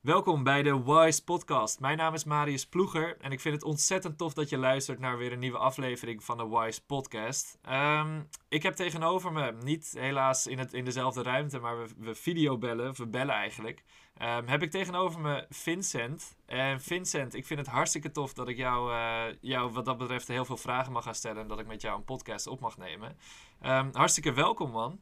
Welkom 0.00 0.42
bij 0.42 0.62
de 0.62 0.82
Wise 0.82 1.24
Podcast. 1.24 1.80
Mijn 1.80 1.96
naam 1.96 2.14
is 2.14 2.24
Marius 2.24 2.66
Ploeger 2.66 3.16
en 3.20 3.32
ik 3.32 3.40
vind 3.40 3.54
het 3.54 3.64
ontzettend 3.64 4.18
tof 4.18 4.34
dat 4.34 4.48
je 4.48 4.58
luistert 4.58 4.98
naar 4.98 5.18
weer 5.18 5.32
een 5.32 5.38
nieuwe 5.38 5.58
aflevering 5.58 6.24
van 6.24 6.36
de 6.36 6.48
Wise 6.48 6.84
Podcast. 6.84 7.58
Ehm, 7.62 8.20
ik 8.48 8.62
heb 8.62 8.74
tegenover 8.74 9.32
me, 9.32 9.52
niet 9.52 9.94
helaas 9.98 10.46
in, 10.46 10.58
het, 10.58 10.72
in 10.72 10.84
dezelfde 10.84 11.22
ruimte, 11.22 11.58
maar 11.58 11.78
we, 11.78 11.88
we 11.96 12.14
videobellen, 12.14 12.94
we 12.96 13.06
bellen 13.06 13.34
eigenlijk. 13.34 13.84
Ehm, 14.16 14.46
heb 14.46 14.62
ik 14.62 14.70
tegenover 14.70 15.20
me 15.20 15.46
Vincent. 15.48 16.36
En 16.46 16.80
Vincent, 16.80 17.34
ik 17.34 17.46
vind 17.46 17.60
het 17.60 17.68
hartstikke 17.68 18.10
tof 18.10 18.32
dat 18.32 18.48
ik 18.48 18.56
jou, 18.56 18.92
uh, 18.92 19.22
jou 19.40 19.72
wat 19.72 19.84
dat 19.84 19.98
betreft 19.98 20.28
heel 20.28 20.44
veel 20.44 20.56
vragen 20.56 20.92
mag 20.92 21.04
gaan 21.04 21.14
stellen 21.14 21.42
en 21.42 21.48
dat 21.48 21.60
ik 21.60 21.66
met 21.66 21.82
jou 21.82 21.96
een 21.96 22.04
podcast 22.04 22.46
op 22.46 22.60
mag 22.60 22.76
nemen. 22.76 23.16
Um, 23.62 23.90
hartstikke 23.92 24.32
welkom 24.32 24.70
man. 24.70 25.00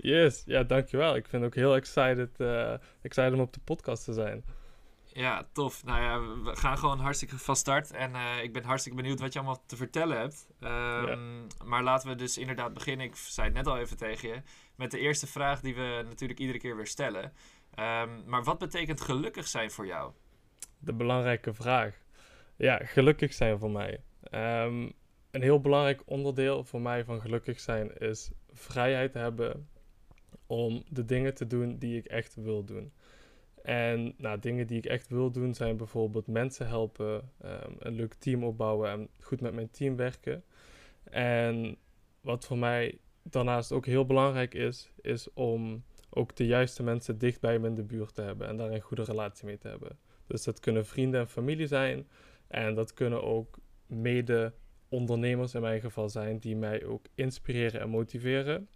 Yes, 0.00 0.42
ja, 0.46 0.62
dankjewel. 0.62 1.16
Ik 1.16 1.26
vind 1.26 1.44
ook 1.44 1.54
heel 1.54 1.74
excited, 1.74 2.30
uh, 2.40 2.72
excited 3.02 3.32
om 3.32 3.40
op 3.40 3.52
de 3.52 3.60
podcast 3.64 4.04
te 4.04 4.12
zijn. 4.12 4.44
Ja, 5.12 5.48
tof. 5.52 5.84
Nou 5.84 6.02
ja, 6.02 6.42
we 6.42 6.56
gaan 6.56 6.78
gewoon 6.78 6.98
hartstikke 6.98 7.38
van 7.38 7.56
start. 7.56 7.90
En 7.90 8.10
uh, 8.10 8.42
ik 8.42 8.52
ben 8.52 8.64
hartstikke 8.64 8.98
benieuwd 8.98 9.20
wat 9.20 9.32
je 9.32 9.38
allemaal 9.38 9.62
te 9.66 9.76
vertellen 9.76 10.18
hebt. 10.18 10.48
Um, 10.60 10.68
ja. 10.68 11.16
Maar 11.64 11.82
laten 11.82 12.08
we 12.08 12.14
dus 12.14 12.38
inderdaad 12.38 12.74
beginnen. 12.74 13.06
Ik 13.06 13.16
zei 13.16 13.46
het 13.46 13.56
net 13.56 13.66
al 13.66 13.78
even 13.78 13.96
tegen 13.96 14.28
je. 14.28 14.42
Met 14.74 14.90
de 14.90 14.98
eerste 14.98 15.26
vraag 15.26 15.60
die 15.60 15.74
we 15.74 16.02
natuurlijk 16.08 16.40
iedere 16.40 16.58
keer 16.58 16.76
weer 16.76 16.86
stellen. 16.86 17.24
Um, 17.24 18.22
maar 18.26 18.44
wat 18.44 18.58
betekent 18.58 19.00
gelukkig 19.00 19.46
zijn 19.46 19.70
voor 19.70 19.86
jou? 19.86 20.12
De 20.78 20.92
belangrijke 20.92 21.54
vraag. 21.54 21.94
Ja, 22.56 22.80
gelukkig 22.84 23.32
zijn 23.32 23.58
voor 23.58 23.70
mij. 23.70 24.02
Um, 24.30 24.92
een 25.30 25.42
heel 25.42 25.60
belangrijk 25.60 26.02
onderdeel 26.04 26.64
voor 26.64 26.80
mij 26.80 27.04
van 27.04 27.20
gelukkig 27.20 27.60
zijn 27.60 27.96
is 27.98 28.30
vrijheid 28.52 29.14
hebben 29.14 29.68
om 30.48 30.82
de 30.88 31.04
dingen 31.04 31.34
te 31.34 31.46
doen 31.46 31.78
die 31.78 31.96
ik 31.96 32.06
echt 32.06 32.34
wil 32.34 32.64
doen. 32.64 32.92
En 33.62 34.14
nou, 34.16 34.38
dingen 34.38 34.66
die 34.66 34.78
ik 34.78 34.86
echt 34.86 35.08
wil 35.08 35.30
doen 35.30 35.54
zijn 35.54 35.76
bijvoorbeeld 35.76 36.26
mensen 36.26 36.66
helpen, 36.66 37.30
um, 37.44 37.76
een 37.78 37.94
leuk 37.94 38.14
team 38.14 38.44
opbouwen 38.44 38.90
en 38.90 39.08
goed 39.20 39.40
met 39.40 39.54
mijn 39.54 39.70
team 39.70 39.96
werken. 39.96 40.44
En 41.04 41.76
wat 42.20 42.46
voor 42.46 42.58
mij 42.58 42.98
daarnaast 43.22 43.72
ook 43.72 43.86
heel 43.86 44.06
belangrijk 44.06 44.54
is, 44.54 44.92
is 45.00 45.32
om 45.32 45.84
ook 46.10 46.36
de 46.36 46.46
juiste 46.46 46.82
mensen 46.82 47.18
dicht 47.18 47.40
bij 47.40 47.58
me 47.58 47.68
in 47.68 47.74
de 47.74 47.82
buurt 47.82 48.14
te 48.14 48.22
hebben 48.22 48.48
en 48.48 48.56
daar 48.56 48.70
een 48.70 48.80
goede 48.80 49.04
relatie 49.04 49.46
mee 49.46 49.58
te 49.58 49.68
hebben. 49.68 49.98
Dus 50.26 50.44
dat 50.44 50.60
kunnen 50.60 50.86
vrienden 50.86 51.20
en 51.20 51.28
familie 51.28 51.66
zijn 51.66 52.08
en 52.46 52.74
dat 52.74 52.94
kunnen 52.94 53.22
ook 53.22 53.58
mede 53.86 54.52
ondernemers 54.88 55.54
in 55.54 55.60
mijn 55.60 55.80
geval 55.80 56.08
zijn 56.08 56.38
die 56.38 56.56
mij 56.56 56.84
ook 56.84 57.06
inspireren 57.14 57.80
en 57.80 57.88
motiveren. 57.88 58.68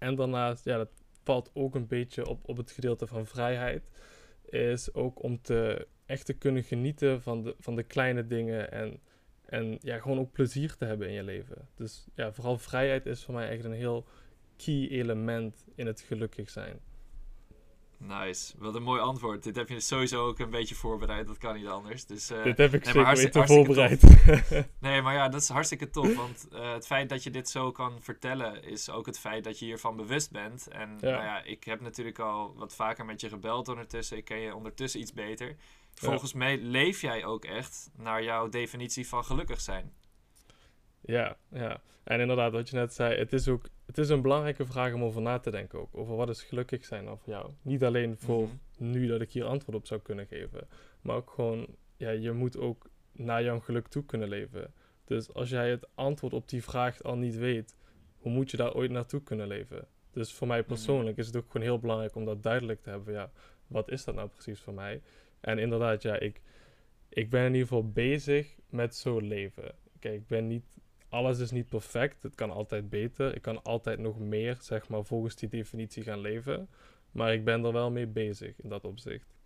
En 0.00 0.14
daarnaast, 0.14 0.64
ja, 0.64 0.76
dat 0.76 0.90
valt 1.22 1.50
ook 1.54 1.74
een 1.74 1.86
beetje 1.86 2.26
op, 2.26 2.48
op 2.48 2.56
het 2.56 2.70
gedeelte 2.70 3.06
van 3.06 3.26
vrijheid. 3.26 3.90
Is 4.44 4.94
ook 4.94 5.22
om 5.22 5.42
te 5.42 5.86
echt 6.06 6.26
te 6.26 6.32
kunnen 6.32 6.62
genieten 6.62 7.22
van 7.22 7.42
de, 7.42 7.54
van 7.58 7.76
de 7.76 7.82
kleine 7.82 8.26
dingen. 8.26 8.72
En, 8.72 9.00
en 9.44 9.78
ja, 9.80 9.98
gewoon 9.98 10.18
ook 10.18 10.32
plezier 10.32 10.76
te 10.76 10.84
hebben 10.84 11.08
in 11.08 11.14
je 11.14 11.22
leven. 11.22 11.68
Dus 11.74 12.06
ja, 12.14 12.32
vooral 12.32 12.58
vrijheid 12.58 13.06
is 13.06 13.24
voor 13.24 13.34
mij 13.34 13.48
echt 13.48 13.64
een 13.64 13.72
heel 13.72 14.06
key 14.56 14.88
element 14.88 15.66
in 15.74 15.86
het 15.86 16.00
gelukkig 16.00 16.50
zijn. 16.50 16.80
Nice. 18.02 18.54
Wat 18.58 18.74
een 18.74 18.82
mooi 18.82 19.00
antwoord. 19.00 19.42
Dit 19.42 19.56
heb 19.56 19.68
je 19.68 19.80
sowieso 19.80 20.26
ook 20.26 20.38
een 20.38 20.50
beetje 20.50 20.74
voorbereid. 20.74 21.26
Dat 21.26 21.38
kan 21.38 21.54
niet 21.54 21.66
anders. 21.66 22.06
Dus, 22.06 22.30
uh, 22.30 22.44
dit 22.44 22.58
heb 22.58 22.74
ik 22.74 22.84
nee, 22.84 22.92
zeker 22.92 23.14
weten 23.14 23.46
voorbereid. 23.46 24.02
nee, 24.80 25.02
maar 25.02 25.14
ja, 25.14 25.28
dat 25.28 25.40
is 25.40 25.48
hartstikke 25.48 25.90
tof. 25.90 26.16
Want 26.16 26.48
uh, 26.52 26.72
het 26.72 26.86
feit 26.86 27.08
dat 27.08 27.22
je 27.22 27.30
dit 27.30 27.48
zo 27.48 27.72
kan 27.72 28.00
vertellen... 28.00 28.64
is 28.64 28.90
ook 28.90 29.06
het 29.06 29.18
feit 29.18 29.44
dat 29.44 29.58
je 29.58 29.64
hiervan 29.64 29.96
bewust 29.96 30.30
bent. 30.30 30.68
En 30.68 30.98
ja. 31.00 31.10
Nou 31.10 31.22
ja, 31.22 31.42
ik 31.42 31.64
heb 31.64 31.80
natuurlijk 31.80 32.18
al 32.18 32.54
wat 32.56 32.74
vaker 32.74 33.04
met 33.04 33.20
je 33.20 33.28
gebeld 33.28 33.68
ondertussen. 33.68 34.16
Ik 34.16 34.24
ken 34.24 34.40
je 34.40 34.54
ondertussen 34.54 35.00
iets 35.00 35.12
beter. 35.12 35.56
Volgens 35.94 36.32
ja. 36.32 36.38
mij 36.38 36.58
leef 36.58 37.00
jij 37.00 37.24
ook 37.24 37.44
echt 37.44 37.90
naar 37.96 38.22
jouw 38.22 38.48
definitie 38.48 39.08
van 39.08 39.24
gelukkig 39.24 39.60
zijn. 39.60 39.92
Ja, 41.00 41.36
ja. 41.48 41.80
En 42.04 42.20
inderdaad, 42.20 42.52
wat 42.52 42.68
je 42.68 42.76
net 42.76 42.94
zei, 42.94 43.18
het 43.18 43.32
is 43.32 43.48
ook 43.48 43.68
het 43.90 43.98
is 43.98 44.08
een 44.08 44.22
belangrijke 44.22 44.66
vraag 44.66 44.92
om 44.92 45.02
over 45.02 45.22
na 45.22 45.38
te 45.38 45.50
denken 45.50 45.78
ook. 45.78 45.96
Over 45.96 46.16
wat 46.16 46.28
is 46.28 46.42
gelukkig 46.42 46.84
zijn 46.84 47.04
dan 47.04 47.18
voor 47.18 47.32
jou. 47.32 47.50
Niet 47.62 47.84
alleen 47.84 48.16
voor 48.18 48.42
mm 48.42 48.60
-hmm. 48.76 48.90
nu 48.90 49.06
dat 49.06 49.20
ik 49.20 49.32
hier 49.32 49.44
antwoord 49.44 49.76
op 49.76 49.86
zou 49.86 50.00
kunnen 50.00 50.26
geven. 50.26 50.68
Maar 51.00 51.16
ook 51.16 51.30
gewoon, 51.30 51.66
ja, 51.96 52.10
je 52.10 52.32
moet 52.32 52.56
ook 52.56 52.90
naar 53.12 53.42
jouw 53.42 53.60
geluk 53.60 53.88
toe 53.88 54.04
kunnen 54.04 54.28
leven. 54.28 54.72
Dus 55.04 55.34
als 55.34 55.48
jij 55.50 55.70
het 55.70 55.86
antwoord 55.94 56.32
op 56.32 56.48
die 56.48 56.62
vraag 56.62 57.02
al 57.02 57.16
niet 57.16 57.36
weet, 57.36 57.76
hoe 58.18 58.32
moet 58.32 58.50
je 58.50 58.56
daar 58.56 58.74
ooit 58.74 58.90
naartoe 58.90 59.22
kunnen 59.22 59.46
leven? 59.46 59.86
Dus 60.10 60.32
voor 60.32 60.46
mij 60.46 60.62
persoonlijk 60.62 61.08
mm 61.08 61.14
-hmm. 61.14 61.20
is 61.20 61.26
het 61.26 61.36
ook 61.36 61.50
gewoon 61.50 61.66
heel 61.66 61.78
belangrijk 61.78 62.14
om 62.14 62.24
dat 62.24 62.42
duidelijk 62.42 62.82
te 62.82 62.90
hebben. 62.90 63.14
Ja, 63.14 63.30
wat 63.66 63.90
is 63.90 64.04
dat 64.04 64.14
nou 64.14 64.28
precies 64.28 64.60
voor 64.60 64.74
mij? 64.74 65.02
En 65.40 65.58
inderdaad, 65.58 66.02
ja, 66.02 66.18
ik, 66.18 66.40
ik 67.08 67.30
ben 67.30 67.40
in 67.40 67.52
ieder 67.52 67.68
geval 67.68 67.90
bezig 67.90 68.56
met 68.68 68.96
zo 68.96 69.18
leven. 69.18 69.74
Kijk, 69.98 70.14
ik 70.14 70.26
ben 70.26 70.46
niet 70.46 70.78
alles 71.10 71.38
is 71.38 71.50
niet 71.50 71.68
perfect. 71.68 72.22
Het 72.22 72.34
kan 72.34 72.50
altijd 72.50 72.88
beter. 72.90 73.34
Ik 73.34 73.42
kan 73.42 73.62
altijd 73.62 73.98
nog 73.98 74.18
meer, 74.18 74.56
zeg 74.60 74.88
maar, 74.88 75.04
volgens 75.04 75.34
die 75.34 75.48
definitie 75.48 76.02
gaan 76.02 76.20
leven. 76.20 76.68
Maar 77.10 77.32
ik 77.32 77.44
ben 77.44 77.64
er 77.64 77.72
wel 77.72 77.90
mee 77.90 78.06
bezig 78.06 78.60
in 78.62 78.68
dat 78.68 78.84
opzicht. 78.84 79.38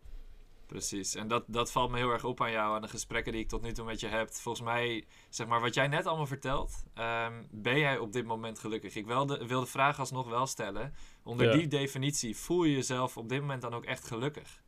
Precies, 0.67 1.15
en 1.15 1.29
dat, 1.29 1.45
dat 1.47 1.73
valt 1.73 1.91
me 1.91 1.97
heel 1.97 2.11
erg 2.11 2.25
op 2.25 2.41
aan 2.41 2.51
jou, 2.51 2.75
aan 2.75 2.83
de 2.83 2.89
gesprekken 2.89 3.33
die 3.33 3.41
ik 3.41 3.49
tot 3.49 3.63
nu 3.63 3.73
toe 3.73 3.85
met 3.85 4.01
je 4.01 4.07
heb. 4.07 4.31
Volgens 4.31 4.65
mij, 4.65 5.05
zeg 5.29 5.47
maar, 5.47 5.61
wat 5.61 5.75
jij 5.75 5.89
net 5.89 6.07
allemaal 6.07 6.27
vertelt, 6.27 6.85
um, 6.99 7.47
ben 7.51 7.79
jij 7.79 7.99
op 7.99 8.13
dit 8.13 8.25
moment 8.25 8.59
gelukkig? 8.59 8.95
Ik 8.95 9.07
wil 9.07 9.27
de, 9.27 9.47
wil 9.47 9.61
de 9.61 9.67
vraag 9.67 9.99
alsnog 9.99 10.29
wel 10.29 10.47
stellen. 10.47 10.95
Onder 11.23 11.47
ja. 11.47 11.53
die 11.53 11.67
definitie, 11.67 12.37
voel 12.37 12.65
je 12.65 12.75
jezelf 12.75 13.17
op 13.17 13.29
dit 13.29 13.41
moment 13.41 13.63
dan 13.63 13.75
ook 13.75 13.85
echt 13.85 14.07
gelukkig? 14.07 14.63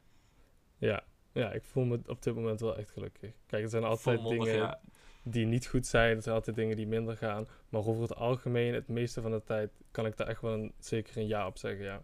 Ja, 0.79 1.05
ja 1.33 1.53
ik 1.53 1.65
voel 1.65 1.85
me 1.85 2.01
op 2.07 2.23
dit 2.23 2.35
moment 2.35 2.61
wel 2.61 2.77
echt 2.77 2.91
gelukkig. 2.91 3.33
Kijk, 3.47 3.63
er 3.63 3.69
zijn 3.69 3.85
altijd 3.85 4.21
Volmondig, 4.21 4.45
dingen... 4.45 4.61
Ja 4.61 4.81
die 5.29 5.47
niet 5.47 5.67
goed 5.67 5.87
zijn. 5.87 6.17
Er 6.17 6.23
zijn 6.23 6.35
altijd 6.35 6.57
dingen 6.57 6.77
die 6.77 6.87
minder 6.87 7.17
gaan. 7.17 7.47
Maar 7.69 7.87
over 7.87 8.03
het 8.03 8.15
algemeen, 8.15 8.75
het 8.75 8.89
meeste 8.89 9.23
van 9.23 9.31
de 9.31 9.43
tijd, 9.43 9.71
kan 9.91 10.07
ik 10.07 10.17
daar 10.17 10.27
echt 10.27 10.41
wel 10.41 10.53
een, 10.53 10.73
zeker 10.79 11.17
een 11.17 11.27
ja 11.27 11.47
op 11.47 11.59
zeggen, 11.59 11.85
ja. 11.85 12.03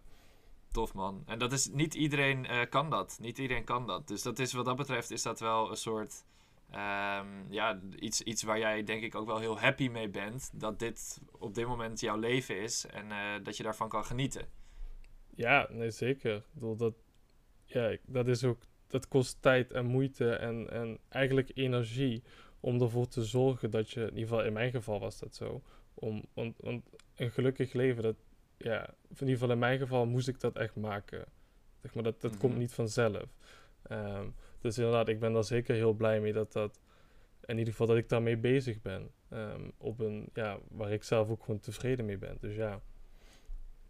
Tof 0.71 0.93
man. 0.93 1.23
En 1.25 1.39
dat 1.39 1.51
is, 1.51 1.69
niet 1.69 1.93
iedereen 1.93 2.45
uh, 2.45 2.61
kan 2.69 2.89
dat. 2.89 3.17
Niet 3.21 3.37
iedereen 3.37 3.63
kan 3.63 3.87
dat. 3.87 4.07
Dus 4.07 4.21
dat 4.21 4.39
is, 4.39 4.53
wat 4.53 4.65
dat 4.65 4.75
betreft, 4.75 5.11
is 5.11 5.21
dat 5.21 5.39
wel 5.39 5.69
een 5.69 5.75
soort, 5.75 6.23
um, 6.71 7.45
ja, 7.49 7.79
iets, 7.99 8.21
iets 8.21 8.43
waar 8.43 8.59
jij 8.59 8.83
denk 8.83 9.03
ik 9.03 9.15
ook 9.15 9.27
wel 9.27 9.39
heel 9.39 9.59
happy 9.59 9.87
mee 9.87 10.09
bent. 10.09 10.51
Dat 10.53 10.79
dit 10.79 11.21
op 11.31 11.55
dit 11.55 11.67
moment 11.67 11.99
jouw 11.99 12.17
leven 12.17 12.61
is 12.61 12.85
en 12.85 13.05
uh, 13.05 13.17
dat 13.43 13.57
je 13.57 13.63
daarvan 13.63 13.89
kan 13.89 14.05
genieten. 14.05 14.47
Ja, 15.35 15.67
nee, 15.71 15.91
zeker. 15.91 16.35
Ik 16.35 16.43
bedoel, 16.53 16.75
dat, 16.75 16.93
ja, 17.65 17.97
dat 18.05 18.27
is 18.27 18.43
ook, 18.43 18.61
dat 18.87 19.07
kost 19.07 19.41
tijd 19.41 19.71
en 19.71 19.85
moeite 19.85 20.29
en, 20.31 20.69
en 20.69 20.99
eigenlijk 21.09 21.51
energie 21.53 22.23
om 22.63 22.81
ervoor 22.81 23.07
te 23.07 23.23
zorgen 23.23 23.71
dat 23.71 23.89
je, 23.89 23.99
in 23.99 24.05
ieder 24.05 24.27
geval 24.27 24.43
in 24.43 24.53
mijn 24.53 24.71
geval 24.71 24.99
was 24.99 25.19
dat 25.19 25.35
zo, 25.35 25.61
om, 25.93 26.23
want, 26.33 26.57
want 26.59 26.83
een 27.15 27.31
gelukkig 27.31 27.73
leven, 27.73 28.03
dat, 28.03 28.15
ja, 28.57 28.87
in 28.87 29.19
ieder 29.19 29.33
geval 29.33 29.51
in 29.51 29.59
mijn 29.59 29.79
geval 29.79 30.05
moest 30.05 30.27
ik 30.27 30.39
dat 30.39 30.55
echt 30.55 30.75
maken. 30.75 31.25
Zeg 31.81 31.93
maar, 31.93 32.03
dat, 32.03 32.21
dat 32.21 32.31
mm 32.31 32.37
-hmm. 32.39 32.47
komt 32.47 32.59
niet 32.59 32.73
vanzelf. 32.73 33.25
Um, 33.91 34.35
dus 34.61 34.77
inderdaad, 34.77 35.07
ik 35.07 35.19
ben 35.19 35.33
daar 35.33 35.43
zeker 35.43 35.75
heel 35.75 35.93
blij 35.93 36.21
mee 36.21 36.33
dat 36.33 36.51
dat, 36.51 36.79
in 37.45 37.57
ieder 37.57 37.71
geval 37.71 37.87
dat 37.87 37.97
ik 37.97 38.09
daarmee 38.09 38.37
bezig 38.37 38.81
ben. 38.81 39.11
Um, 39.33 39.71
op 39.77 39.99
een, 39.99 40.29
ja, 40.33 40.59
waar 40.69 40.91
ik 40.91 41.03
zelf 41.03 41.29
ook 41.29 41.43
gewoon 41.43 41.59
tevreden 41.59 42.05
mee 42.05 42.17
ben. 42.17 42.37
Dus 42.39 42.55
ja. 42.55 42.81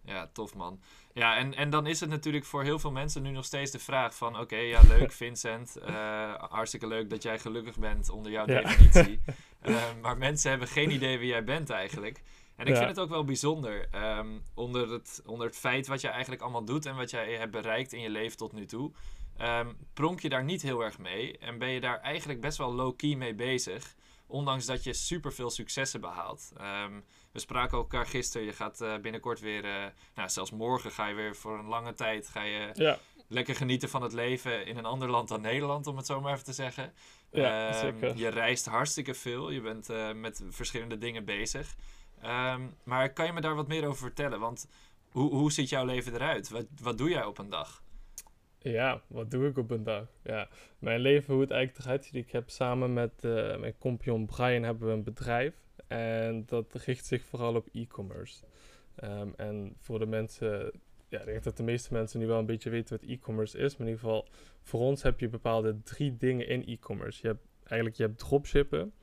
Ja, 0.05 0.29
tof 0.33 0.55
man. 0.55 0.79
Ja, 1.13 1.37
en, 1.37 1.53
en 1.53 1.69
dan 1.69 1.87
is 1.87 1.99
het 1.99 2.09
natuurlijk 2.09 2.45
voor 2.45 2.63
heel 2.63 2.79
veel 2.79 2.91
mensen 2.91 3.21
nu 3.21 3.31
nog 3.31 3.45
steeds 3.45 3.71
de 3.71 3.79
vraag 3.79 4.15
van... 4.15 4.33
Oké, 4.33 4.41
okay, 4.41 4.67
ja, 4.67 4.81
leuk 4.97 5.11
Vincent. 5.11 5.77
Uh, 5.87 6.33
hartstikke 6.35 6.87
leuk 6.87 7.09
dat 7.09 7.23
jij 7.23 7.39
gelukkig 7.39 7.77
bent 7.77 8.09
onder 8.09 8.31
jouw 8.31 8.47
ja. 8.47 8.61
definitie. 8.61 9.21
uh, 9.63 9.81
maar 10.01 10.17
mensen 10.17 10.49
hebben 10.49 10.67
geen 10.67 10.91
idee 10.91 11.17
wie 11.17 11.27
jij 11.27 11.43
bent 11.43 11.69
eigenlijk. 11.69 12.21
En 12.55 12.65
ik 12.65 12.73
ja. 12.73 12.77
vind 12.77 12.89
het 12.89 12.99
ook 12.99 13.09
wel 13.09 13.23
bijzonder. 13.23 13.87
Um, 14.17 14.43
onder, 14.53 14.89
het, 14.89 15.21
onder 15.25 15.47
het 15.47 15.57
feit 15.57 15.87
wat 15.87 16.01
jij 16.01 16.11
eigenlijk 16.11 16.41
allemaal 16.41 16.65
doet 16.65 16.85
en 16.85 16.95
wat 16.95 17.09
jij 17.09 17.33
hebt 17.33 17.51
bereikt 17.51 17.93
in 17.93 18.01
je 18.01 18.09
leven 18.09 18.37
tot 18.37 18.53
nu 18.53 18.65
toe... 18.65 18.91
Um, 19.41 19.77
pronk 19.93 20.19
je 20.19 20.29
daar 20.29 20.43
niet 20.43 20.61
heel 20.61 20.81
erg 20.83 20.97
mee. 20.97 21.37
En 21.37 21.57
ben 21.57 21.69
je 21.69 21.79
daar 21.79 21.99
eigenlijk 21.99 22.41
best 22.41 22.57
wel 22.57 22.73
low-key 22.73 23.15
mee 23.15 23.33
bezig. 23.33 23.95
Ondanks 24.27 24.65
dat 24.65 24.83
je 24.83 24.93
super 24.93 25.33
veel 25.33 25.49
successen 25.49 26.01
behaalt. 26.01 26.51
Um, 26.61 27.03
we 27.33 27.39
spraken 27.39 27.77
elkaar 27.77 28.05
gisteren. 28.05 28.47
Je 28.47 28.53
gaat 28.53 28.81
uh, 28.81 28.97
binnenkort 28.97 29.39
weer, 29.39 29.65
uh, 29.65 29.85
nou, 30.15 30.29
zelfs 30.29 30.51
morgen 30.51 30.91
ga 30.91 31.07
je 31.07 31.15
weer 31.15 31.35
voor 31.35 31.59
een 31.59 31.67
lange 31.67 31.93
tijd 31.93 32.27
ga 32.27 32.43
je 32.43 32.69
ja. 32.73 32.97
lekker 33.27 33.55
genieten 33.55 33.89
van 33.89 34.01
het 34.01 34.13
leven 34.13 34.65
in 34.65 34.77
een 34.77 34.85
ander 34.85 35.09
land 35.09 35.27
dan 35.27 35.41
Nederland, 35.41 35.87
om 35.87 35.97
het 35.97 36.05
zo 36.05 36.21
maar 36.21 36.33
even 36.33 36.45
te 36.45 36.53
zeggen. 36.53 36.93
Ja, 37.31 37.67
um, 37.67 37.73
zeker. 37.73 38.17
Je 38.17 38.27
reist 38.27 38.65
hartstikke 38.65 39.13
veel. 39.13 39.49
Je 39.49 39.61
bent 39.61 39.89
uh, 39.89 40.11
met 40.13 40.43
verschillende 40.49 40.97
dingen 40.97 41.25
bezig. 41.25 41.75
Um, 42.25 42.75
maar 42.83 43.13
kan 43.13 43.25
je 43.25 43.33
me 43.33 43.41
daar 43.41 43.55
wat 43.55 43.67
meer 43.67 43.87
over 43.87 44.01
vertellen? 44.01 44.39
Want 44.39 44.67
hoe, 45.09 45.31
hoe 45.33 45.51
ziet 45.51 45.69
jouw 45.69 45.85
leven 45.85 46.13
eruit? 46.13 46.49
Wat, 46.49 46.65
wat 46.81 46.97
doe 46.97 47.09
jij 47.09 47.25
op 47.25 47.37
een 47.37 47.49
dag? 47.49 47.83
Ja, 48.59 49.01
wat 49.07 49.31
doe 49.31 49.47
ik 49.47 49.57
op 49.57 49.71
een 49.71 49.83
dag? 49.83 50.05
Ja, 50.23 50.49
mijn 50.79 50.99
leven, 50.99 51.33
hoe 51.33 51.41
het 51.41 51.51
eigenlijk 51.51 51.85
eruit 51.85 52.05
ziet. 52.05 52.15
Ik 52.15 52.31
heb 52.31 52.49
samen 52.49 52.93
met 52.93 53.11
uh, 53.21 53.57
mijn 53.57 53.77
compagnon 53.77 54.25
Brian 54.25 54.63
hebben 54.63 54.87
we 54.87 54.93
een 54.93 55.03
bedrijf. 55.03 55.53
En 55.87 56.45
dat 56.45 56.73
richt 56.73 57.05
zich 57.05 57.23
vooral 57.23 57.55
op 57.55 57.67
e-commerce. 57.71 58.43
Um, 59.03 59.33
en 59.35 59.75
voor 59.79 59.99
de 59.99 60.05
mensen 60.05 60.71
ja, 61.13 61.19
ik 61.19 61.25
denk 61.25 61.43
dat 61.43 61.57
de 61.57 61.63
meeste 61.63 61.93
mensen 61.93 62.19
nu 62.19 62.27
wel 62.27 62.39
een 62.39 62.45
beetje 62.45 62.69
weten 62.69 62.99
wat 62.99 63.09
e-commerce 63.09 63.57
is. 63.57 63.77
Maar 63.77 63.87
in 63.87 63.93
ieder 63.93 64.09
geval, 64.09 64.27
voor 64.61 64.79
ons 64.79 65.03
heb 65.03 65.19
je 65.19 65.29
bepaalde 65.29 65.81
drie 65.83 66.17
dingen 66.17 66.47
in 66.47 66.65
e-commerce. 66.65 67.19
Je 67.21 67.27
hebt 67.27 67.45
eigenlijk 67.63 67.95
je 67.95 68.03
hebt 68.03 68.19
dropshippen, 68.19 68.93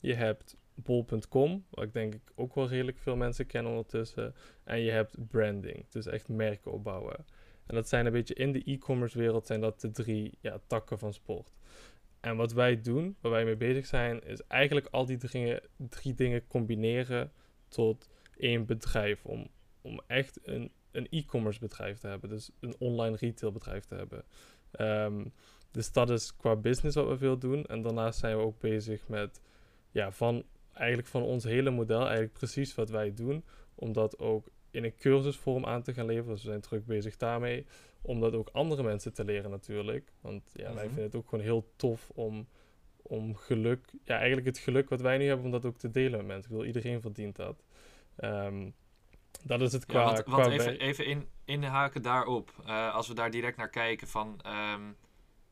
je 0.00 0.14
hebt 0.14 0.56
bol.com, 0.74 1.64
wat 1.70 1.84
ik 1.84 1.92
denk 1.92 2.14
ik 2.14 2.32
ook 2.34 2.54
wel 2.54 2.68
redelijk 2.68 2.98
veel 2.98 3.16
mensen 3.16 3.46
kennen 3.46 3.70
ondertussen. 3.70 4.34
En 4.64 4.80
je 4.80 4.90
hebt 4.90 5.28
branding, 5.28 5.88
dus 5.88 6.06
echt 6.06 6.28
merken 6.28 6.72
opbouwen. 6.72 7.24
En 7.66 7.74
dat 7.74 7.88
zijn 7.88 8.06
een 8.06 8.12
beetje 8.12 8.34
in 8.34 8.52
de 8.52 8.62
e-commerce 8.64 9.18
wereld 9.18 9.46
zijn 9.46 9.60
dat 9.60 9.80
de 9.80 9.90
drie 9.90 10.38
ja, 10.40 10.60
takken 10.66 10.98
van 10.98 11.12
sport. 11.12 11.52
En 12.26 12.36
wat 12.36 12.52
wij 12.52 12.80
doen, 12.80 13.16
waar 13.20 13.32
wij 13.32 13.44
mee 13.44 13.56
bezig 13.56 13.86
zijn, 13.86 14.22
is 14.24 14.42
eigenlijk 14.46 14.86
al 14.90 15.06
die 15.06 15.16
drie, 15.16 15.58
drie 15.76 16.14
dingen 16.14 16.46
combineren 16.46 17.32
tot 17.68 18.08
één 18.36 18.66
bedrijf. 18.66 19.24
Om, 19.24 19.48
om 19.80 20.00
echt 20.06 20.38
een, 20.42 20.72
een 20.90 21.06
e-commerce 21.10 21.60
bedrijf 21.60 21.98
te 21.98 22.06
hebben. 22.06 22.28
Dus 22.30 22.50
een 22.60 22.74
online 22.78 23.16
retail 23.16 23.52
bedrijf 23.52 23.84
te 23.84 23.94
hebben. 23.94 24.24
Ehm, 24.70 25.24
dus 25.70 25.92
dat 25.92 26.10
is 26.10 26.36
qua 26.36 26.56
business 26.56 26.96
wat 26.96 27.08
we 27.08 27.18
veel 27.18 27.38
doen. 27.38 27.64
En 27.66 27.82
daarnaast 27.82 28.18
zijn 28.18 28.36
we 28.36 28.42
ook 28.42 28.58
bezig 28.58 29.08
met 29.08 29.40
ja, 29.90 30.12
van 30.12 30.44
eigenlijk 30.72 31.08
van 31.08 31.22
ons 31.22 31.44
hele 31.44 31.70
model, 31.70 32.00
eigenlijk 32.00 32.32
precies 32.32 32.74
wat 32.74 32.90
wij 32.90 33.14
doen, 33.14 33.44
om 33.74 33.92
dat 33.92 34.18
ook 34.18 34.48
in 34.76 34.84
een 34.84 34.96
cursusvorm 34.96 35.64
aan 35.64 35.82
te 35.82 35.94
gaan 35.94 36.06
leveren. 36.06 36.32
Dus 36.34 36.42
we 36.42 36.48
zijn 36.48 36.60
druk 36.60 36.86
bezig 36.86 37.16
daarmee. 37.16 37.66
Om 38.02 38.20
dat 38.20 38.34
ook 38.34 38.48
andere 38.52 38.82
mensen 38.82 39.12
te 39.14 39.24
leren 39.24 39.50
natuurlijk. 39.50 40.12
Want 40.20 40.42
ja, 40.54 40.64
wij 40.64 40.72
Mhm. 40.74 40.84
vinden 40.84 41.04
het 41.04 41.14
ook 41.14 41.28
gewoon 41.28 41.44
heel 41.44 41.72
tof 41.76 42.10
om, 42.14 42.48
om 43.02 43.34
geluk... 43.36 43.88
Ja, 44.04 44.16
eigenlijk 44.16 44.46
het 44.46 44.58
geluk 44.58 44.88
wat 44.88 45.00
wij 45.00 45.18
nu 45.18 45.26
hebben, 45.26 45.44
om 45.46 45.50
dat 45.52 45.64
ook 45.64 45.78
te 45.78 45.90
delen 45.90 46.10
met 46.18 46.26
mensen. 46.26 46.44
Ik 46.44 46.48
bedoel, 46.50 46.64
iedereen 46.66 47.00
verdient 47.00 47.36
dat. 47.36 47.64
Ehm, 48.16 48.70
dat 49.44 49.60
is 49.60 49.72
het 49.72 49.82
Ja, 49.86 49.88
qua... 49.88 50.04
want, 50.04 50.22
qua 50.22 50.36
want 50.36 50.52
even, 50.52 50.78
even 50.78 51.06
in, 51.06 51.28
inhaken 51.44 52.02
daarop. 52.02 52.52
Eh, 52.66 52.94
als 52.94 53.08
we 53.08 53.14
daar 53.14 53.30
direct 53.30 53.56
naar 53.56 53.70
kijken 53.70 54.08
van... 54.08 54.40
ehm, 54.42 54.82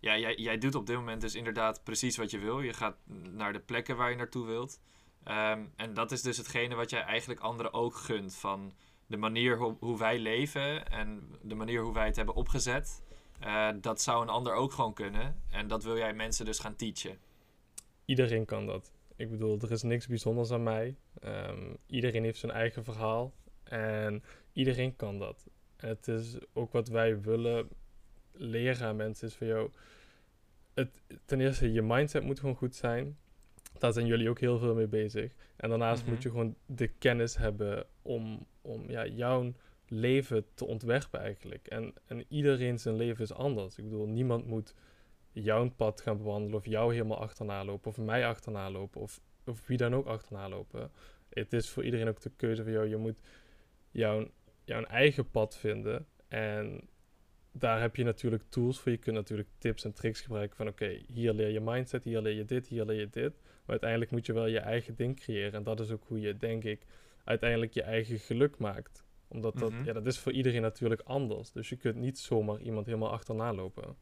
ja, 0.00 0.19
jij, 0.19 0.35
jij 0.35 0.59
doet 0.59 0.75
op 0.75 0.87
dit 0.87 0.97
moment 0.97 1.20
dus 1.20 1.35
inderdaad 1.35 1.85
precies 1.85 2.17
wat 2.17 2.31
je 2.31 2.38
wil. 2.38 2.61
Je 2.61 2.73
gaat 2.73 2.97
naar 3.31 3.53
de 3.53 3.61
plekken 3.61 3.97
waar 3.97 4.11
je 4.11 4.17
naartoe 4.17 4.47
wilt. 4.47 4.81
Ehm, 5.25 5.62
en 5.77 5.94
dat 5.94 6.12
is 6.12 6.23
dus 6.23 6.37
hetgene 6.37 6.75
wat 6.75 6.91
jij 6.91 7.03
eigenlijk 7.03 7.41
anderen 7.41 7.73
ook 7.73 7.94
gunt. 7.94 8.35
Van 8.37 8.73
de 9.15 9.21
manier 9.21 9.57
hoe, 9.59 9.77
hoe 9.79 9.99
wij 9.99 10.19
leven 10.19 10.89
en 10.91 11.29
de 11.43 11.55
manier 11.55 11.81
hoe 11.83 11.95
wij 11.95 12.07
het 12.07 12.17
hebben 12.17 12.35
opgezet. 12.35 13.03
eh, 13.41 13.69
dat 13.81 14.01
zou 14.01 14.23
een 14.23 14.29
ander 14.29 14.53
ook 14.55 14.73
gewoon 14.73 14.95
kunnen. 14.95 15.41
En 15.51 15.67
dat 15.69 15.85
wil 15.85 15.97
jij 15.97 16.15
mensen 16.15 16.45
dus 16.45 16.59
gaan 16.59 16.77
teachen. 16.77 17.19
Iedereen 18.05 18.45
kan 18.45 18.67
dat. 18.67 18.93
Ik 19.17 19.31
bedoel, 19.31 19.59
er 19.61 19.71
is 19.71 19.83
niks 19.83 20.07
bijzonders 20.07 20.51
aan 20.51 20.63
mij. 20.63 20.97
Ehm, 21.21 21.75
iedereen 21.87 22.25
heeft 22.25 22.39
zijn 22.39 22.53
eigen 22.53 22.85
verhaal. 22.85 23.33
En 23.65 24.23
iedereen 24.53 24.97
kan 24.97 25.19
dat. 25.19 25.47
Het 25.77 26.09
is 26.09 26.37
ook 26.53 26.73
wat 26.73 26.89
wij 26.89 27.21
willen 27.21 27.69
leren 28.33 28.87
aan 28.87 28.97
mensen. 28.97 29.29
Is 29.29 29.35
van, 29.35 29.47
jou. 29.47 29.71
ten 31.25 31.41
eerste, 31.41 31.73
je 31.73 31.83
mindset 31.83 32.23
moet 32.23 32.41
gewoon 32.41 32.57
goed 32.57 32.75
zijn. 32.75 33.19
Daar 33.79 33.93
zijn 33.93 34.06
jullie 34.06 34.29
ook 34.29 34.41
heel 34.41 34.59
veel 34.59 34.75
mee 34.75 34.87
bezig. 34.87 35.32
En 35.56 35.69
daarnaast 35.69 36.03
Mhm. 36.03 36.11
moet 36.12 36.23
je 36.23 36.31
gewoon 36.31 36.55
de 36.67 36.88
kennis 36.88 37.37
hebben 37.37 37.87
om, 38.03 38.47
om 38.61 38.91
ja, 38.91 39.06
jouw 39.06 39.53
leven 39.88 40.44
te 40.55 40.65
ontwerpen 40.65 41.21
eigenlijk. 41.21 41.67
En, 41.67 41.94
en 42.06 42.25
iedereen 42.29 42.79
zijn 42.79 42.97
leven 42.97 43.25
is 43.25 43.32
anders. 43.32 43.79
Ik 43.79 43.85
bedoel, 43.85 44.06
niemand 44.06 44.47
moet 44.47 44.75
jouw 45.32 45.71
pad 45.71 46.00
gaan 46.00 46.17
bewandelen 46.17 46.59
of 46.59 46.67
jou 46.67 46.93
helemaal 46.93 47.21
achterna 47.21 47.65
lopen 47.65 47.91
of 47.91 47.99
mij 47.99 48.26
achterna 48.26 48.71
lopen 48.71 49.00
of, 49.00 49.21
of 49.47 49.67
wie 49.67 49.77
dan 49.77 49.94
ook 49.94 50.06
achterna 50.06 50.49
lopen. 50.49 50.91
Het 51.29 51.53
is 51.53 51.70
voor 51.70 51.85
iedereen 51.85 52.09
ook 52.09 52.20
de 52.20 52.31
keuze 52.37 52.62
van 52.62 52.73
jou. 52.73 52.88
Je 52.88 52.97
moet 52.97 53.20
jouw, 53.91 54.31
jouw 54.65 54.82
eigen 54.82 55.31
pad 55.31 55.56
vinden 55.56 56.06
en 56.29 56.81
daar 57.53 57.81
heb 57.81 57.97
je 57.97 58.05
natuurlijk 58.05 58.43
tools 58.49 58.81
voor. 58.81 58.93
Je 58.93 58.99
kunt 58.99 59.17
natuurlijk 59.17 59.49
tips 59.59 59.85
en 59.85 59.93
tricks 59.93 60.20
gebruiken 60.20 60.56
van 60.56 60.69
oké, 60.69 60.99
hier 61.06 61.32
leer 61.32 61.49
je 61.49 61.61
mindset, 61.61 62.05
hier 62.05 62.20
leer 62.20 62.35
je 62.37 62.44
dit, 62.44 62.67
hier 62.67 62.85
leer 62.85 63.00
je 63.00 63.11
dit. 63.11 63.32
Maar 63.65 63.71
uiteindelijk 63.71 64.11
moet 64.11 64.27
je 64.27 64.33
wel 64.33 64.47
je 64.47 64.59
eigen 64.59 64.95
ding 64.95 65.21
creëren 65.21 65.53
en 65.53 65.63
dat 65.63 65.81
is 65.81 65.91
ook 65.91 66.05
hoe 66.07 66.21
je, 66.21 66.37
denk 66.37 66.65
ik, 66.65 66.83
uiteindelijk 67.25 67.73
je 67.73 67.83
eigen 67.83 68.19
geluk 68.19 68.59
maakt. 68.59 69.05
Omdat 69.29 69.59
dat, 69.59 69.71
Mhm. 69.71 69.85
ja, 69.85 69.93
dat 69.93 70.07
is 70.07 70.19
voor 70.19 70.33
iedereen 70.33 70.63
natuurlijk 70.63 71.01
anders. 71.01 71.53
Dus 71.53 71.69
je 71.69 71.77
kunt 71.77 71.97
niet 71.97 72.19
zomaar 72.19 72.61
iemand 72.61 72.87
helemaal 72.87 73.11
achterna 73.13 73.53
lopen. 73.55 73.97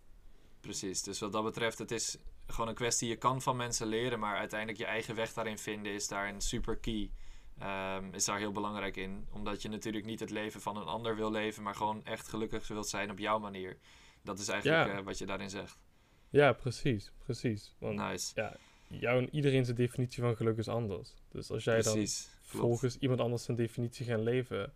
Precies, 0.61 1.03
dus 1.03 1.19
wat 1.21 1.33
dat 1.33 1.45
betreft, 1.45 1.79
het 1.79 1.91
is 1.91 2.19
gewoon 2.47 2.69
een 2.69 2.75
kwestie, 2.75 3.09
je 3.09 3.17
kan 3.17 3.43
van 3.43 3.57
mensen 3.57 3.87
leren, 3.87 4.19
maar 4.19 4.37
uiteindelijk 4.37 4.79
je 4.79 4.85
eigen 4.87 5.15
weg 5.15 5.33
daarin 5.33 5.59
vinden 5.59 5.93
is 5.93 6.09
daar 6.09 6.29
een 6.29 6.41
super 6.41 6.77
key. 6.77 7.11
Ehm, 7.59 8.15
is 8.15 8.25
daar 8.25 8.39
heel 8.39 8.53
belangrijk 8.53 8.97
in. 8.97 9.27
Omdat 9.33 9.63
je 9.63 9.69
natuurlijk 9.69 10.05
niet 10.05 10.21
het 10.21 10.31
leven 10.31 10.61
van 10.61 10.77
een 10.77 10.85
ander 10.87 11.17
wil 11.17 11.31
leven, 11.31 11.63
maar 11.63 11.75
gewoon 11.75 12.05
echt 12.05 12.29
gelukkig 12.29 12.69
wilt 12.69 12.89
zijn 12.89 13.11
op 13.11 13.19
jouw 13.19 13.39
manier. 13.39 13.79
Dat 14.23 14.39
is 14.39 14.49
eigenlijk 14.49 14.87
Ja. 14.91 14.99
eh, 14.99 15.05
wat 15.05 15.19
je 15.19 15.27
daarin 15.27 15.51
zegt. 15.51 15.79
Ja, 16.29 16.53
precies, 16.53 17.13
precies. 17.19 17.75
Want 17.79 17.99
Nice. 17.99 18.33
ja, 18.35 18.57
jouw, 19.01 19.29
iedereen 19.31 19.65
zijn 19.65 19.77
definitie 19.77 20.23
van 20.23 20.37
geluk 20.37 20.59
is 20.59 20.69
anders. 20.69 21.15
Dus 21.29 21.51
als 21.51 21.65
jij 21.65 21.83
dan 21.83 21.93
Precies. 21.93 22.37
Volgens 22.43 22.97
iemand 22.99 23.21
anders 23.21 23.45
zijn 23.45 23.57
definitie 23.57 24.07
gaan 24.07 24.23
leven, 24.23 24.73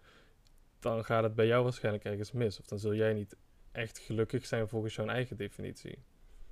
dan 0.78 1.04
gaat 1.04 1.22
het 1.22 1.34
bij 1.34 1.46
jou 1.46 1.64
waarschijnlijk 1.64 2.04
ergens 2.04 2.32
mis. 2.32 2.60
Of 2.60 2.66
dan 2.66 2.78
zul 2.78 2.94
jij 2.94 3.12
niet 3.12 3.36
echt 3.72 3.98
gelukkig 3.98 4.46
zijn 4.46 4.68
volgens 4.68 4.94
jouw 4.94 5.06
eigen 5.06 5.36
definitie. 5.36 5.98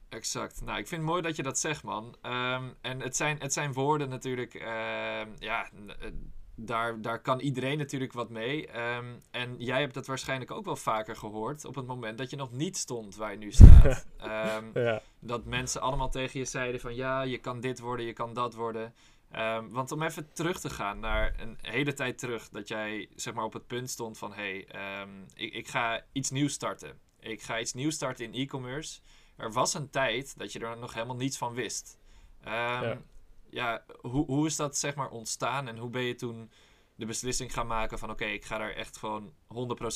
Exact. 0.09 0.61
Nou, 0.61 0.79
ik 0.79 0.89
vind 0.89 1.01
het 1.01 1.11
mooi 1.11 1.23
dat 1.23 1.37
je 1.37 1.43
dat 1.43 1.59
zegt, 1.59 1.83
man. 1.83 2.17
Ehm, 2.23 2.71
en 2.81 3.01
het 3.01 3.17
zijn, 3.17 3.39
het 3.39 3.53
zijn 3.53 3.73
woorden 3.73 4.09
natuurlijk. 4.09 4.55
ehm, 4.55 5.29
ja, 5.39 5.71
eh, 5.71 6.11
daar, 6.57 7.01
daar 7.01 7.21
kan 7.21 7.41
iedereen 7.41 7.79
natuurlijk 7.79 8.13
wat 8.13 8.31
mee. 8.31 8.67
Ehm, 8.67 9.15
en 9.31 9.55
jij 9.59 9.81
hebt 9.81 9.95
dat 9.95 10.07
waarschijnlijk 10.07 10.51
ook 10.51 10.65
wel 10.65 10.77
vaker 10.77 11.17
gehoord 11.17 11.65
op 11.65 11.75
het 11.75 11.87
moment 11.87 12.19
dat 12.19 12.31
je 12.31 12.37
nog 12.37 12.53
niet 12.53 12.77
stond 12.77 13.17
waar 13.17 13.31
je 13.31 13.39
nu 13.39 13.53
staat. 13.53 14.07
Ehm, 14.19 14.79
Ja, 14.79 15.03
dat 15.19 15.45
mensen 15.45 15.81
allemaal 15.81 16.11
tegen 16.11 16.39
je 16.39 16.45
zeiden 16.45 16.81
van 16.81 16.95
ja, 16.95 17.23
je 17.23 17.39
kan 17.39 17.61
dit 17.61 17.79
worden, 17.79 18.07
je 18.07 18.13
kan 18.13 18.35
dat 18.35 18.55
worden. 18.55 18.95
Ehm, 19.31 19.69
want 19.69 19.93
om 19.93 20.03
even 20.03 20.33
terug 20.33 20.61
te 20.61 20.71
gaan 20.71 20.99
naar 20.99 21.35
een 21.41 21.59
hele 21.61 21.93
tijd 21.93 22.19
terug, 22.19 22.49
dat 22.49 22.69
jij 22.69 23.09
zeg 23.15 23.35
maar 23.35 23.45
op 23.45 23.53
het 23.53 23.67
punt 23.67 23.91
stond 23.91 24.19
van 24.19 24.33
hé, 24.33 24.65
hey, 24.69 25.07
ik, 25.35 25.55
ik 25.55 25.69
ga 25.69 26.05
iets 26.13 26.31
nieuws 26.31 26.53
starten. 26.53 26.99
Ik 27.21 27.43
ga 27.43 27.61
iets 27.61 27.73
nieuws 27.73 27.95
starten 27.95 28.25
in 28.25 28.35
e-commerce. 28.35 29.01
Er 29.37 29.53
was 29.53 29.75
een 29.75 29.91
tijd 29.91 30.39
dat 30.39 30.53
je 30.53 30.59
er 30.59 30.79
nog 30.79 30.95
helemaal 30.95 31.17
niets 31.17 31.39
van 31.39 31.55
wist. 31.55 31.99
Ja. 32.45 32.99
Ja, 33.55 33.85
hoe, 34.01 34.27
hoe 34.27 34.47
is 34.47 34.57
dat 34.57 34.77
zeg 34.77 34.95
maar 34.95 35.11
ontstaan 35.11 35.69
en 35.69 35.79
hoe 35.79 35.91
ben 35.91 36.03
je 36.03 36.15
toen 36.15 36.51
de 36.95 37.07
beslissing 37.07 37.53
gaan 37.53 37.67
maken 37.67 37.99
van 37.99 38.11
oké, 38.11 38.25
ik 38.25 38.45
ga 38.45 38.61
er 38.61 38.77
echt 38.77 38.97
gewoon 38.97 39.33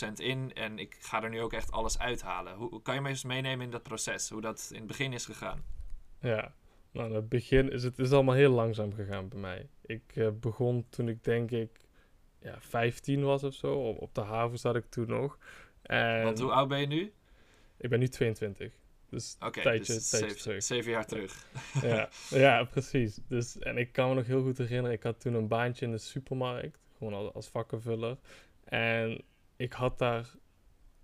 100% 0.06 0.12
in 0.16 0.52
en 0.55 0.78
ik 0.78 0.96
ga 1.00 1.22
er 1.22 1.31
nu 1.31 1.40
ook 1.40 1.52
echt 1.52 1.70
alles 1.70 1.99
uithalen. 1.99 2.55
Hoe, 2.55 2.82
kan 2.82 2.94
je 2.94 3.00
me 3.00 3.08
eens 3.08 3.25
meenemen 3.25 3.64
in 3.64 3.70
dat 3.70 3.82
proces, 3.82 4.28
hoe 4.28 4.40
dat 4.40 4.69
in 4.72 4.78
het 4.78 4.87
begin 4.87 5.12
is 5.12 5.25
gegaan? 5.25 5.64
ja. 6.21 6.54
Nou, 6.90 7.09
in 7.09 7.14
het 7.14 7.28
begin 7.28 7.73
is 7.73 7.82
het 7.82 7.99
is 7.99 8.12
allemaal 8.12 8.35
heel 8.35 8.52
langzaam 8.52 8.94
gegaan 8.94 9.28
bij 9.28 9.38
mij. 9.38 9.68
Ik 9.82 10.02
eh, 10.14 10.28
begon 10.40 10.87
toen 10.88 11.09
ik 11.09 11.25
denk 11.25 11.50
ik 11.50 11.80
ja, 12.40 12.56
15 12.61 13.23
was 13.23 13.44
of 13.44 13.54
zo. 13.54 13.75
Op, 13.75 14.00
op 14.00 14.14
de 14.14 14.21
haven 14.21 14.59
zat 14.59 14.76
ik 14.76 14.85
toen 14.88 15.09
nog. 15.09 15.38
En 15.82 16.25
Want 16.25 16.40
hoe 16.40 16.52
oud 16.52 16.68
ben 16.68 16.80
je 16.80 16.87
nu? 16.87 17.12
ik 17.76 17.90
ben 17.90 17.99
nu 17.99 18.09
22. 18.09 18.73
Dus 19.10 19.36
een 19.38 19.52
tijdje, 19.52 19.94
dus 19.94 20.08
tijdje 20.08 20.28
zeven, 20.28 20.42
terug. 20.42 20.62
zeven 20.62 20.90
jaar 20.90 21.06
terug. 21.06 21.46
ja, 21.82 22.08
ja, 22.46 22.64
precies. 22.64 23.18
Dus, 23.28 23.58
en 23.58 23.76
ik 23.76 23.92
kan 23.92 24.08
me 24.08 24.14
nog 24.14 24.26
heel 24.26 24.42
goed 24.42 24.58
herinneren, 24.58 24.96
ik 24.96 25.02
had 25.02 25.20
toen 25.20 25.34
een 25.34 25.48
baantje 25.48 25.84
in 25.84 25.90
de 25.90 25.98
supermarkt, 25.98 26.78
gewoon 26.98 27.32
als, 27.32 27.48
vakkenvuller. 27.48 28.16
En 28.64 29.24
ik 29.56 29.72
had 29.72 29.98
daar, 29.98 30.26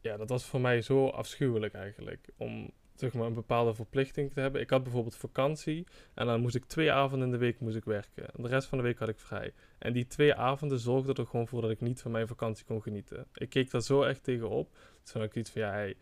ja, 0.01 0.17
dat 0.17 0.29
was 0.29 0.45
voor 0.45 0.61
mij 0.61 0.83
zo 0.83 1.09
afschuwelijk 1.09 1.75
eigenlijk, 1.75 2.29
om 2.37 2.71
zeg 2.95 3.13
maar 3.13 3.27
een 3.27 3.35
bepaalde 3.35 3.75
verplichting 3.75 4.33
te 4.33 4.41
hebben. 4.41 4.61
Ik 4.61 4.71
had 4.71 4.83
bijvoorbeeld 4.83 5.17
vakantie 5.17 5.87
en 6.15 6.27
dan 6.27 6.41
moest 6.41 6.55
ik 6.55 6.65
twee 6.65 6.93
avonden 6.93 7.27
in 7.27 7.33
de 7.33 7.39
week 7.39 7.61
moest 7.61 7.77
ik 7.77 7.85
werken. 7.85 8.35
En 8.35 8.43
de 8.43 8.49
rest 8.49 8.69
van 8.69 8.79
de 8.79 8.85
week 8.85 8.99
had 8.99 9.09
ik 9.09 9.19
vrij. 9.19 9.53
En 9.79 9.93
die 9.93 10.07
twee 10.07 10.35
avonden 10.35 10.79
zorgden 10.79 11.15
er 11.15 11.27
gewoon 11.27 11.49
voor 11.49 11.61
dat 11.61 11.71
ik 11.71 11.81
niet 11.81 12.01
van 12.01 12.11
mijn 12.11 12.27
vakantie 12.27 12.65
kon 12.65 12.83
genieten. 12.83 13.27
Ik 13.35 13.49
keek 13.49 13.71
daar 13.71 13.83
zo 13.83 14.03
echt 14.03 14.25
tegenop. 14.25 14.73
Dus 15.03 15.13
toen 15.13 15.21
had 15.21 15.31
ik 15.31 15.37
iets 15.37 15.51
van, 15.51 15.63
ja, 15.63 15.71
hey, 15.71 15.97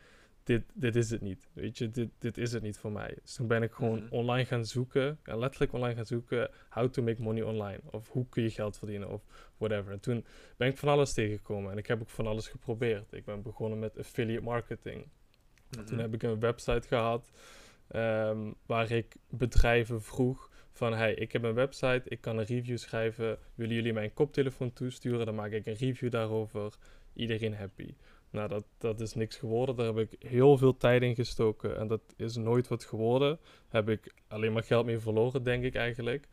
dit, 0.45 0.63
dit 0.75 0.97
is 0.97 1.11
het 1.11 1.21
niet. 1.21 1.49
Weet 1.53 1.79
je, 1.79 1.91
dit, 1.91 2.09
dit 2.19 2.39
is 2.39 2.53
het 2.53 2.63
niet 2.63 2.79
voor 2.79 2.93
mij. 2.93 3.17
Dus 3.23 3.35
toen 3.35 3.47
ben 3.47 3.63
ik 3.63 3.73
gewoon 3.73 3.99
Mhm. 4.05 4.15
online 4.15 4.45
gaan 4.45 4.65
zoeken. 4.67 5.19
En 5.23 5.39
letterlijk 5.39 5.73
online 5.73 5.95
gaan 5.95 6.07
zoeken. 6.07 6.51
How 6.69 6.89
to 6.91 7.03
make 7.03 7.23
money 7.23 7.43
online. 7.43 7.79
Of 7.91 8.09
hoe 8.09 8.27
kun 8.29 8.43
je 8.43 8.51
geld 8.51 8.79
verdienen. 8.79 9.09
Of 9.11 9.23
whatever. 9.57 9.93
En 9.93 10.01
toen 10.01 10.25
ben 10.57 10.69
ik 10.69 10.79
van 10.79 10.89
alles 10.89 11.13
tegengekomen. 11.13 11.73
En 11.73 11.79
ik 11.79 11.87
heb 11.87 12.01
ook 12.01 12.11
van 12.11 12.27
alles 12.27 12.49
geprobeerd. 12.49 13.13
Ik 13.13 13.25
ben 13.25 13.43
begonnen 13.43 13.79
met 13.79 13.99
affiliate 13.99 14.45
marketing. 14.45 15.07
Toen 15.71 15.83
Mhm. 15.85 15.99
heb 15.99 16.15
ik 16.15 16.23
een 16.23 16.41
website 16.41 16.89
gehad. 16.89 17.31
ehm, 17.89 18.53
waar 18.67 18.91
ik 18.91 19.15
bedrijven 19.31 20.03
vroeg. 20.03 20.51
Van 20.73 20.95
hey, 20.95 21.15
ik 21.15 21.33
heb 21.33 21.43
een 21.43 21.55
website. 21.55 22.03
Ik 22.05 22.21
kan 22.21 22.39
een 22.39 22.45
review 22.45 22.77
schrijven. 22.79 23.39
Willen 23.55 23.75
jullie 23.75 23.93
mijn 23.93 24.13
koptelefoon 24.15 24.73
toesturen? 24.73 25.27
Dan 25.27 25.35
maak 25.35 25.51
ik 25.51 25.67
een 25.67 25.75
review 25.75 26.11
daarover. 26.11 26.75
Iedereen 27.15 27.55
happy. 27.55 27.95
Nou, 28.33 28.49
dat, 28.49 28.65
dat 28.79 29.01
is 29.01 29.15
niks 29.15 29.37
geworden. 29.37 29.77
Daar 29.77 29.87
heb 29.87 29.99
ik 29.99 30.23
heel 30.29 30.59
veel 30.59 30.77
tijd 30.77 31.03
in 31.03 31.15
gestoken. 31.15 31.79
En 31.79 31.87
dat 31.87 32.01
is 32.17 32.37
nooit 32.37 32.69
wat 32.69 32.85
geworden. 32.85 33.39
Heb 33.69 33.89
ik 33.89 34.15
alleen 34.29 34.53
maar 34.53 34.62
geld 34.62 34.87
mee 34.87 34.99
verloren, 34.99 35.43
denk 35.43 35.65
ik 35.65 35.75
eigenlijk. 35.75 36.29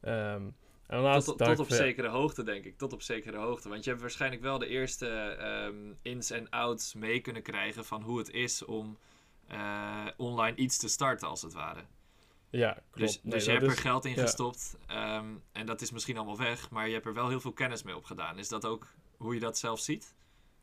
Ehm, 0.00 0.42
En 0.86 1.20
tot, 1.22 1.38
tot 1.38 1.58
op 1.58 1.70
zekere 1.70 2.08
hoogte, 2.08 2.42
denk 2.42 2.64
ik. 2.64 2.78
Tot 2.78 2.92
op 2.92 3.02
zekere 3.02 3.36
hoogte. 3.36 3.68
Want 3.68 3.84
je 3.84 3.90
hebt 3.90 4.02
waarschijnlijk 4.02 4.42
wel 4.42 4.58
de 4.58 4.66
eerste 4.66 5.06
um, 5.68 5.98
ins 6.02 6.30
en 6.30 6.50
outs 6.50 6.94
mee 6.94 7.20
kunnen 7.20 7.42
krijgen 7.42 7.84
van 7.84 8.02
hoe 8.02 8.18
het 8.18 8.30
is 8.30 8.64
om 8.64 8.98
uh, 9.52 10.06
online 10.16 10.56
iets 10.56 10.78
te 10.78 10.88
starten, 10.88 11.28
als 11.28 11.42
het 11.42 11.52
ware. 11.52 11.80
Ja, 12.50 12.72
klopt. 12.72 12.98
Dus, 12.98 13.20
dus 13.22 13.44
je 13.44 13.50
hebt 13.50 13.62
er 13.62 13.70
geld 13.70 14.04
in 14.04 14.14
gestopt 14.14 14.76
ehm, 14.86 15.26
en 15.52 15.66
dat 15.66 15.80
is 15.80 15.90
misschien 15.90 16.16
allemaal 16.16 16.38
weg, 16.38 16.70
maar 16.70 16.86
je 16.86 16.94
hebt 16.94 17.06
er 17.06 17.14
wel 17.14 17.28
heel 17.28 17.40
veel 17.40 17.52
kennis 17.52 17.82
mee 17.82 17.96
opgedaan. 17.96 18.38
Is 18.38 18.48
dat 18.48 18.66
ook 18.66 18.86
hoe 19.16 19.34
je 19.34 19.40
dat 19.40 19.58
zelf 19.58 19.80
ziet? 19.80 20.14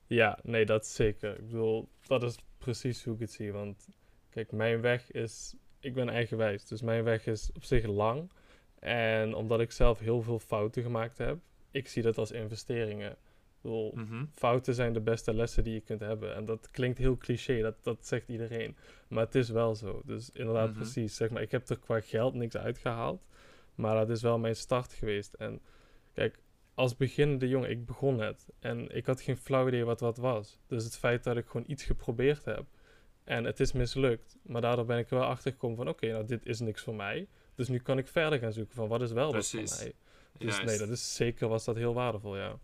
Ja, 0.07 0.39
nee, 0.43 0.65
dat 0.65 0.87
zeker. 0.87 1.37
Ik 1.37 1.45
bedoel, 1.49 1.89
dat 2.07 2.23
is 2.23 2.35
precies 2.57 3.03
hoe 3.03 3.13
ik 3.13 3.19
het 3.19 3.31
zie. 3.31 3.51
Want 3.51 3.87
kijk, 4.29 4.51
mijn 4.51 4.81
weg 4.81 5.11
is. 5.11 5.55
Ik 5.79 5.93
ben 5.93 6.09
eigenwijs, 6.09 6.65
dus 6.65 6.81
mijn 6.81 7.03
weg 7.03 7.25
is 7.25 7.49
op 7.53 7.63
zich 7.63 7.85
lang. 7.85 8.31
En 8.79 9.33
omdat 9.33 9.59
ik 9.59 9.71
zelf 9.71 9.99
heel 9.99 10.21
veel 10.21 10.39
fouten 10.39 10.83
gemaakt 10.83 11.17
heb, 11.17 11.37
ik 11.71 11.87
zie 11.87 12.03
dat 12.03 12.17
als 12.17 12.31
investeringen. 12.31 13.11
Ik 13.11 13.63
bedoel, 13.63 13.91
mhm. 13.95 14.25
fouten 14.33 14.73
zijn 14.73 14.93
de 14.93 15.01
beste 15.01 15.33
lessen 15.33 15.63
die 15.63 15.73
je 15.73 15.81
kunt 15.81 15.99
hebben. 15.99 16.35
En 16.35 16.45
dat 16.45 16.71
klinkt 16.71 16.97
heel 16.97 17.17
cliché, 17.17 17.61
dat, 17.61 17.83
dat 17.83 18.07
zegt 18.07 18.29
iedereen. 18.29 18.75
Maar 19.07 19.25
het 19.25 19.35
is 19.35 19.49
wel 19.49 19.75
zo. 19.75 20.01
Dus 20.05 20.29
inderdaad, 20.33 20.69
mhm. 20.69 20.77
precies. 20.77 21.15
Zeg 21.15 21.29
maar, 21.29 21.41
ik 21.41 21.51
heb 21.51 21.69
er 21.69 21.79
qua 21.79 22.01
geld 22.01 22.33
niks 22.33 22.57
uitgehaald. 22.57 23.25
Maar 23.75 23.95
dat 23.95 24.09
is 24.09 24.21
wel 24.21 24.39
mijn 24.39 24.55
start 24.55 24.93
geweest. 24.93 25.33
En 25.33 25.61
kijk, 26.13 26.39
als 26.77 26.96
beginnende 26.96 27.48
jongen, 27.48 27.69
ik 27.69 27.86
begon 27.86 28.15
net. 28.15 28.48
En 28.60 28.96
ik 28.96 29.05
had 29.05 29.22
geen 29.22 29.38
flauw 29.38 29.67
idee 29.67 29.86
wat 29.86 30.00
wat 30.00 30.17
was. 30.17 30.60
Dus 30.67 30.84
het 30.84 30.98
feit 30.98 31.24
dat 31.24 31.38
ik 31.38 31.46
gewoon 31.46 31.69
iets 31.69 31.84
geprobeerd 31.84 32.46
heb. 32.46 32.65
En 33.24 33.43
het 33.43 33.60
is 33.60 33.72
mislukt. 33.72 34.38
Maar 34.41 34.62
daardoor 34.62 34.86
ben 34.86 34.98
ik 34.98 35.10
er 35.10 35.17
wel 35.17 35.25
achter 35.27 35.51
gekomen 35.51 35.77
van... 35.77 35.88
Oké, 35.88 36.12
nou 36.12 36.25
dit 36.25 36.46
is 36.46 36.60
niks 36.60 36.81
voor 36.81 36.96
mij. 36.96 37.27
Dus 37.55 37.67
nu 37.67 37.79
kan 37.79 37.98
ik 37.98 38.07
verder 38.07 38.39
gaan 38.39 38.53
zoeken 38.53 38.75
van 38.75 38.88
wat 38.88 39.01
is 39.01 39.12
wel 39.12 39.31
wat 39.34 39.50
voor 39.50 39.60
mij. 39.60 39.93
Dus 40.38 40.63
nee, 40.63 40.77
dat 40.77 40.89
is 40.89 41.15
zeker 41.15 41.48
was 41.48 41.65
dat 41.65 41.75
heel 41.75 41.93
waardevol, 41.93 42.38
ja. 42.38 42.60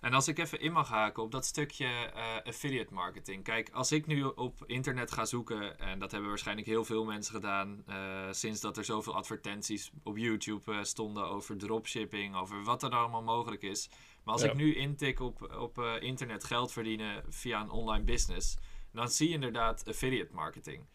En 0.00 0.12
als 0.12 0.28
ik 0.28 0.38
even 0.38 0.60
in 0.60 0.72
mag 0.72 0.88
haken 0.88 1.22
op 1.22 1.30
dat 1.30 1.44
stukje 1.44 1.86
uh, 1.86 2.36
affiliate 2.44 2.94
marketing. 2.94 3.44
Kijk, 3.44 3.70
als 3.72 3.92
ik 3.92 4.06
nu 4.06 4.22
op 4.22 4.64
internet 4.66 5.12
ga 5.12 5.24
zoeken, 5.24 5.78
en 5.78 5.98
dat 5.98 6.10
hebben 6.10 6.28
waarschijnlijk 6.28 6.66
heel 6.66 6.84
veel 6.84 7.04
mensen 7.04 7.34
gedaan, 7.34 7.84
uh, 7.88 8.26
sinds 8.30 8.60
dat 8.60 8.76
er 8.76 8.84
zoveel 8.84 9.14
advertenties 9.14 9.90
op 10.02 10.16
YouTube 10.16 10.72
uh, 10.72 10.82
stonden 10.82 11.28
over 11.28 11.58
dropshipping, 11.58 12.36
over 12.36 12.64
wat 12.64 12.82
er 12.82 12.90
allemaal 12.90 13.22
mogelijk 13.22 13.62
is. 13.62 13.88
Maar 14.24 14.34
als 14.34 14.42
ik 14.42 14.54
nu 14.54 14.74
intik 14.74 15.20
op, 15.20 15.54
op 15.58 15.78
internet 16.00 16.44
geld 16.44 16.72
verdienen 16.72 17.24
via 17.28 17.60
een 17.60 17.70
online 17.70 18.04
business, 18.04 18.56
dan 18.92 19.08
zie 19.08 19.28
je 19.28 19.34
inderdaad 19.34 19.88
affiliate 19.88 20.34
marketing. 20.34 20.86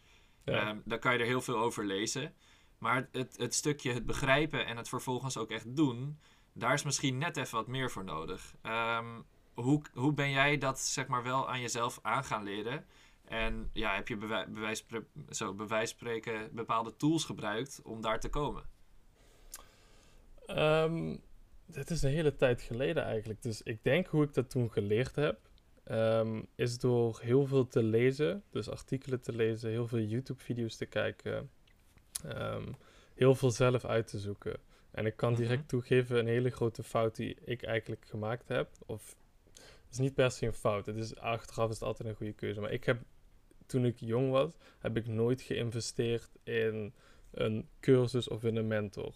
Ja. 0.44 0.68
Um, 0.68 0.82
daar 0.84 0.98
kan 0.98 1.12
je 1.12 1.18
er 1.18 1.26
heel 1.26 1.40
veel 1.40 1.58
over 1.58 1.86
lezen. 1.86 2.34
Maar 2.78 3.08
het, 3.12 3.36
het 3.36 3.54
stukje 3.54 3.92
het 3.92 4.06
begrijpen 4.06 4.66
en 4.66 4.76
het 4.76 4.88
vervolgens 4.88 5.36
ook 5.36 5.50
echt 5.50 5.76
doen, 5.76 6.18
daar 6.52 6.74
is 6.74 6.82
misschien 6.82 7.18
net 7.18 7.36
even 7.36 7.56
wat 7.56 7.66
meer 7.66 7.90
voor 7.90 8.04
nodig. 8.04 8.54
Um, 8.62 9.24
hoe, 9.54 9.82
hoe 9.92 10.12
ben 10.12 10.30
jij 10.30 10.58
dat 10.58 10.80
zeg 10.80 11.06
maar 11.06 11.22
wel 11.22 11.48
aan 11.48 11.60
jezelf 11.60 11.98
aan 12.02 12.24
gaan 12.24 12.42
leren? 12.42 12.84
En 13.24 13.70
ja, 13.72 13.94
heb 13.94 14.08
je 14.08 14.16
bij 14.16 14.46
bewijs, 14.48 14.86
zo, 15.28 15.54
bewijs 15.54 15.90
spreken 15.90 16.54
bepaalde 16.54 16.96
tools 16.96 17.24
gebruikt 17.24 17.80
om 17.84 18.00
daar 18.00 18.20
te 18.20 18.28
komen? 18.28 18.62
Um, 20.46 20.56
ehm, 20.56 21.16
dat 21.66 21.90
is 21.90 22.02
een 22.02 22.10
hele 22.10 22.36
tijd 22.36 22.62
geleden 22.62 23.04
eigenlijk. 23.04 23.42
Dus 23.42 23.62
ik 23.62 23.84
denk 23.84 24.06
hoe 24.06 24.24
ik 24.24 24.34
dat 24.34 24.50
toen 24.50 24.70
geleerd 24.70 25.16
heb, 25.16 25.38
um, 25.90 26.46
is 26.54 26.78
door 26.78 27.20
heel 27.22 27.46
veel 27.46 27.66
te 27.66 27.82
lezen. 27.82 28.42
Dus 28.50 28.70
artikelen 28.70 29.20
te 29.20 29.32
lezen, 29.32 29.70
heel 29.70 29.86
veel 29.86 29.98
YouTube-video's 29.98 30.76
te 30.76 30.86
kijken. 30.86 31.50
heel 33.14 33.34
veel 33.34 33.50
zelf 33.50 33.84
uit 33.84 34.06
te 34.06 34.18
zoeken. 34.18 34.60
En 34.90 35.06
ik 35.06 35.16
kan 35.16 35.34
direct 35.34 35.60
mhm. 35.60 35.68
toegeven, 35.68 36.18
een 36.18 36.26
hele 36.26 36.50
grote 36.50 36.82
fout 36.82 37.16
die 37.16 37.36
ik 37.44 37.62
eigenlijk 37.62 38.06
gemaakt 38.06 38.48
heb. 38.48 38.68
Of 38.86 39.16
het 39.54 39.98
is 39.98 39.98
niet 39.98 40.14
per 40.14 40.30
se 40.30 40.46
een 40.46 40.52
fout. 40.52 40.86
Het 40.86 40.96
is, 40.96 41.16
achteraf 41.16 41.68
is 41.68 41.74
het 41.74 41.82
altijd 41.82 42.08
een 42.08 42.14
goede 42.14 42.32
keuze. 42.32 42.60
Maar 42.60 42.72
ik 42.72 42.84
heb, 42.84 43.02
toen 43.66 43.84
ik 43.84 43.96
jong 43.98 44.30
was, 44.30 44.52
heb 44.78 44.96
ik 44.96 45.06
nooit 45.06 45.42
geïnvesteerd 45.42 46.30
in 46.42 46.92
een 47.30 47.68
cursus 47.80 48.28
of 48.28 48.44
in 48.44 48.56
een 48.56 48.66
mentor. 48.66 49.14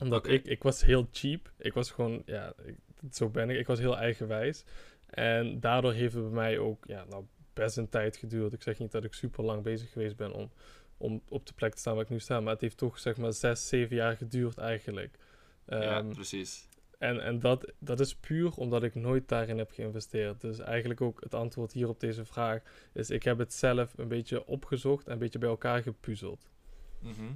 Omdat 0.00 0.26
ik, 0.26 0.46
ik 0.46 0.62
was 0.62 0.82
heel 0.82 1.08
cheap. 1.12 1.52
Ik 1.58 1.72
was 1.72 1.90
gewoon, 1.90 2.22
ja, 2.26 2.54
zo 3.12 3.28
ben 3.28 3.50
ik. 3.50 3.58
Ik 3.58 3.66
was 3.66 3.78
heel 3.78 3.96
eigenwijs. 3.96 4.64
En 5.06 5.60
daardoor 5.60 5.92
heeft 5.92 6.14
het 6.14 6.22
bij 6.22 6.32
mij 6.32 6.58
ook, 6.58 6.86
ja, 6.86 7.04
nou, 7.04 7.24
best 7.52 7.76
een 7.76 7.88
tijd 7.88 8.16
geduurd. 8.16 8.52
Ik 8.52 8.62
zeg 8.62 8.78
niet 8.78 8.92
dat 8.92 9.04
ik 9.04 9.14
super 9.14 9.44
lang 9.44 9.62
bezig 9.62 9.92
geweest 9.92 10.16
ben 10.16 10.32
om 10.32 10.50
om 11.00 11.22
op 11.28 11.46
de 11.46 11.52
plek 11.52 11.74
te 11.74 11.80
staan 11.80 11.94
waar 11.94 12.04
ik 12.04 12.10
nu 12.10 12.20
sta. 12.20 12.40
Maar 12.40 12.52
het 12.52 12.60
heeft 12.60 12.76
toch 12.76 12.98
zeg 12.98 13.16
maar 13.16 13.32
zes, 13.32 13.68
zeven 13.68 13.96
jaar 13.96 14.16
geduurd 14.16 14.58
eigenlijk. 14.58 15.18
ja, 15.66 15.98
ehm, 15.98 16.12
precies. 16.12 16.68
En, 16.98 17.24
en 17.24 17.38
dat, 17.38 17.72
dat 17.78 18.00
is 18.00 18.14
puur 18.14 18.54
omdat 18.54 18.82
ik 18.82 18.94
nooit 18.94 19.28
daarin 19.28 19.58
heb 19.58 19.70
geïnvesteerd. 19.70 20.40
Dus 20.40 20.58
eigenlijk 20.58 21.00
ook 21.00 21.20
het 21.20 21.34
antwoord 21.34 21.72
hier 21.72 21.88
op 21.88 22.00
deze 22.00 22.24
vraag 22.24 22.62
is: 22.92 23.10
ik 23.10 23.22
heb 23.22 23.38
het 23.38 23.54
zelf 23.54 23.92
een 23.96 24.08
beetje 24.08 24.46
opgezocht 24.46 25.06
en 25.06 25.12
een 25.12 25.18
beetje 25.18 25.38
bij 25.38 25.48
elkaar 25.48 25.82
gepuzzeld. 25.82 26.48
Mhm. 26.98 27.32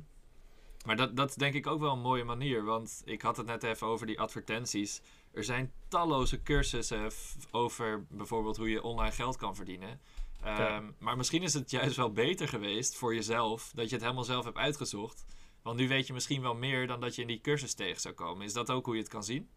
Maar 0.87 0.97
dat, 0.97 1.17
dat 1.17 1.29
is 1.29 1.35
denk 1.35 1.55
ik 1.55 1.67
ook 1.67 1.81
wel 1.81 1.93
een 1.93 2.01
mooie 2.01 2.25
manier. 2.25 2.65
Want 2.65 3.03
ik 3.05 3.23
had 3.23 3.37
het 3.37 3.47
net 3.47 3.63
even 3.63 3.87
over 3.87 4.07
die 4.07 4.21
advertenties. 4.21 5.01
Er 5.33 5.45
zijn 5.45 5.73
talloze 5.89 6.43
cursussen 6.43 7.11
over 7.51 8.07
bijvoorbeeld 8.09 8.57
hoe 8.57 8.71
je 8.71 8.83
online 8.83 9.13
geld 9.13 9.37
kan 9.37 9.55
verdienen. 9.57 10.01
Ehm, 10.45 10.91
maar 10.99 11.17
misschien 11.17 11.43
is 11.43 11.55
het 11.55 11.71
juist 11.71 11.97
wel 11.97 12.13
beter 12.13 12.49
geweest 12.49 12.97
voor 12.97 13.15
jezelf 13.15 13.73
dat 13.75 13.89
je 13.89 13.95
het 13.95 14.03
helemaal 14.05 14.25
zelf 14.25 14.45
hebt 14.45 14.57
uitgezocht. 14.57 15.25
Want 15.63 15.77
nu 15.77 15.89
weet 15.89 16.07
je 16.07 16.13
misschien 16.13 16.43
wel 16.43 16.55
meer 16.55 16.87
dan 16.87 17.01
dat 17.01 17.15
je 17.15 17.23
in 17.23 17.29
die 17.29 17.41
cursus 17.41 17.75
tegen 17.75 18.01
zou 18.01 18.15
komen. 18.15 18.45
Is 18.45 18.53
dat 18.53 18.71
ook 18.71 18.85
hoe 18.85 18.95
je 18.95 19.01
het 19.01 19.11
kan 19.11 19.25
zien? 19.25 19.49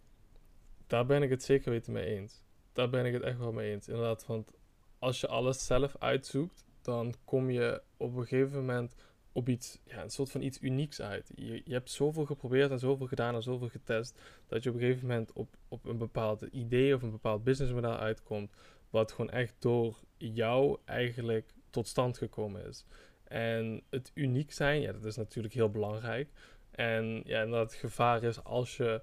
Daar 0.87 1.05
ben 1.05 1.23
ik 1.23 1.29
het 1.29 1.43
zeker 1.43 1.71
weten 1.71 1.93
mee 1.93 2.05
eens. 2.05 2.43
Daar 2.73 2.89
ben 2.89 3.05
ik 3.05 3.13
het 3.13 3.21
echt 3.21 3.37
wel 3.37 3.51
mee 3.51 3.71
eens. 3.71 3.87
Inderdaad, 3.87 4.25
want 4.25 4.51
als 4.99 5.19
je 5.19 5.27
alles 5.27 5.65
zelf 5.65 5.95
uitzoekt, 5.99 6.65
dan 6.81 7.13
kom 7.25 7.49
je 7.49 7.81
op 7.97 8.15
een 8.15 8.27
gegeven 8.27 8.57
moment 8.57 8.95
op 9.31 9.49
iets, 9.49 9.79
ja, 9.85 10.03
een 10.03 10.09
soort 10.09 10.31
van 10.31 10.41
iets 10.41 10.61
unieks 10.61 11.01
uit. 11.01 11.31
Je, 11.35 11.61
je 11.65 11.73
hebt 11.73 11.91
zoveel 11.91 12.25
geprobeerd 12.25 12.71
en 12.71 12.79
zoveel 12.79 13.07
gedaan 13.07 13.35
en 13.35 13.43
zoveel 13.43 13.69
getest, 13.69 14.19
dat 14.47 14.63
je 14.63 14.69
op 14.69 14.75
een 14.75 14.81
gegeven 14.81 15.07
moment 15.07 15.33
op, 15.33 15.55
op 15.67 15.85
een 15.85 15.97
bepaald 15.97 16.41
idee 16.41 16.95
of 16.95 17.01
een 17.01 17.11
bepaald 17.11 17.43
businessmodel 17.43 17.97
uitkomt, 17.97 18.51
wat 18.89 19.11
gewoon 19.11 19.29
echt 19.29 19.55
door 19.59 19.97
jou 20.17 20.77
eigenlijk 20.85 21.53
tot 21.69 21.87
stand 21.87 22.17
gekomen 22.17 22.65
is. 22.65 22.85
En 23.23 23.83
het 23.89 24.11
uniek 24.13 24.51
zijn, 24.51 24.81
ja, 24.81 24.91
dat 24.91 25.05
is 25.05 25.15
natuurlijk 25.15 25.53
heel 25.53 25.69
belangrijk. 25.69 26.29
En 26.71 27.21
ja, 27.25 27.41
en 27.41 27.49
dat 27.49 27.71
het 27.71 27.79
gevaar 27.79 28.23
is 28.23 28.43
als 28.43 28.77
je 28.77 29.01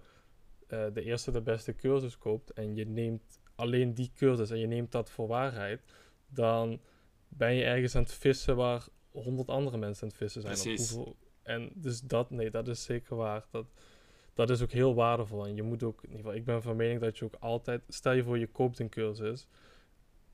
uh, 0.68 0.86
de 0.92 1.02
eerste 1.02 1.30
de 1.30 1.40
beste 1.40 1.74
cursus 1.74 2.18
koopt 2.18 2.52
en 2.52 2.74
je 2.74 2.86
neemt 2.86 3.40
alleen 3.54 3.94
die 3.94 4.10
cursus 4.14 4.50
en 4.50 4.58
je 4.58 4.66
neemt 4.66 4.92
dat 4.92 5.10
voor 5.10 5.26
waarheid, 5.26 5.82
dan 6.26 6.80
ben 7.28 7.54
je 7.54 7.64
ergens 7.64 7.96
aan 7.96 8.02
het 8.02 8.12
vissen 8.12 8.56
waar 8.56 8.86
honderd 9.10 9.48
andere 9.48 9.76
mensen 9.76 10.02
aan 10.02 10.08
het 10.08 10.18
vissen 10.18 10.42
zijn. 10.42 10.54
Precies. 10.54 10.98
en 11.42 11.70
dus 11.74 12.00
dat, 12.00 12.30
nee, 12.30 12.50
dat 12.50 12.68
is 12.68 12.82
zeker 12.82 13.16
waar. 13.16 13.46
Dat, 13.50 13.66
dat 14.34 14.50
is 14.50 14.62
ook 14.62 14.70
heel 14.70 14.94
waardevol. 14.94 15.46
En 15.46 15.54
je 15.54 15.62
moet 15.62 15.82
ook, 15.82 16.02
in 16.02 16.08
ieder 16.08 16.24
geval, 16.24 16.38
ik 16.38 16.44
ben 16.44 16.62
van 16.62 16.76
mening 16.76 17.00
dat 17.00 17.18
je 17.18 17.24
ook 17.24 17.36
altijd, 17.40 17.82
stel 17.88 18.12
je 18.12 18.24
voor 18.24 18.38
je 18.38 18.46
koopt 18.46 18.78
een 18.78 18.88
cursus, 18.88 19.46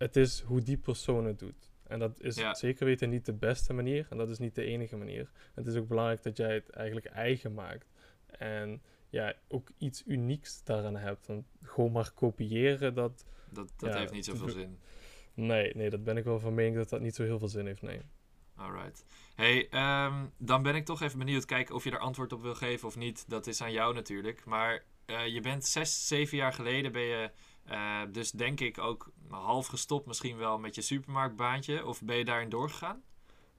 het 0.00 0.16
is 0.16 0.40
hoe 0.40 0.62
die 0.62 0.76
persoon 0.76 1.24
het 1.24 1.38
doet. 1.38 1.72
En 1.86 1.98
dat 1.98 2.20
is 2.20 2.42
zeker 2.52 2.84
weten 2.86 3.10
niet 3.10 3.26
de 3.26 3.32
beste 3.32 3.72
manier. 3.72 4.06
En 4.10 4.16
dat 4.16 4.30
is 4.30 4.38
niet 4.38 4.54
de 4.54 4.64
enige 4.64 4.96
manier. 4.96 5.30
Het 5.54 5.66
is 5.66 5.76
ook 5.76 5.88
belangrijk 5.88 6.22
dat 6.22 6.36
jij 6.36 6.54
het 6.54 6.70
eigenlijk 6.70 7.06
eigen 7.06 7.54
maakt. 7.54 7.90
En 8.26 8.82
ja, 9.08 9.34
ook 9.48 9.70
iets 9.78 10.02
unieks 10.06 10.64
daaraan 10.64 10.96
hebt. 10.96 11.26
Want 11.26 11.46
gewoon 11.62 11.92
maar 11.92 12.12
kopiëren, 12.14 12.94
dat... 12.94 13.24
Dat, 13.50 13.72
dat 13.76 13.94
heeft 13.94 14.12
niet 14.12 14.24
zoveel 14.24 14.48
zin. 14.48 14.78
Nee, 15.34 15.74
nee, 15.74 15.90
dat 15.90 16.04
ben 16.04 16.16
ik 16.16 16.24
wel 16.24 16.40
van 16.40 16.54
mening 16.54 16.76
dat 16.76 16.88
dat 16.88 17.00
niet 17.00 17.14
zo 17.14 17.22
heel 17.22 17.38
veel 17.38 17.48
zin 17.48 17.66
heeft, 17.66 17.82
nee. 17.82 18.00
Alright. 18.56 19.04
Hey, 19.34 19.68
ehm, 19.68 20.26
dan 20.36 20.62
ben 20.62 20.74
ik 20.74 20.84
toch 20.84 21.02
even 21.02 21.18
benieuwd 21.18 21.44
kijken 21.44 21.74
of 21.74 21.84
je 21.84 21.90
er 21.90 21.98
antwoord 21.98 22.32
op 22.32 22.42
wil 22.42 22.54
geven 22.54 22.88
of 22.88 22.96
niet. 22.96 23.24
Dat 23.28 23.46
is 23.46 23.62
aan 23.62 23.72
jou 23.72 23.94
natuurlijk. 23.94 24.44
Maar 24.44 24.84
uh, 25.06 25.26
je 25.26 25.40
bent 25.40 25.66
zes, 25.66 26.06
zeven 26.06 26.36
jaar 26.36 26.52
geleden 26.52 26.92
ben 26.92 27.02
je 27.02 27.30
uh, 27.70 28.00
dus 28.12 28.30
denk 28.30 28.60
ik 28.60 28.78
ook 28.78 29.12
half 29.28 29.66
gestopt 29.66 30.06
misschien 30.06 30.36
wel 30.36 30.58
met 30.58 30.74
je 30.74 30.80
supermarktbaantje. 30.80 31.86
Of 31.86 32.02
ben 32.02 32.16
je 32.16 32.24
daarin 32.24 32.48
doorgegaan? 32.48 33.02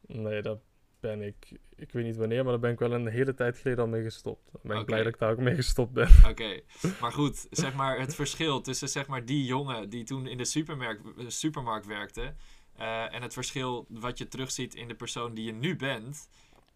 Nee, 0.07 0.41
dat 0.41 0.59
ben 0.99 1.21
ik. 1.21 1.59
Ik 1.75 1.91
weet 1.91 2.05
niet 2.05 2.15
wanneer, 2.15 2.43
maar 2.43 2.51
daar 2.51 2.61
ben 2.61 2.71
ik 2.71 2.79
wel 2.79 2.91
een 2.91 3.07
hele 3.07 3.33
tijd 3.33 3.57
geleden 3.57 3.83
al 3.83 3.89
mee 3.89 4.03
gestopt. 4.03 4.51
Dan 4.51 4.61
ben 4.63 4.79
ik 4.79 4.85
blij 4.85 5.03
dat 5.03 5.13
ik 5.13 5.19
daar 5.19 5.31
ook 5.31 5.37
mee 5.37 5.55
gestopt 5.55 5.91
ben. 5.91 6.09
Oké, 6.29 6.61
maar 7.01 7.11
goed, 7.11 7.47
zeg 7.49 7.73
maar 7.73 7.99
het 7.99 8.15
verschil 8.15 8.61
tussen 8.61 8.89
zeg 8.89 9.07
maar 9.07 9.25
die 9.25 9.45
jongen 9.45 9.89
die 9.89 10.03
toen 10.03 10.27
in 10.27 10.37
de 10.37 10.45
supermarkt, 10.45 11.01
supermarkt 11.27 11.85
werkte... 11.85 12.33
Uh, 12.79 13.13
en 13.13 13.21
het 13.21 13.33
verschil 13.33 13.85
wat 13.89 14.17
je 14.17 14.27
terugziet 14.27 14.75
in 14.75 14.87
de 14.87 14.95
persoon 14.95 15.33
die 15.33 15.45
je 15.45 15.51
nu 15.51 15.75
bent, 15.75 16.29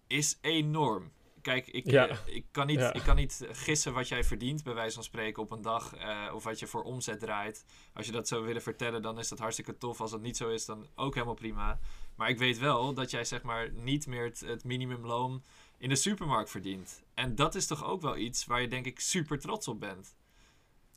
is 0.07 0.37
enorm. 0.41 1.11
Kijk, 1.45 1.67
ik, 1.67 1.85
eh, 1.85 2.17
ik, 2.25 2.45
kan 2.51 2.67
niet, 2.67 2.89
ik 2.93 3.01
kan 3.01 3.15
niet 3.15 3.47
gissen 3.51 3.93
wat 3.93 4.07
jij 4.07 4.23
verdient, 4.23 4.63
bij 4.63 4.73
wijze 4.73 4.93
van 4.93 5.03
spreken, 5.03 5.43
op 5.43 5.51
een 5.51 5.61
dag. 5.61 5.97
Uh, 5.97 6.31
of 6.33 6.43
wat 6.43 6.59
je 6.59 6.67
voor 6.67 6.83
omzet 6.83 7.19
draait. 7.19 7.65
Als 7.93 8.05
je 8.05 8.11
dat 8.11 8.27
zou 8.27 8.45
willen 8.45 8.61
vertellen, 8.61 9.01
dan 9.01 9.19
is 9.19 9.27
dat 9.27 9.39
hartstikke 9.39 9.77
tof. 9.77 10.01
Als 10.01 10.11
dat 10.11 10.21
niet 10.21 10.37
zo 10.37 10.49
is, 10.49 10.65
dan 10.65 10.87
ook 10.95 11.13
helemaal 11.13 11.35
prima. 11.35 11.79
Maar 12.15 12.29
ik 12.29 12.37
weet 12.37 12.57
wel 12.57 12.93
dat 12.93 13.11
jij 13.11 13.25
zeg 13.25 13.41
maar 13.41 13.71
niet 13.71 14.07
meer 14.07 14.23
het, 14.23 14.39
het 14.39 14.63
minimumloon 14.63 15.43
in 15.77 15.89
de 15.89 15.95
supermarkt 15.95 16.49
verdient. 16.49 17.03
En 17.13 17.35
dat 17.35 17.55
is 17.55 17.67
toch 17.67 17.85
ook 17.85 18.01
wel 18.01 18.17
iets 18.17 18.45
waar 18.45 18.61
je 18.61 18.67
denk 18.67 18.85
ik 18.85 18.99
super 18.99 19.39
trots 19.39 19.67
op 19.67 19.79
bent. 19.79 20.15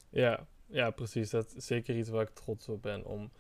Ja, 0.09 0.47
ja 0.67 0.90
precies. 0.90 1.31
Dat 1.31 1.55
is 1.57 1.67
zeker 1.67 1.97
iets 1.97 2.09
waar 2.09 2.23
ik 2.23 2.35
trots 2.35 2.69
op 2.69 2.83
ben. 2.83 3.05
Om 3.05 3.31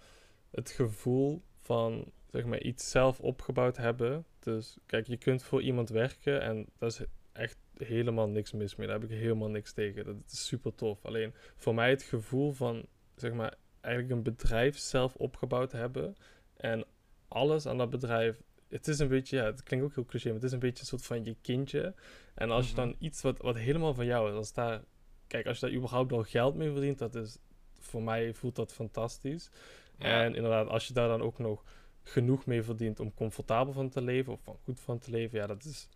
het 0.50 0.70
gevoel 0.70 1.42
van 1.62 2.12
zeg 2.30 2.44
maar, 2.44 2.60
iets 2.60 2.90
zelf 2.90 3.20
opgebouwd 3.20 3.76
hebben. 3.76 4.24
Dus 4.56 4.76
kijk, 4.86 5.06
je 5.06 5.16
kunt 5.16 5.42
voor 5.42 5.62
iemand 5.62 5.88
werken 5.88 6.40
en 6.42 6.66
dat 6.78 6.92
is 6.92 7.00
echt 7.32 7.56
helemaal 7.76 8.28
niks 8.28 8.52
mis 8.52 8.76
mee. 8.76 8.86
Daar 8.86 9.00
heb 9.00 9.10
ik 9.10 9.18
helemaal 9.18 9.48
niks 9.48 9.72
tegen. 9.72 10.04
Dat 10.04 10.16
is 10.30 10.46
super 10.46 10.74
tof. 10.74 11.04
Alleen 11.04 11.34
voor 11.56 11.74
mij 11.74 11.90
het 11.90 12.02
gevoel 12.02 12.52
van 12.52 12.86
zeg 13.16 13.32
maar 13.32 13.54
eigenlijk 13.80 14.14
een 14.14 14.22
bedrijf 14.22 14.78
zelf 14.78 15.14
opgebouwd 15.14 15.72
hebben 15.72 16.16
en 16.56 16.84
alles 17.28 17.66
aan 17.66 17.78
dat 17.78 17.90
bedrijf. 17.90 18.42
Het 18.68 18.88
is 18.88 18.98
een 18.98 19.08
beetje, 19.08 19.36
ja, 19.36 19.44
het 19.44 19.62
klinkt 19.62 19.84
ook 19.86 19.94
heel 19.94 20.04
cliché, 20.04 20.26
maar 20.26 20.34
het 20.34 20.44
is 20.44 20.52
een 20.52 20.58
beetje 20.58 20.80
een 20.80 20.86
soort 20.88 21.06
van 21.06 21.24
je 21.24 21.36
kindje. 21.42 21.94
En 22.34 22.50
als 22.50 22.66
je 22.68 22.72
Mhm. 22.74 22.80
dan 22.80 22.96
iets 22.98 23.22
wat, 23.22 23.38
wat 23.38 23.56
helemaal 23.56 23.94
van 23.94 24.06
jou 24.06 24.30
is, 24.30 24.36
als 24.36 24.52
daar, 24.52 24.82
kijk, 25.26 25.46
als 25.46 25.58
je 25.60 25.66
daar 25.66 25.74
überhaupt 25.74 26.12
al 26.12 26.22
geld 26.22 26.54
mee 26.54 26.70
verdient, 26.72 26.98
dat 26.98 27.14
is, 27.14 27.38
voor 27.78 28.02
mij 28.02 28.34
voelt 28.34 28.56
dat 28.56 28.72
fantastisch. 28.72 29.50
Ja. 29.98 30.22
En 30.24 30.34
inderdaad, 30.34 30.68
als 30.68 30.86
je 30.86 30.92
daar 30.94 31.08
dan 31.08 31.22
ook 31.22 31.38
nog 31.38 31.64
genoeg 32.10 32.46
mee 32.46 32.62
verdient 32.62 33.00
om 33.00 33.14
comfortabel 33.14 33.72
van 33.72 33.88
te 33.88 34.02
leven 34.02 34.32
of 34.32 34.40
van 34.42 34.56
goed 34.64 34.80
van 34.80 34.98
te 34.98 35.10
leven, 35.10 35.38
ja, 35.38 35.46
dat 35.46 35.64
is, 35.64 35.88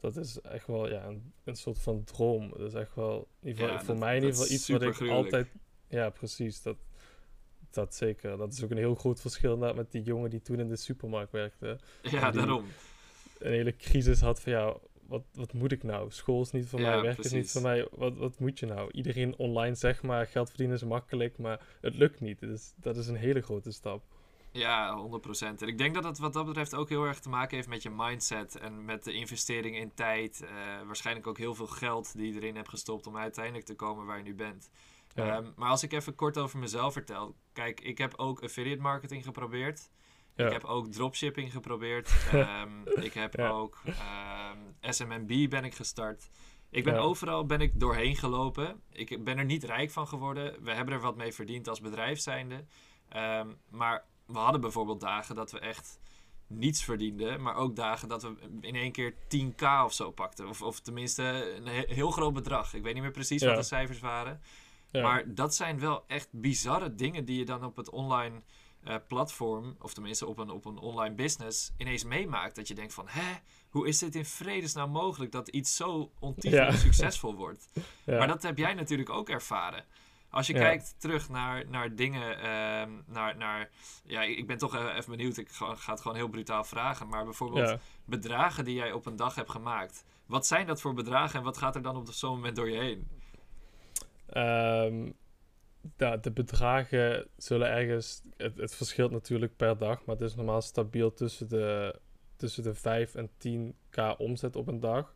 dat 0.00 0.16
is 0.16 0.40
echt 0.40 0.66
wel 0.66 0.88
ja, 0.90 1.04
een, 1.04 1.32
een 1.44 1.56
soort 1.56 1.78
van 1.78 2.04
droom. 2.04 2.50
Dat 2.50 2.60
is 2.68 2.74
echt 2.74 2.94
wel, 2.94 3.28
in 3.40 3.48
ieder 3.48 3.62
geval, 3.62 3.76
Ja, 3.78 3.84
voor 3.84 3.94
dat- 3.94 4.02
mij 4.04 4.16
in 4.16 4.22
ieder 4.22 4.36
geval 4.36 4.54
iets 4.54 4.68
wat 4.68 4.82
ik 4.82 5.00
altijd, 5.10 5.46
ja, 5.88 6.10
precies, 6.10 6.62
dat, 6.62 6.76
dat 7.70 7.94
zeker. 7.94 8.36
Dat 8.36 8.52
is 8.52 8.64
ook 8.64 8.70
een 8.70 8.76
heel 8.76 8.94
groot 8.94 9.20
verschil 9.20 9.56
met 9.56 9.90
die 9.92 10.02
jongen 10.02 10.30
die 10.30 10.42
toen 10.42 10.60
in 10.60 10.68
de 10.68 10.76
supermarkt 10.76 11.32
werkte. 11.32 11.78
Ja, 12.02 12.30
daarom. 12.30 12.64
Een 13.38 13.52
hele 13.52 13.76
crisis 13.76 14.20
had 14.20 14.40
van 14.40 14.52
ja, 14.52 14.76
wat, 15.06 15.22
wat 15.34 15.52
moet 15.52 15.72
ik 15.72 15.82
nou? 15.82 16.10
School 16.10 16.40
is 16.42 16.50
niet 16.50 16.66
voor 16.66 16.80
Ja, 16.80 16.90
mij, 16.94 17.00
werk 17.02 17.18
is 17.18 17.32
niet 17.32 17.50
voor 17.50 17.62
mij. 17.62 17.88
Wat, 17.90 18.16
wat 18.16 18.38
moet 18.38 18.58
je 18.58 18.66
nou? 18.66 18.90
Iedereen 18.92 19.36
online 19.36 19.74
zeg 19.74 20.02
maar, 20.02 20.26
geld 20.26 20.48
verdienen 20.48 20.76
is 20.76 20.82
makkelijk, 20.84 21.38
maar 21.38 21.60
het 21.80 21.94
lukt 21.94 22.20
niet. 22.20 22.40
Dus 22.40 22.72
dat 22.76 22.96
is 22.96 23.06
een 23.06 23.16
hele 23.16 23.40
grote 23.40 23.72
stap. 23.72 24.02
Ja, 24.56 24.96
100%. 24.98 25.62
En 25.62 25.68
ik 25.68 25.78
denk 25.78 25.94
dat 25.94 26.04
het 26.04 26.18
wat 26.18 26.32
dat 26.32 26.46
betreft 26.46 26.74
ook 26.74 26.88
heel 26.88 27.04
erg 27.04 27.18
te 27.20 27.28
maken 27.28 27.56
heeft 27.56 27.68
met 27.68 27.82
je 27.82 27.90
mindset 27.90 28.56
en 28.58 28.84
met 28.84 29.04
de 29.04 29.12
investering 29.12 29.76
in 29.76 29.94
tijd. 29.94 30.42
eh, 30.42 30.48
waarschijnlijk 30.86 31.26
ook 31.26 31.38
heel 31.38 31.54
veel 31.54 31.66
geld 31.66 32.16
die 32.16 32.32
je 32.32 32.40
erin 32.40 32.56
hebt 32.56 32.68
gestopt 32.68 33.06
om 33.06 33.16
uiteindelijk 33.16 33.64
te 33.64 33.74
komen 33.74 34.06
waar 34.06 34.16
je 34.16 34.22
nu 34.22 34.34
bent. 34.34 34.70
Ja. 35.14 35.36
Ehm, 35.36 35.50
maar 35.56 35.68
als 35.70 35.82
ik 35.82 35.92
even 35.92 36.14
kort 36.14 36.38
over 36.38 36.58
mezelf 36.58 36.92
vertel. 36.92 37.36
Kijk, 37.52 37.80
ik 37.80 37.98
heb 37.98 38.14
ook 38.16 38.42
affiliate 38.42 38.80
marketing 38.82 39.24
geprobeerd. 39.24 39.90
Ja. 40.34 40.46
Ik 40.46 40.52
heb 40.52 40.64
ook 40.64 40.86
dropshipping 40.92 41.52
geprobeerd. 41.52 42.10
Ehm, 42.32 42.86
ik 43.00 43.12
heb 43.14 43.34
Ja. 43.36 43.48
ook 43.48 43.80
ehm, 43.84 44.58
SMMB 44.80 45.48
ben 45.48 45.64
ik 45.64 45.74
gestart. 45.74 46.30
Ik 46.70 46.84
ben 46.84 46.94
Ja. 46.94 47.00
overal 47.00 47.46
ben 47.46 47.60
ik 47.60 47.80
doorheen 47.80 48.16
gelopen. 48.16 48.82
Ik 48.92 49.24
ben 49.24 49.38
er 49.38 49.44
niet 49.44 49.64
rijk 49.64 49.90
van 49.90 50.06
geworden. 50.08 50.64
We 50.64 50.70
hebben 50.72 50.94
er 50.94 51.00
wat 51.00 51.16
mee 51.16 51.32
verdiend 51.32 51.68
als 51.68 51.80
bedrijf 51.80 52.18
zijnde. 52.20 52.64
Maar 53.70 54.04
we 54.26 54.38
hadden 54.38 54.60
bijvoorbeeld 54.60 55.00
dagen 55.00 55.34
dat 55.34 55.50
we 55.50 55.58
echt 55.58 55.98
niets 56.46 56.84
verdienden. 56.84 57.42
Maar 57.42 57.54
ook 57.54 57.76
dagen 57.76 58.08
dat 58.08 58.22
we 58.22 58.34
in 58.60 58.74
één 58.74 58.92
keer 58.92 59.14
10k 59.14 59.62
of 59.84 59.92
zo 59.92 60.10
pakten. 60.10 60.48
Of, 60.48 60.62
of 60.62 60.80
tenminste 60.80 61.22
een 61.56 61.66
he- 61.66 61.94
heel 61.94 62.10
groot 62.10 62.32
bedrag. 62.34 62.74
Ik 62.74 62.82
weet 62.82 62.94
niet 62.94 63.02
meer 63.02 63.12
precies 63.12 63.40
Ja. 63.42 63.46
wat 63.48 63.56
de 63.56 63.62
cijfers 63.62 64.00
waren. 64.00 64.40
Ja. 64.90 65.02
Maar 65.02 65.34
dat 65.34 65.54
zijn 65.54 65.78
wel 65.80 66.04
echt 66.06 66.28
bizarre 66.32 66.94
dingen 66.94 67.24
die 67.24 67.38
je 67.38 67.44
dan 67.44 67.64
op 67.64 67.76
het 67.76 67.90
online 67.90 68.42
eh, 68.82 68.94
platform, 69.08 69.76
of 69.80 69.94
tenminste 69.94 70.26
op 70.26 70.38
een, 70.38 70.50
op 70.50 70.64
een 70.64 70.78
online 70.78 71.14
business, 71.14 71.72
ineens 71.78 72.04
meemaakt. 72.04 72.54
Dat 72.56 72.68
je 72.68 72.74
denkt 72.74 72.94
van, 72.94 73.08
hè, 73.08 73.34
hoe 73.70 73.88
is 73.88 73.98
dit 73.98 74.14
in 74.14 74.24
vredesnaam 74.24 74.90
mogelijk 74.90 75.32
dat 75.32 75.48
iets 75.48 75.76
zo 75.76 76.10
ontiegelijk 76.18 76.70
Ja. 76.70 76.76
succesvol 76.76 77.34
wordt? 77.34 77.68
Maar 78.06 78.26
dat 78.28 78.42
heb 78.42 78.58
jij 78.58 78.74
natuurlijk 78.74 79.10
ook 79.10 79.28
ervaren. 79.28 79.84
Als 80.36 80.46
je 80.46 80.54
Ja. 80.54 80.60
kijkt 80.60 80.94
terug 80.98 81.28
naar, 81.28 81.64
naar 81.68 81.94
dingen, 81.94 82.38
ehm, 82.38 82.90
naar, 83.06 83.36
naar, 83.36 83.70
ja, 84.04 84.22
ik 84.22 84.46
ben 84.46 84.58
toch 84.58 84.76
even 84.76 85.10
benieuwd, 85.10 85.36
ik 85.36 85.48
ga, 85.48 85.74
ga 85.74 85.92
het 85.92 86.00
gewoon 86.00 86.16
heel 86.16 86.28
brutaal 86.28 86.64
vragen, 86.64 87.08
maar 87.08 87.24
bijvoorbeeld 87.24 87.68
ja. 87.68 87.78
bedragen 88.04 88.64
die 88.64 88.74
jij 88.74 88.92
op 88.92 89.06
een 89.06 89.16
dag 89.16 89.34
hebt 89.34 89.50
gemaakt. 89.50 90.04
Wat 90.26 90.46
zijn 90.46 90.66
dat 90.66 90.80
voor 90.80 90.94
bedragen 90.94 91.38
en 91.38 91.44
wat 91.44 91.56
gaat 91.56 91.74
er 91.74 91.82
dan 91.82 91.96
op 91.96 92.10
zo'n 92.10 92.34
moment 92.34 92.56
door 92.56 92.70
je 92.70 92.78
heen? 92.78 93.08
Ehm, 94.26 95.10
de 96.20 96.30
bedragen 96.32 97.28
zullen 97.36 97.68
ergens. 97.68 98.22
Het, 98.36 98.56
het 98.56 98.74
verschilt 98.74 99.10
natuurlijk 99.10 99.56
per 99.56 99.78
dag, 99.78 100.04
maar 100.04 100.16
het 100.16 100.24
is 100.24 100.34
normaal 100.34 100.62
stabiel 100.62 101.14
tussen 101.14 101.48
de, 101.48 101.98
tussen 102.36 102.62
de 102.62 102.74
5 102.74 103.14
en 103.14 103.30
10k 103.30 104.16
omzet 104.16 104.56
op 104.56 104.66
een 104.66 104.80
dag. 104.80 105.14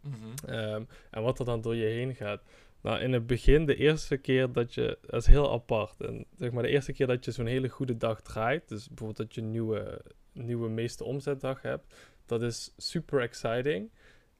Mhm. 0.00 0.14
Ehm, 0.46 0.84
en 1.10 1.22
wat 1.22 1.38
er 1.38 1.44
dan 1.44 1.60
door 1.60 1.76
je 1.76 1.86
heen 1.86 2.14
gaat. 2.14 2.42
Nou, 2.82 3.00
in 3.00 3.12
het 3.12 3.26
begin, 3.26 3.66
de 3.66 3.76
eerste 3.76 4.16
keer 4.16 4.52
dat 4.52 4.74
je. 4.74 4.98
Dat 5.00 5.20
is 5.20 5.26
heel 5.26 5.52
apart. 5.52 6.00
En 6.00 6.26
zeg 6.38 6.50
maar, 6.50 6.62
de 6.62 6.68
eerste 6.68 6.92
keer 6.92 7.06
dat 7.06 7.24
je 7.24 7.30
zo'n 7.30 7.46
hele 7.46 7.68
goede 7.68 7.96
dag 7.96 8.20
draait. 8.20 8.68
Dus 8.68 8.88
bijvoorbeeld 8.88 9.16
dat 9.18 9.34
je 9.34 9.40
een 9.40 9.50
nieuwe, 9.50 10.04
nieuwe 10.32 10.68
meeste 10.68 11.04
omzetdag 11.04 11.62
hebt. 11.62 11.94
Dat 12.26 12.42
is 12.42 12.74
super 12.76 13.20
exciting. 13.20 13.90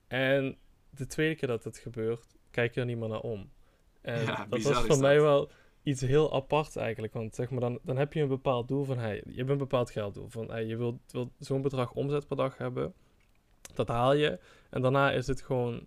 En 0.09 0.57
de 0.91 1.07
tweede 1.07 1.35
keer 1.35 1.49
dat 1.49 1.65
het 1.65 1.79
gebeurt, 1.79 2.37
kijk 2.51 2.75
je 2.75 2.81
er 2.81 2.87
niet 2.87 2.99
meer 2.99 3.09
naar 3.09 3.21
om. 3.21 3.51
En 4.01 4.23
Ja, 4.23 4.47
dat 4.47 4.63
was 4.63 4.79
is 4.79 4.87
voor 4.87 4.99
mij 4.99 5.21
wel 5.21 5.51
iets 5.83 6.01
heel 6.01 6.35
apart 6.35 6.77
eigenlijk. 6.77 7.13
Want 7.13 7.35
zeg 7.35 7.51
maar, 7.51 7.61
dan, 7.61 7.79
dan 7.83 7.97
heb 7.97 8.13
je 8.13 8.21
een 8.21 8.29
bepaald 8.29 8.69
doel 8.69 8.85
van, 8.85 8.99
hey, 8.99 9.23
je 9.27 9.37
hebt 9.37 9.51
een 9.51 9.59
bepaald 9.59 9.91
gelddoel. 9.91 10.29
Van, 10.29 10.51
hey, 10.51 10.65
je 10.65 10.77
wilt, 10.77 11.01
wilt 11.13 11.33
zo'n 11.39 11.63
bedrag 11.63 11.93
omzet 11.93 12.27
per 12.27 12.37
dag 12.37 12.59
hebben. 12.59 12.95
Dat 13.75 13.89
haal 13.89 14.13
je. 14.13 14.39
En 14.71 14.83
daarna 14.83 15.13
is 15.13 15.27
het 15.27 15.43
gewoon, 15.43 15.87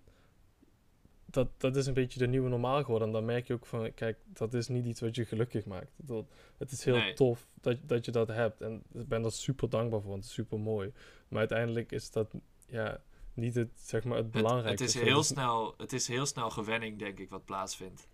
dat, 1.36 1.48
dat 1.58 1.76
is 1.76 1.86
een 1.86 1.94
beetje 1.94 2.20
de 2.20 2.28
nieuwe 2.28 2.50
normaal 2.50 2.84
geworden. 2.84 3.08
En 3.08 3.14
dan 3.14 3.26
merk 3.26 3.48
je 3.48 3.54
ook 3.54 3.66
van, 3.66 3.94
kijk, 3.94 4.18
dat 4.26 4.54
is 4.54 4.68
niet 4.68 4.86
iets 4.86 5.02
wat 5.02 5.16
je 5.16 5.26
gelukkig 5.26 5.66
maakt. 5.66 5.92
Dat, 5.96 6.26
het 6.58 6.72
is 6.72 6.84
heel 6.84 6.96
Nee. 6.96 7.14
tof 7.14 7.48
dat, 7.62 7.78
dat 7.82 8.06
je 8.06 8.12
dat 8.12 8.28
hebt. 8.28 8.62
En 8.62 8.84
ik 8.94 9.08
ben 9.08 9.24
er 9.24 9.32
super 9.32 9.70
dankbaar 9.70 10.02
voor, 10.02 10.10
want 10.10 10.22
het 10.22 10.30
is 10.30 10.38
super 10.38 10.60
mooi. 10.60 10.92
Maar 11.28 11.40
uiteindelijk 11.40 11.92
is 11.92 12.12
dat, 12.12 12.34
ja, 12.68 13.02
niet 13.34 13.56
het, 13.56 13.70
zeg 13.76 14.04
maar, 14.04 14.18
het 14.18 14.32
belangrijkste. 14.32 14.84
het, 14.86 14.96
is 14.96 15.02
heel 15.02 15.18
Dus- 15.18 15.28
snel, 15.28 15.74
het 15.78 15.94
is 15.94 16.08
heel 16.08 16.26
snel 16.26 16.50
gewenning, 16.50 17.00
denk 17.00 17.20
ik, 17.20 17.30
wat 17.30 17.46
plaatsvindt. 17.46 18.08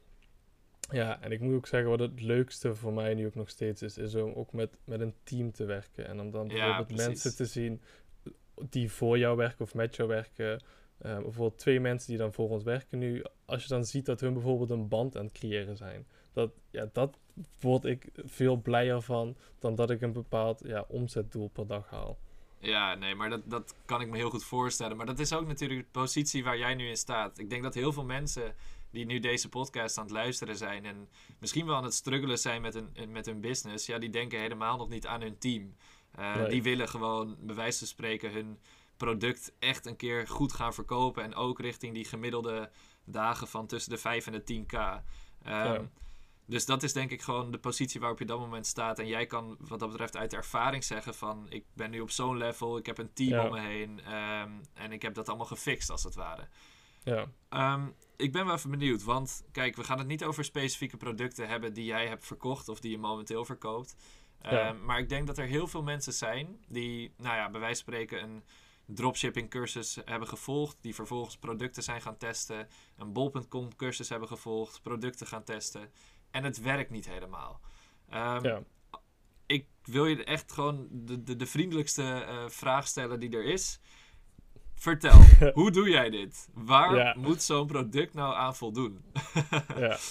Ja, 0.91 1.21
en 1.21 1.31
ik 1.31 1.39
moet 1.39 1.55
ook 1.55 1.67
zeggen, 1.67 1.89
wat 1.89 1.99
het 1.99 2.21
leukste 2.21 2.75
voor 2.75 2.93
mij 2.93 3.13
nu 3.13 3.25
ook 3.25 3.35
nog 3.35 3.49
steeds 3.49 3.81
is, 3.81 3.97
is 3.97 4.15
om 4.15 4.33
ook 4.33 4.53
met, 4.53 4.77
met 4.83 4.99
een 5.01 5.13
team 5.23 5.51
te 5.51 5.65
werken. 5.65 6.07
En 6.07 6.19
om 6.19 6.31
dan 6.31 6.47
bijvoorbeeld 6.47 6.95
mensen 6.97 7.35
te 7.35 7.45
zien 7.45 7.81
die 8.69 8.91
voor 8.91 9.17
jou 9.17 9.37
werken 9.37 9.61
of 9.65 9.73
met 9.73 9.95
jou 9.95 10.09
werken. 10.09 10.61
Eh, 11.01 11.17
bijvoorbeeld 11.17 11.57
twee 11.57 11.79
mensen 11.79 12.09
die 12.09 12.17
dan 12.17 12.33
voor 12.33 12.49
ons 12.49 12.63
werken 12.63 12.97
nu. 12.97 13.23
Als 13.45 13.63
je 13.63 13.69
dan 13.69 13.85
ziet 13.85 14.05
dat 14.05 14.19
hun 14.19 14.33
bijvoorbeeld 14.33 14.69
een 14.69 14.87
band 14.87 15.17
aan 15.17 15.25
het 15.25 15.33
creëren 15.33 15.77
zijn. 15.77 16.07
Dat, 16.33 16.51
ja, 16.71 16.89
dat 16.93 17.17
word 17.59 17.85
ik 17.85 18.07
veel 18.15 18.55
blijer 18.55 19.01
van 19.01 19.35
dan 19.59 19.75
dat 19.75 19.89
ik 19.89 20.01
een 20.01 20.13
bepaald 20.13 20.61
ja, 20.65 20.85
omzetdoel 20.87 21.49
per 21.49 21.67
dag 21.67 21.89
haal. 21.89 22.17
Ja, 22.59 22.95
nee, 22.95 23.15
maar 23.15 23.29
dat, 23.29 23.41
dat 23.45 23.75
kan 23.85 24.01
ik 24.01 24.09
me 24.09 24.17
heel 24.17 24.29
goed 24.29 24.43
voorstellen. 24.43 24.97
Maar 24.97 25.05
dat 25.05 25.19
is 25.19 25.33
ook 25.33 25.47
natuurlijk 25.47 25.79
de 25.79 25.99
positie 25.99 26.43
waar 26.43 26.57
jij 26.57 26.75
nu 26.75 26.87
in 26.87 26.97
staat. 26.97 27.37
Ik 27.37 27.49
denk 27.49 27.63
dat 27.63 27.73
heel 27.73 27.93
veel 27.93 28.05
mensen 28.05 28.55
die 28.91 29.05
nu 29.05 29.19
deze 29.19 29.49
podcast 29.49 29.97
aan 29.97 30.03
het 30.03 30.13
luisteren 30.13 30.55
zijn 30.55 30.85
en 30.85 31.09
misschien 31.39 31.65
wel 31.65 31.75
aan 31.75 31.83
het 31.83 31.93
struggelen 31.93 32.39
zijn 32.39 32.61
met, 32.61 32.75
een, 32.75 33.11
met 33.11 33.25
hun 33.25 33.41
business, 33.41 33.85
ja, 33.85 33.97
die 33.99 34.09
denken 34.09 34.39
helemaal 34.39 34.77
nog 34.77 34.89
niet 34.89 35.07
aan 35.07 35.21
hun 35.21 35.37
team. 35.37 35.75
Eh, 36.11 36.35
Nee. 36.35 36.49
Die 36.49 36.63
willen 36.63 36.89
gewoon, 36.89 37.37
bij 37.39 37.55
wijze 37.55 37.77
van 37.77 37.87
spreken, 37.87 38.31
hun 38.31 38.57
product 39.05 39.53
echt 39.59 39.85
een 39.85 39.95
keer 39.95 40.27
goed 40.27 40.53
gaan 40.53 40.73
verkopen. 40.73 41.23
En 41.23 41.35
ook 41.35 41.59
richting 41.59 41.93
die 41.93 42.05
gemiddelde 42.05 42.69
dagen 43.05 43.47
van 43.47 43.67
tussen 43.67 43.91
de 43.91 43.97
5 43.97 44.27
en 44.27 44.31
de 44.31 44.43
10k. 44.43 44.73
Ehm, 45.43 45.73
Ja. 45.73 45.89
Dus 46.45 46.65
dat 46.65 46.83
is 46.83 46.93
denk 46.93 47.11
ik 47.11 47.21
gewoon 47.21 47.51
de 47.51 47.57
positie 47.57 47.99
waarop 47.99 48.17
je 48.17 48.23
op 48.23 48.29
dat 48.29 48.39
moment 48.39 48.67
staat. 48.67 48.99
En 48.99 49.07
jij 49.07 49.25
kan 49.25 49.57
wat 49.59 49.79
dat 49.79 49.89
betreft 49.89 50.17
uit 50.17 50.33
ervaring 50.33 50.83
zeggen 50.83 51.13
van... 51.15 51.45
ik 51.49 51.65
ben 51.73 51.89
nu 51.91 51.99
op 51.99 52.09
zo'n 52.09 52.37
level, 52.37 52.77
ik 52.77 52.85
heb 52.85 52.97
een 52.97 53.13
team 53.13 53.29
Ja. 53.29 53.45
om 53.45 53.51
me 53.51 53.59
heen... 53.59 53.99
ehm, 54.03 54.51
en 54.73 54.91
ik 54.91 55.01
heb 55.01 55.13
dat 55.13 55.27
allemaal 55.27 55.45
gefixt 55.45 55.89
als 55.89 56.03
het 56.03 56.15
ware. 56.15 56.47
Ja, 57.03 57.25
Ehm, 57.49 57.87
ik 58.17 58.31
ben 58.31 58.45
wel 58.45 58.55
even 58.55 58.69
benieuwd, 58.69 59.03
want 59.03 59.43
kijk, 59.51 59.75
we 59.75 59.83
gaan 59.83 59.97
het 59.97 60.07
niet 60.07 60.23
over 60.23 60.43
specifieke 60.43 60.97
producten 60.97 61.47
hebben 61.47 61.73
die 61.73 61.85
jij 61.85 62.07
hebt 62.07 62.25
verkocht 62.25 62.69
of 62.69 62.79
die 62.79 62.91
je 62.91 62.97
momenteel 62.97 63.45
verkoopt. 63.45 63.95
Ja. 64.41 64.73
Maar 64.73 64.99
ik 64.99 65.09
denk 65.09 65.27
dat 65.27 65.37
er 65.37 65.45
heel 65.45 65.67
veel 65.67 65.83
mensen 65.83 66.13
zijn 66.13 66.63
die, 66.67 67.13
nou 67.17 67.35
ja, 67.35 67.49
bij 67.49 67.59
wijze 67.59 67.83
van 67.83 67.93
spreken 67.93 68.23
een 68.23 68.43
dropshipping 68.95 69.49
cursus 69.49 69.99
hebben 70.05 70.27
gevolgd, 70.27 70.77
die 70.81 70.95
vervolgens 70.95 71.37
producten 71.37 71.83
zijn 71.83 72.01
gaan 72.01 72.17
testen, 72.17 72.67
een 72.97 73.13
bol.com 73.13 73.75
cursus 73.75 74.09
hebben 74.09 74.27
gevolgd, 74.27 74.81
producten 74.81 75.27
gaan 75.27 75.43
testen 75.43 75.91
en 76.31 76.43
het 76.43 76.61
werkt 76.61 76.89
niet 76.89 77.09
helemaal. 77.09 77.59
Ehm, 78.09 78.45
ja. 78.45 78.63
Ik 79.45 79.67
wil 79.83 80.05
je 80.05 80.23
echt 80.23 80.51
gewoon 80.51 80.87
de, 80.91 81.23
de, 81.23 81.35
de 81.35 81.45
vriendelijkste 81.45 82.03
eh, 82.03 82.49
vraag 82.49 82.87
stellen 82.87 83.19
die 83.19 83.31
er 83.37 83.45
is. 83.45 83.79
Vertel, 84.75 85.21
hoe 85.53 85.71
doe 85.71 85.89
jij 85.89 86.09
dit? 86.09 86.49
Waar 86.53 86.95
Ja. 86.95 87.15
moet 87.17 87.41
zo'n 87.41 87.67
product 87.67 88.13
nou 88.13 88.35
aan 88.35 88.55
voldoen? 88.55 89.03
ja. 89.77 89.97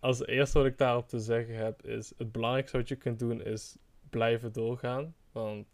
Als 0.00 0.26
eerste 0.26 0.58
wat 0.58 0.66
ik 0.66 0.78
daarop 0.78 1.08
te 1.08 1.18
zeggen 1.20 1.54
heb, 1.56 1.86
is 1.86 2.12
het 2.18 2.32
belangrijkste 2.32 2.76
wat 2.76 2.88
je 2.88 2.96
kunt 2.96 3.18
doen 3.18 3.42
is 3.42 3.76
blijven 4.10 4.52
doorgaan. 4.52 5.14
Want 5.32 5.66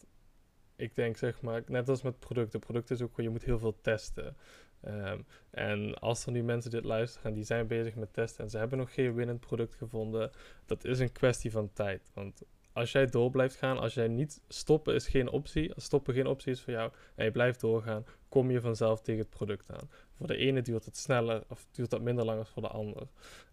ik 0.78 0.94
denk 0.94 1.16
zeg 1.16 1.40
maar, 1.40 1.62
net 1.66 1.88
als 1.88 2.02
met 2.02 2.18
producten, 2.18 2.60
producten 2.60 2.96
is 2.96 3.02
ook 3.02 3.16
je 3.16 3.28
moet 3.28 3.44
heel 3.44 3.58
veel 3.58 3.78
testen. 3.80 4.36
Ehm, 4.80 5.20
en 5.50 5.98
als 5.98 6.26
er 6.26 6.32
nu 6.32 6.42
mensen 6.42 6.70
dit 6.70 6.84
luisteren 6.84 7.28
en 7.28 7.34
die 7.34 7.44
zijn 7.44 7.66
bezig 7.66 7.94
met 7.94 8.12
testen 8.12 8.44
en 8.44 8.50
ze 8.50 8.58
hebben 8.58 8.78
nog 8.78 8.94
geen 8.94 9.14
winnend 9.14 9.40
product 9.40 9.74
gevonden, 9.74 10.30
dat 10.66 10.84
is 10.84 10.98
een 10.98 11.12
kwestie 11.12 11.50
van 11.50 11.72
tijd. 11.72 12.10
Want 12.14 12.42
als 12.72 12.92
jij 12.92 13.06
door 13.06 13.30
blijft 13.30 13.56
gaan, 13.56 13.78
als 13.78 13.94
jij 13.94 14.08
niet 14.08 14.40
stoppen 14.48 14.94
is 14.94 15.08
geen 15.08 15.28
optie, 15.28 15.74
als 15.74 15.84
stoppen 15.84 16.14
geen 16.14 16.26
optie 16.26 16.52
is 16.52 16.60
voor 16.60 16.72
jou 16.72 16.92
en 17.14 17.24
je 17.24 17.30
blijft 17.30 17.60
doorgaan, 17.60 18.06
kom 18.28 18.50
je 18.50 18.60
vanzelf 18.60 19.00
tegen 19.00 19.20
het 19.20 19.30
product 19.30 19.70
aan. 19.70 19.90
Voor 20.16 20.26
de 20.26 20.36
ene 20.36 20.62
duurt 20.62 20.84
het 20.84 20.96
sneller 20.96 21.42
of 21.48 21.66
duurt 21.70 21.90
dat 21.90 22.00
minder 22.00 22.24
lang 22.24 22.36
dan 22.36 22.46
voor 22.46 22.62
de 22.62 22.68
ander. 22.68 23.02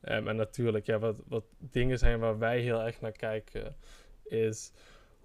Um, 0.02 0.28
en 0.28 0.36
natuurlijk, 0.36 0.86
ja, 0.86 1.00
wat, 1.00 1.24
wat 1.28 1.46
dingen 1.58 2.00
zijn 2.00 2.20
waar 2.20 2.38
wij 2.38 2.60
heel 2.60 2.82
erg 2.82 3.02
naar 3.02 3.12
kijken, 3.12 3.76
is 4.24 4.72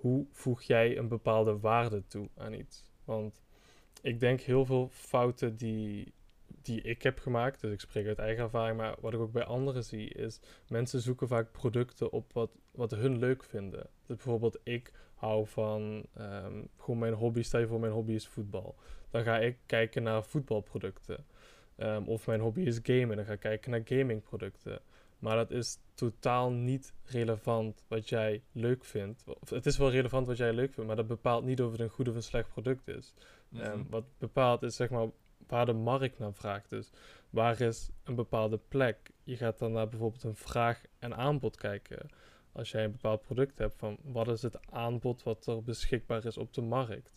hoe 0.00 0.26
voeg 0.30 0.62
jij 0.62 0.98
een 0.98 1.08
bepaalde 1.08 1.58
waarde 1.58 2.06
toe 2.06 2.28
aan 2.36 2.52
iets. 2.52 2.84
Want 3.04 3.42
ik 4.02 4.20
denk 4.20 4.40
heel 4.40 4.64
veel 4.64 4.88
fouten 4.92 5.56
die, 5.56 6.12
die 6.46 6.82
ik 6.82 7.02
heb 7.02 7.18
gemaakt, 7.18 7.60
dus 7.60 7.72
ik 7.72 7.80
spreek 7.80 8.06
uit 8.06 8.18
eigen 8.18 8.44
ervaring, 8.44 8.76
maar 8.76 8.96
wat 9.00 9.12
ik 9.12 9.20
ook 9.20 9.32
bij 9.32 9.44
anderen 9.44 9.84
zie, 9.84 10.08
is 10.08 10.40
mensen 10.68 11.00
zoeken 11.00 11.28
vaak 11.28 11.52
producten 11.52 12.12
op 12.12 12.32
wat, 12.32 12.50
wat 12.70 12.90
hun 12.90 13.18
leuk 13.18 13.44
vinden. 13.44 13.86
Dus 14.06 14.16
bijvoorbeeld, 14.16 14.58
ik 14.62 14.92
hou 15.14 15.46
van 15.46 16.06
um, 16.18 16.68
gewoon 16.78 16.98
mijn 16.98 17.12
hobby, 17.12 17.42
stel 17.42 17.60
je 17.60 17.66
voor 17.66 17.80
mijn 17.80 17.92
hobby 17.92 18.12
is 18.12 18.26
voetbal. 18.26 18.74
Dan 19.10 19.22
ga 19.22 19.38
ik 19.38 19.56
kijken 19.66 20.02
naar 20.02 20.24
voetbalproducten. 20.24 21.24
Um, 21.76 22.08
of 22.08 22.26
mijn 22.26 22.40
hobby 22.40 22.60
is 22.60 22.80
gamen, 22.82 23.16
dan 23.16 23.24
ga 23.24 23.32
ik 23.32 23.40
kijken 23.40 23.70
naar 23.70 23.82
gamingproducten. 23.84 24.80
Maar 25.20 25.36
dat 25.36 25.50
is 25.50 25.78
totaal 25.94 26.50
niet 26.50 26.94
relevant 27.04 27.84
wat 27.88 28.08
jij 28.08 28.42
leuk 28.52 28.84
vindt. 28.84 29.24
Of, 29.40 29.50
het 29.50 29.66
is 29.66 29.76
wel 29.76 29.90
relevant 29.90 30.26
wat 30.26 30.36
jij 30.36 30.52
leuk 30.52 30.72
vindt, 30.72 30.86
maar 30.86 30.96
dat 30.96 31.06
bepaalt 31.06 31.44
niet 31.44 31.62
of 31.62 31.70
het 31.70 31.80
een 31.80 31.88
goed 31.88 32.08
of 32.08 32.14
een 32.14 32.22
slecht 32.22 32.48
product 32.48 32.88
is. 32.88 33.14
Mm 33.48 33.86
wat 33.90 34.04
bepaalt 34.18 34.62
is 34.62 34.76
zeg 34.76 34.90
maar 34.90 35.08
waar 35.46 35.66
de 35.66 35.72
markt 35.72 36.18
naar 36.18 36.34
vraagt. 36.34 36.70
Dus 36.70 36.90
waar 37.30 37.60
is 37.60 37.90
een 38.04 38.14
bepaalde 38.14 38.60
plek? 38.68 39.10
Je 39.22 39.36
gaat 39.36 39.58
dan 39.58 39.72
naar 39.72 39.88
bijvoorbeeld 39.88 40.22
een 40.22 40.36
vraag 40.36 40.82
en 40.98 41.16
aanbod 41.16 41.56
kijken. 41.56 42.08
Als 42.52 42.70
jij 42.70 42.84
een 42.84 42.90
bepaald 42.90 43.22
product 43.22 43.58
hebt, 43.58 43.74
van 43.76 43.98
wat 44.02 44.28
is 44.28 44.42
het 44.42 44.70
aanbod 44.70 45.22
wat 45.22 45.46
er 45.46 45.62
beschikbaar 45.62 46.24
is 46.24 46.36
op 46.36 46.54
de 46.54 46.60
markt? 46.60 47.10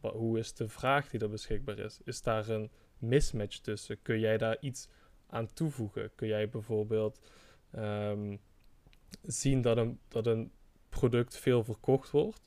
Wat, 0.00 0.12
hoe 0.12 0.38
is 0.38 0.54
de 0.54 0.68
vraag 0.68 1.08
die 1.08 1.20
er 1.20 1.30
beschikbaar 1.30 1.78
is? 1.78 2.00
Is 2.04 2.22
daar 2.22 2.48
een 2.48 2.70
mismatch 2.98 3.58
tussen? 3.58 4.02
Kun 4.02 4.20
jij 4.20 4.38
daar 4.38 4.56
iets 4.60 4.88
aan 5.26 5.52
toevoegen? 5.52 6.10
Kun 6.14 6.28
jij 6.28 6.48
bijvoorbeeld 6.48 7.20
um, 7.76 8.40
zien 9.22 9.60
dat 9.60 9.76
een, 9.76 9.98
dat 10.08 10.26
een 10.26 10.52
product 10.88 11.36
veel 11.36 11.64
verkocht 11.64 12.10
wordt? 12.10 12.40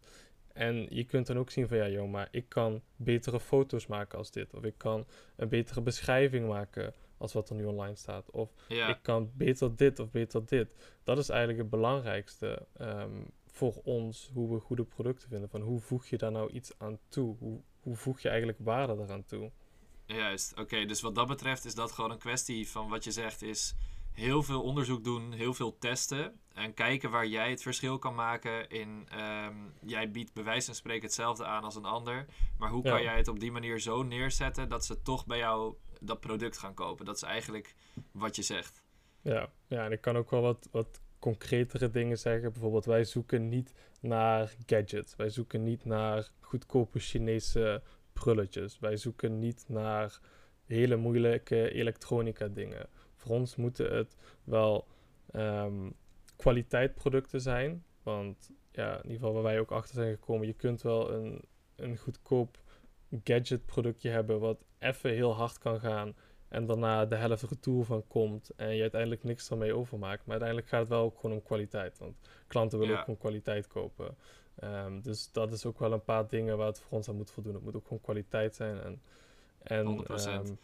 En 0.53 0.88
je 0.89 1.03
kunt 1.03 1.27
dan 1.27 1.38
ook 1.38 1.49
zien 1.49 1.67
van 1.67 1.77
ja, 1.77 1.88
joh, 1.88 2.12
maar 2.12 2.27
ik 2.31 2.49
kan 2.49 2.81
betere 2.95 3.39
foto's 3.39 3.88
maken 3.88 4.17
als 4.17 4.31
dit. 4.31 4.53
Of 4.53 4.63
ik 4.63 4.77
kan 4.77 5.05
een 5.36 5.49
betere 5.49 5.81
beschrijving 5.81 6.47
maken 6.47 6.93
als 7.17 7.33
wat 7.33 7.49
er 7.49 7.55
nu 7.55 7.65
online 7.65 7.95
staat. 7.95 8.31
Of 8.31 8.53
ik 8.67 8.97
kan 9.01 9.31
beter 9.36 9.75
dit 9.75 9.99
of 9.99 10.12
beter 10.12 10.45
dit. 10.45 10.75
Dat 11.03 11.17
is 11.17 11.29
eigenlijk 11.29 11.59
het 11.59 11.69
belangrijkste 11.69 12.65
um, 12.81 13.25
voor 13.45 13.81
ons, 13.83 14.29
hoe 14.33 14.53
we 14.53 14.59
goede 14.59 14.83
producten 14.83 15.29
vinden. 15.29 15.49
Van 15.49 15.62
hoe 15.62 15.79
voeg 15.79 16.05
je 16.05 16.17
daar 16.17 16.31
nou 16.31 16.51
iets 16.51 16.71
aan 16.77 16.99
toe? 17.07 17.36
Hoe, 17.39 17.62
hoe 17.79 17.95
voeg 17.95 18.19
je 18.19 18.29
eigenlijk 18.29 18.57
waarde 18.62 19.03
eraan 19.03 19.25
toe? 19.25 19.51
Juist, 20.05 20.59
oké. 20.59 20.86
dus 20.86 21.01
wat 21.01 21.15
dat 21.15 21.27
betreft 21.27 21.65
is 21.65 21.75
dat 21.75 21.91
gewoon 21.91 22.12
een 22.12 22.17
kwestie 22.17 22.69
van 22.69 22.89
wat 22.89 23.03
je 23.03 23.12
zegt 23.12 23.41
is 23.41 23.75
heel 24.13 24.43
veel 24.43 24.62
onderzoek 24.62 25.04
doen, 25.04 25.32
heel 25.32 25.54
veel 25.54 25.78
testen. 25.78 26.39
En 26.54 26.73
kijken 26.73 27.12
waar 27.12 27.28
jij 27.28 27.49
het 27.49 27.62
verschil 27.62 27.97
kan 27.97 28.15
maken 28.15 28.69
in... 28.69 29.08
Ehm, 29.10 29.56
jij 29.82 30.12
biedt 30.12 30.34
bij 30.34 30.43
wijze 30.43 30.65
van 30.65 30.76
spreken 30.76 31.04
hetzelfde 31.04 31.45
aan 31.45 31.63
als 31.63 31.76
een 31.76 31.86
ander. 31.86 32.26
Maar 32.58 32.69
hoe 32.69 32.84
kan 32.84 33.02
jij 33.02 33.17
het 33.17 33.28
op 33.28 33.39
die 33.39 33.52
manier 33.52 33.80
zo 33.80 34.04
neerzetten... 34.04 34.69
dat 34.69 34.86
ze 34.86 35.02
toch 35.02 35.26
bij 35.26 35.38
jou 35.38 35.76
dat 35.99 36.19
product 36.19 36.58
gaan 36.58 36.73
kopen? 36.73 37.06
Dat 37.06 37.15
is 37.15 37.21
eigenlijk 37.21 37.76
wat 38.12 38.36
je 38.36 38.41
zegt. 38.41 38.84
Ja, 39.21 39.49
ja 39.67 39.86
en 39.86 39.91
ik 39.91 40.02
kan 40.02 40.17
ook 40.17 40.30
wel 40.30 40.41
wat, 40.41 40.67
wat 40.71 41.02
concretere 41.19 41.89
dingen 41.89 42.17
zeggen. 42.17 42.52
Bijvoorbeeld, 42.52 42.86
wij 42.86 43.04
zoeken 43.04 43.49
niet 43.49 43.73
naar 44.02 44.54
gadgets. 44.65 45.15
Wij 45.15 45.30
zoeken 45.30 45.63
niet 45.63 45.86
naar 45.86 46.30
goedkope 46.39 46.99
Chinese 46.99 47.82
prulletjes. 48.13 48.80
Wij 48.80 48.97
zoeken 48.97 49.39
niet 49.39 49.65
naar 49.67 50.19
hele 50.65 50.95
moeilijke 50.95 51.71
elektronica 51.71 52.47
dingen 52.47 52.89
voor 53.23 53.36
ons 53.36 53.55
moeten 53.55 53.95
het 53.95 54.15
wel 54.43 54.88
um, 55.36 55.93
kwaliteitproducten 56.36 57.41
zijn. 57.41 57.83
Want 58.03 58.51
ja, 58.71 58.91
in 58.91 59.03
ieder 59.03 59.17
geval 59.17 59.33
waar 59.33 59.43
wij 59.43 59.59
ook 59.59 59.71
achter 59.71 59.95
zijn 59.95 60.13
gekomen, 60.13 60.47
je 60.47 60.53
kunt 60.53 60.81
wel 60.81 61.12
een, 61.12 61.41
een 61.75 61.97
goedkoop 61.97 62.57
gadget 63.23 63.65
productje 63.65 64.09
hebben 64.09 64.39
wat 64.39 64.63
even 64.79 65.09
heel 65.09 65.36
hard 65.36 65.57
kan 65.57 65.79
gaan 65.79 66.15
en 66.47 66.65
daarna 66.65 67.05
de 67.05 67.15
helft 67.15 67.43
retour 67.43 67.86
van 67.86 68.07
komt 68.07 68.49
en 68.55 68.75
je 68.75 68.81
uiteindelijk 68.81 69.23
niks 69.23 69.49
ermee 69.49 69.75
overmaakt. 69.75 70.21
Maar 70.25 70.29
uiteindelijk 70.29 70.69
gaat 70.69 70.79
het 70.79 70.89
wel 70.89 71.03
ook 71.03 71.19
gewoon 71.19 71.36
om 71.36 71.43
kwaliteit, 71.43 71.97
want 71.97 72.15
klanten 72.47 72.79
willen 72.79 72.93
ook 72.93 73.03
gewoon 73.03 73.19
kwaliteit 73.19 73.67
kopen. 73.67 74.17
Um, 74.63 75.01
dus 75.01 75.31
dat 75.31 75.51
is 75.51 75.65
ook 75.65 75.79
wel 75.79 75.91
een 75.91 76.03
paar 76.03 76.27
dingen 76.27 76.57
waar 76.57 76.67
het 76.67 76.79
voor 76.79 76.97
ons 76.97 77.09
aan 77.09 77.15
moet 77.15 77.31
voldoen. 77.31 77.53
Het 77.53 77.63
moet 77.63 77.75
ook 77.75 77.83
gewoon 77.83 78.01
kwaliteit 78.01 78.55
zijn 78.55 78.81
en... 78.81 79.01
en 79.63 79.86
100%. 79.86 80.27
Um, 80.27 80.57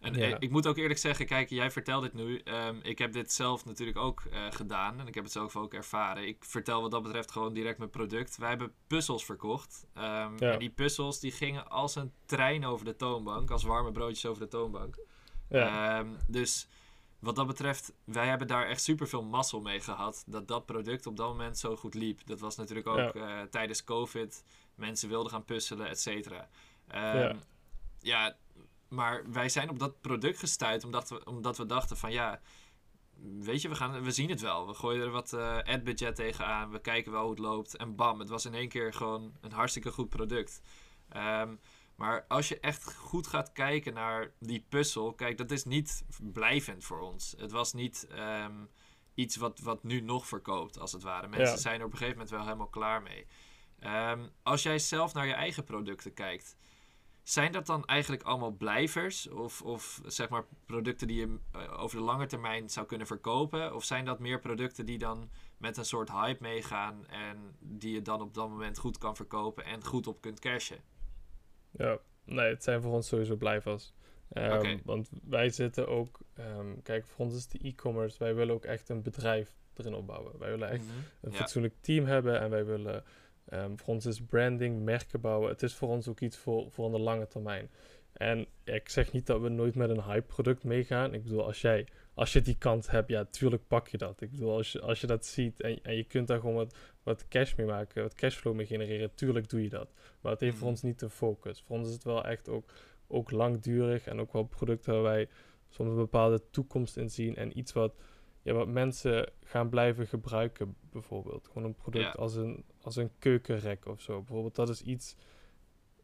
en 0.00 0.14
eh, 0.14 0.34
ik 0.38 0.50
moet 0.50 0.66
ook 0.66 0.76
eerlijk 0.76 0.98
zeggen, 0.98 1.26
kijk, 1.26 1.48
jij 1.48 1.70
vertelt 1.70 2.02
dit 2.02 2.14
nu. 2.14 2.42
Um, 2.44 2.80
ik 2.82 2.98
heb 2.98 3.12
dit 3.12 3.32
zelf 3.32 3.64
natuurlijk 3.64 3.98
ook 3.98 4.22
uh, 4.32 4.46
gedaan 4.50 5.00
en 5.00 5.06
ik 5.06 5.14
heb 5.14 5.24
het 5.24 5.32
zelf 5.32 5.56
ook 5.56 5.74
ervaren. 5.74 6.26
Ik 6.26 6.44
vertel 6.44 6.80
wat 6.80 6.90
dat 6.90 7.02
betreft 7.02 7.30
gewoon 7.30 7.52
direct 7.52 7.78
mijn 7.78 7.90
product. 7.90 8.36
Wij 8.36 8.48
hebben 8.48 8.72
puzzels 8.86 9.24
verkocht. 9.24 9.86
Um, 9.94 10.02
ja. 10.02 10.36
En 10.38 10.58
die 10.58 10.70
puzzels 10.70 11.20
die 11.20 11.32
gingen 11.32 11.70
als 11.70 11.94
een 11.94 12.12
trein 12.26 12.64
over 12.64 12.84
de 12.84 12.96
toonbank, 12.96 13.50
als 13.50 13.62
warme 13.62 13.92
broodjes 13.92 14.26
over 14.26 14.42
de 14.42 14.48
toonbank. 14.48 14.98
Ja. 15.48 15.98
Um, 15.98 16.16
dus 16.26 16.68
wat 17.18 17.36
dat 17.36 17.46
betreft, 17.46 17.92
wij 18.04 18.26
hebben 18.26 18.46
daar 18.46 18.66
echt 18.66 18.82
super 18.82 19.08
veel 19.08 19.22
mazzel 19.22 19.60
mee 19.60 19.80
gehad. 19.80 20.24
Dat 20.26 20.48
dat 20.48 20.66
product 20.66 21.06
op 21.06 21.16
dat 21.16 21.28
moment 21.28 21.58
zo 21.58 21.76
goed 21.76 21.94
liep. 21.94 22.26
Dat 22.26 22.40
was 22.40 22.56
natuurlijk 22.56 22.86
ook 22.86 23.14
uh, 23.14 23.42
tijdens 23.42 23.84
COVID. 23.84 24.44
Mensen 24.74 25.08
wilden 25.08 25.30
gaan 25.30 25.44
puzzelen, 25.44 25.88
et 25.88 26.00
cetera. 26.00 26.48
ja. 28.00 28.36
Maar 28.88 29.30
wij 29.30 29.48
zijn 29.48 29.70
op 29.70 29.78
dat 29.78 30.00
product 30.00 30.38
gestuurd 30.38 30.84
omdat 30.84 31.08
we, 31.08 31.24
omdat 31.24 31.56
we 31.56 31.66
dachten 31.66 31.96
van 31.96 32.12
ja, 32.12 32.40
weet 33.40 33.62
je, 33.62 33.68
we, 33.68 33.74
gaan, 33.74 34.02
we 34.02 34.10
zien 34.10 34.30
het 34.30 34.40
wel. 34.40 34.66
We 34.66 34.74
gooien 34.74 35.02
er 35.02 35.10
wat 35.10 35.32
uh, 35.32 35.56
ad-budget 35.56 36.14
tegenaan. 36.14 36.70
We 36.70 36.80
kijken 36.80 37.12
wel 37.12 37.22
hoe 37.22 37.30
het 37.30 37.38
loopt. 37.38 37.76
En 37.76 37.96
bam, 37.96 38.18
het 38.18 38.28
was 38.28 38.44
in 38.44 38.54
één 38.54 38.68
keer 38.68 38.94
gewoon 38.94 39.32
een 39.40 39.52
hartstikke 39.52 39.90
goed 39.90 40.08
product. 40.08 40.60
Um, 41.16 41.60
maar 41.96 42.24
als 42.28 42.48
je 42.48 42.60
echt 42.60 42.94
goed 42.94 43.26
gaat 43.26 43.52
kijken 43.52 43.94
naar 43.94 44.32
die 44.38 44.66
puzzel, 44.68 45.12
kijk, 45.12 45.38
dat 45.38 45.50
is 45.50 45.64
niet 45.64 46.04
blijvend 46.32 46.84
voor 46.84 47.00
ons. 47.00 47.34
Het 47.38 47.50
was 47.50 47.72
niet 47.72 48.08
um, 48.12 48.68
iets 49.14 49.36
wat, 49.36 49.58
wat 49.58 49.82
nu 49.82 50.00
nog 50.00 50.26
verkoopt, 50.26 50.78
als 50.78 50.92
het 50.92 51.02
ware. 51.02 51.28
Mensen 51.28 51.58
zijn 51.58 51.80
er 51.80 51.86
op 51.86 51.92
een 51.92 51.98
gegeven 51.98 52.18
moment 52.18 52.36
wel 52.36 52.44
helemaal 52.44 52.68
klaar 52.68 53.02
mee. 53.02 53.26
Um, 53.80 54.30
als 54.42 54.62
jij 54.62 54.78
zelf 54.78 55.14
naar 55.14 55.26
je 55.26 55.32
eigen 55.32 55.64
producten 55.64 56.14
kijkt, 56.14 56.56
zijn 57.28 57.52
dat 57.52 57.66
dan 57.66 57.84
eigenlijk 57.84 58.22
allemaal 58.22 58.50
blijvers? 58.50 59.28
Of, 59.28 59.62
of 59.62 60.00
zeg 60.06 60.28
maar 60.28 60.44
producten 60.66 61.06
die 61.06 61.20
je 61.20 61.38
eh, 61.52 61.82
over 61.82 61.98
de 61.98 62.04
lange 62.04 62.26
termijn 62.26 62.70
zou 62.70 62.86
kunnen 62.86 63.06
verkopen? 63.06 63.74
Of 63.74 63.84
zijn 63.84 64.04
dat 64.04 64.18
meer 64.18 64.38
producten 64.38 64.86
die 64.86 64.98
dan 64.98 65.30
met 65.58 65.76
een 65.76 65.84
soort 65.84 66.10
hype 66.10 66.42
meegaan 66.42 67.06
en 67.06 67.56
die 67.58 67.94
je 67.94 68.02
dan 68.02 68.20
op 68.20 68.34
dat 68.34 68.48
moment 68.48 68.78
goed 68.78 68.98
kan 68.98 69.16
verkopen 69.16 69.64
en 69.64 69.84
goed 69.84 70.06
op 70.06 70.20
kunt 70.20 70.40
cashen? 70.40 70.78
Ja, 71.70 71.98
nee, 72.24 72.48
het 72.48 72.62
zijn 72.62 72.82
voor 72.82 72.92
ons 72.92 73.08
sowieso 73.08 73.36
blijvers. 73.36 73.92
Um, 74.32 74.80
Want 74.84 75.08
wij 75.22 75.50
zitten 75.50 75.88
ook, 75.88 76.18
um, 76.38 76.82
kijk, 76.82 77.06
voor 77.06 77.24
ons 77.24 77.34
is 77.34 77.48
de 77.48 77.58
e-commerce, 77.62 78.18
wij 78.18 78.34
willen 78.34 78.54
ook 78.54 78.64
echt 78.64 78.88
een 78.88 79.02
bedrijf 79.02 79.56
erin 79.76 79.94
opbouwen. 79.94 80.38
Wij 80.38 80.50
willen 80.50 80.70
echt 80.70 80.84
mhm. 80.84 80.96
een 81.20 81.32
fatsoenlijk 81.32 81.74
team 81.80 82.04
hebben 82.04 82.40
en 82.40 82.50
wij 82.50 82.64
willen 82.64 83.04
Um, 83.52 83.78
voor 83.78 83.94
ons 83.94 84.06
is 84.06 84.20
branding, 84.20 84.82
merken 84.82 85.20
bouwen, 85.20 85.48
het 85.48 85.62
is 85.62 85.74
voor 85.74 85.88
ons 85.88 86.08
ook 86.08 86.20
iets 86.20 86.36
voor, 86.36 86.70
voor 86.70 86.90
de 86.90 86.98
lange 86.98 87.26
termijn. 87.26 87.70
En 88.12 88.46
ik 88.64 88.88
zeg 88.88 89.12
niet 89.12 89.26
dat 89.26 89.40
we 89.40 89.48
nooit 89.48 89.74
met 89.74 89.90
een 89.90 90.02
hype 90.02 90.26
product 90.26 90.64
meegaan. 90.64 91.14
Ik 91.14 91.22
bedoel, 91.22 91.44
als 91.44 91.60
jij 91.60 91.86
als 92.18 92.32
je 92.32 92.42
die 92.42 92.58
kant 92.58 92.90
hebt, 92.90 93.08
ja, 93.08 93.24
tuurlijk 93.24 93.62
pak 93.66 93.88
je 93.88 93.98
dat. 93.98 94.20
Ik 94.20 94.30
bedoel, 94.30 94.56
als 94.56 94.72
je, 94.72 94.80
als 94.80 95.00
je 95.00 95.06
dat 95.06 95.26
ziet 95.26 95.60
en, 95.60 95.82
en 95.82 95.96
je 95.96 96.04
kunt 96.04 96.26
daar 96.26 96.40
gewoon 96.40 96.54
wat, 96.54 96.76
wat 97.02 97.28
cash 97.28 97.54
mee 97.54 97.66
maken, 97.66 98.02
wat 98.02 98.14
cashflow 98.14 98.54
mee 98.54 98.66
genereren, 98.66 99.14
tuurlijk 99.14 99.48
doe 99.48 99.62
je 99.62 99.68
dat. 99.68 99.88
Maar 100.20 100.32
het 100.32 100.40
heeft 100.40 100.54
voor 100.56 100.62
mhm. 100.62 100.70
ons 100.70 100.82
niet 100.82 100.98
de 100.98 101.10
focus. 101.10 101.62
Voor 101.66 101.76
ons 101.76 101.88
is 101.88 101.94
het 101.94 102.04
wel 102.04 102.24
echt 102.24 102.48
ook, 102.48 102.72
ook 103.06 103.30
langdurig 103.30 104.06
en 104.06 104.20
ook 104.20 104.32
wel 104.32 104.42
producten 104.42 104.92
waar 104.92 105.02
wij 105.02 105.28
soms 105.68 105.90
een 105.90 105.96
bepaalde 105.96 106.42
toekomst 106.50 106.96
in 106.96 107.10
zien 107.10 107.36
en 107.36 107.58
iets 107.58 107.72
wat 107.72 107.94
ja, 108.48 108.54
wat 108.54 108.68
mensen 108.68 109.30
gaan 109.44 109.68
blijven 109.68 110.06
gebruiken, 110.06 110.76
bijvoorbeeld. 110.92 111.46
Gewoon 111.46 111.64
een 111.64 111.74
product 111.74 112.16
als, 112.16 112.34
een, 112.34 112.64
als 112.82 112.96
een 112.96 113.10
keukenrek 113.18 113.86
of 113.86 114.00
zo. 114.00 114.16
Bijvoorbeeld, 114.18 114.54
dat 114.54 114.68
is 114.68 114.82
iets 114.82 115.16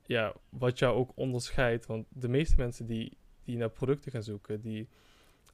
ja, 0.07 0.35
wat 0.48 0.78
jou 0.78 0.96
ook 0.96 1.12
onderscheidt. 1.14 1.87
Want 1.87 2.07
de 2.09 2.28
meeste 2.28 2.57
mensen 2.57 2.87
die, 2.87 3.16
die 3.44 3.57
naar 3.57 3.70
producten 3.70 4.12
gaan 4.12 4.22
zoeken, 4.22 4.61
die 4.61 4.88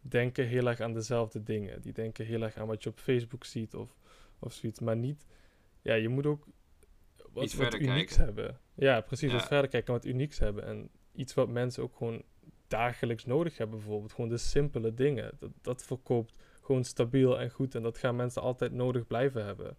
denken 0.00 0.46
heel 0.46 0.66
erg 0.66 0.80
aan 0.80 0.92
dezelfde 0.92 1.42
dingen. 1.42 1.80
Die 1.82 1.92
denken 1.92 2.24
heel 2.26 2.42
erg 2.42 2.56
aan 2.56 2.66
wat 2.66 2.82
je 2.82 2.88
op 2.90 2.98
Facebook 2.98 3.44
ziet 3.44 3.74
of, 3.74 3.96
of 4.38 4.52
zoiets. 4.52 4.80
Maar 4.80 4.96
niet, 4.96 5.26
ja, 5.82 5.94
je 5.94 6.08
moet 6.08 6.26
ook 6.26 6.46
wat, 7.32 7.44
Iets 7.44 7.54
wat 7.54 7.68
verder 7.68 7.88
unieks 7.88 8.16
kijken. 8.16 8.34
hebben. 8.34 8.60
Ja, 8.74 9.00
precies. 9.00 9.32
Wat 9.32 9.40
Ja. 9.40 9.46
verder 9.46 9.70
kijken 9.70 9.94
en 9.94 10.00
wat 10.00 10.10
unieks 10.10 10.38
hebben. 10.38 10.64
En 10.64 10.90
iets 11.12 11.34
wat 11.34 11.48
mensen 11.48 11.82
ook 11.82 11.96
gewoon 11.96 12.22
dagelijks 12.68 13.24
nodig 13.24 13.56
hebben, 13.58 13.78
bijvoorbeeld. 13.78 14.12
Gewoon 14.12 14.30
de 14.30 14.36
simpele 14.38 14.94
dingen. 14.94 15.32
Dat, 15.38 15.50
dat 15.62 15.82
verkoopt 15.82 16.34
gewoon 16.70 16.84
stabiel 16.84 17.40
en 17.40 17.50
goed. 17.50 17.74
En 17.74 17.82
dat 17.82 17.98
gaan 17.98 18.16
mensen 18.16 18.42
altijd 18.42 18.72
nodig 18.72 19.06
blijven 19.06 19.44
hebben. 19.44 19.76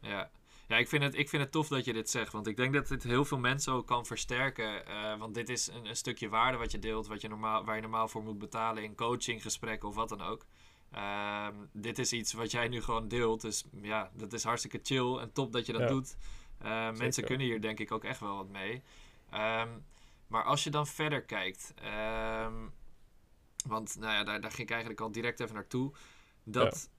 Ja, 0.00 0.30
ja 0.68 0.76
ik, 0.76 0.88
vind 0.88 1.02
het, 1.02 1.14
ik 1.18 1.28
vind 1.28 1.42
het 1.42 1.52
tof 1.52 1.68
dat 1.68 1.84
je 1.84 1.92
dit 1.92 2.10
zegt. 2.10 2.32
Want 2.32 2.46
ik 2.46 2.56
denk 2.56 2.72
dat 2.74 2.88
dit 2.88 3.02
heel 3.02 3.24
veel 3.24 3.38
mensen 3.38 3.72
ook 3.72 3.86
kan 3.86 4.06
versterken. 4.06 4.86
eh, 4.86 5.18
want 5.18 5.34
dit 5.34 5.48
is 5.48 5.66
een, 5.68 5.86
een 5.86 5.96
stukje 5.96 6.28
waarde 6.28 6.58
wat 6.58 6.70
je 6.70 6.78
deelt, 6.78 7.06
wat 7.06 7.20
je 7.20 7.28
normaal, 7.28 7.64
waar 7.64 7.74
je 7.76 7.80
normaal 7.82 8.08
voor 8.08 8.22
moet 8.22 8.38
betalen 8.38 8.82
in 8.82 8.94
coaching, 8.94 9.42
gesprekken 9.42 9.88
of 9.88 9.94
wat 9.94 10.08
dan 10.08 10.20
ook. 10.22 10.44
Ehm, 10.90 11.54
dit 11.72 11.98
is 11.98 12.12
iets 12.12 12.32
wat 12.32 12.50
jij 12.50 12.68
nu 12.68 12.82
gewoon 12.82 13.08
deelt. 13.08 13.40
Dus 13.40 13.64
ja, 13.82 14.10
dat 14.14 14.32
is 14.32 14.44
hartstikke 14.44 14.80
chill 14.82 15.16
en 15.16 15.32
top 15.32 15.52
dat 15.52 15.66
je 15.66 15.72
dat 15.72 15.80
Ja. 15.82 15.86
doet. 15.88 16.16
Eh, 16.58 16.90
mensen 16.92 17.24
kunnen 17.24 17.46
hier 17.46 17.60
denk 17.60 17.78
ik 17.80 17.92
ook 17.92 18.04
echt 18.04 18.20
wel 18.20 18.36
wat 18.36 18.48
mee. 18.48 18.82
Ehm, 19.30 19.68
maar 20.26 20.44
als 20.44 20.64
je 20.64 20.70
dan 20.70 20.86
verder 20.86 21.22
kijkt. 21.22 21.74
ehm, 21.82 22.54
want 23.66 23.96
nou 23.98 24.12
ja, 24.12 24.24
daar, 24.24 24.40
daar 24.40 24.50
ging 24.50 24.62
ik 24.62 24.70
eigenlijk 24.70 25.00
al 25.00 25.12
direct 25.12 25.40
even 25.40 25.54
naartoe. 25.54 25.92
Dat 26.44 26.90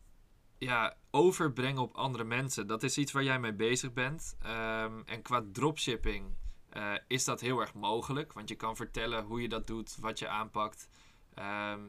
ja, 0.58 0.98
overbrengen 1.12 1.82
op 1.82 1.96
andere 1.96 2.24
mensen, 2.24 2.68
dat 2.68 2.84
is 2.84 2.98
iets 2.98 3.12
waar 3.12 3.24
jij 3.24 3.40
mee 3.40 3.54
bezig 3.54 3.94
bent. 3.94 4.36
Ehm, 4.42 5.02
en 5.06 5.22
qua 5.22 5.44
dropshipping 5.52 6.36
eh, 6.70 6.94
is 7.08 7.24
dat 7.26 7.42
heel 7.42 7.60
erg 7.60 7.74
mogelijk. 7.74 8.34
Want 8.34 8.50
je 8.50 8.56
kan 8.56 8.76
vertellen 8.76 9.24
hoe 9.24 9.42
je 9.42 9.50
dat 9.50 9.68
doet, 9.68 9.98
wat 10.00 10.20
je 10.20 10.28
aanpakt. 10.28 10.90
Ehm, 11.34 11.80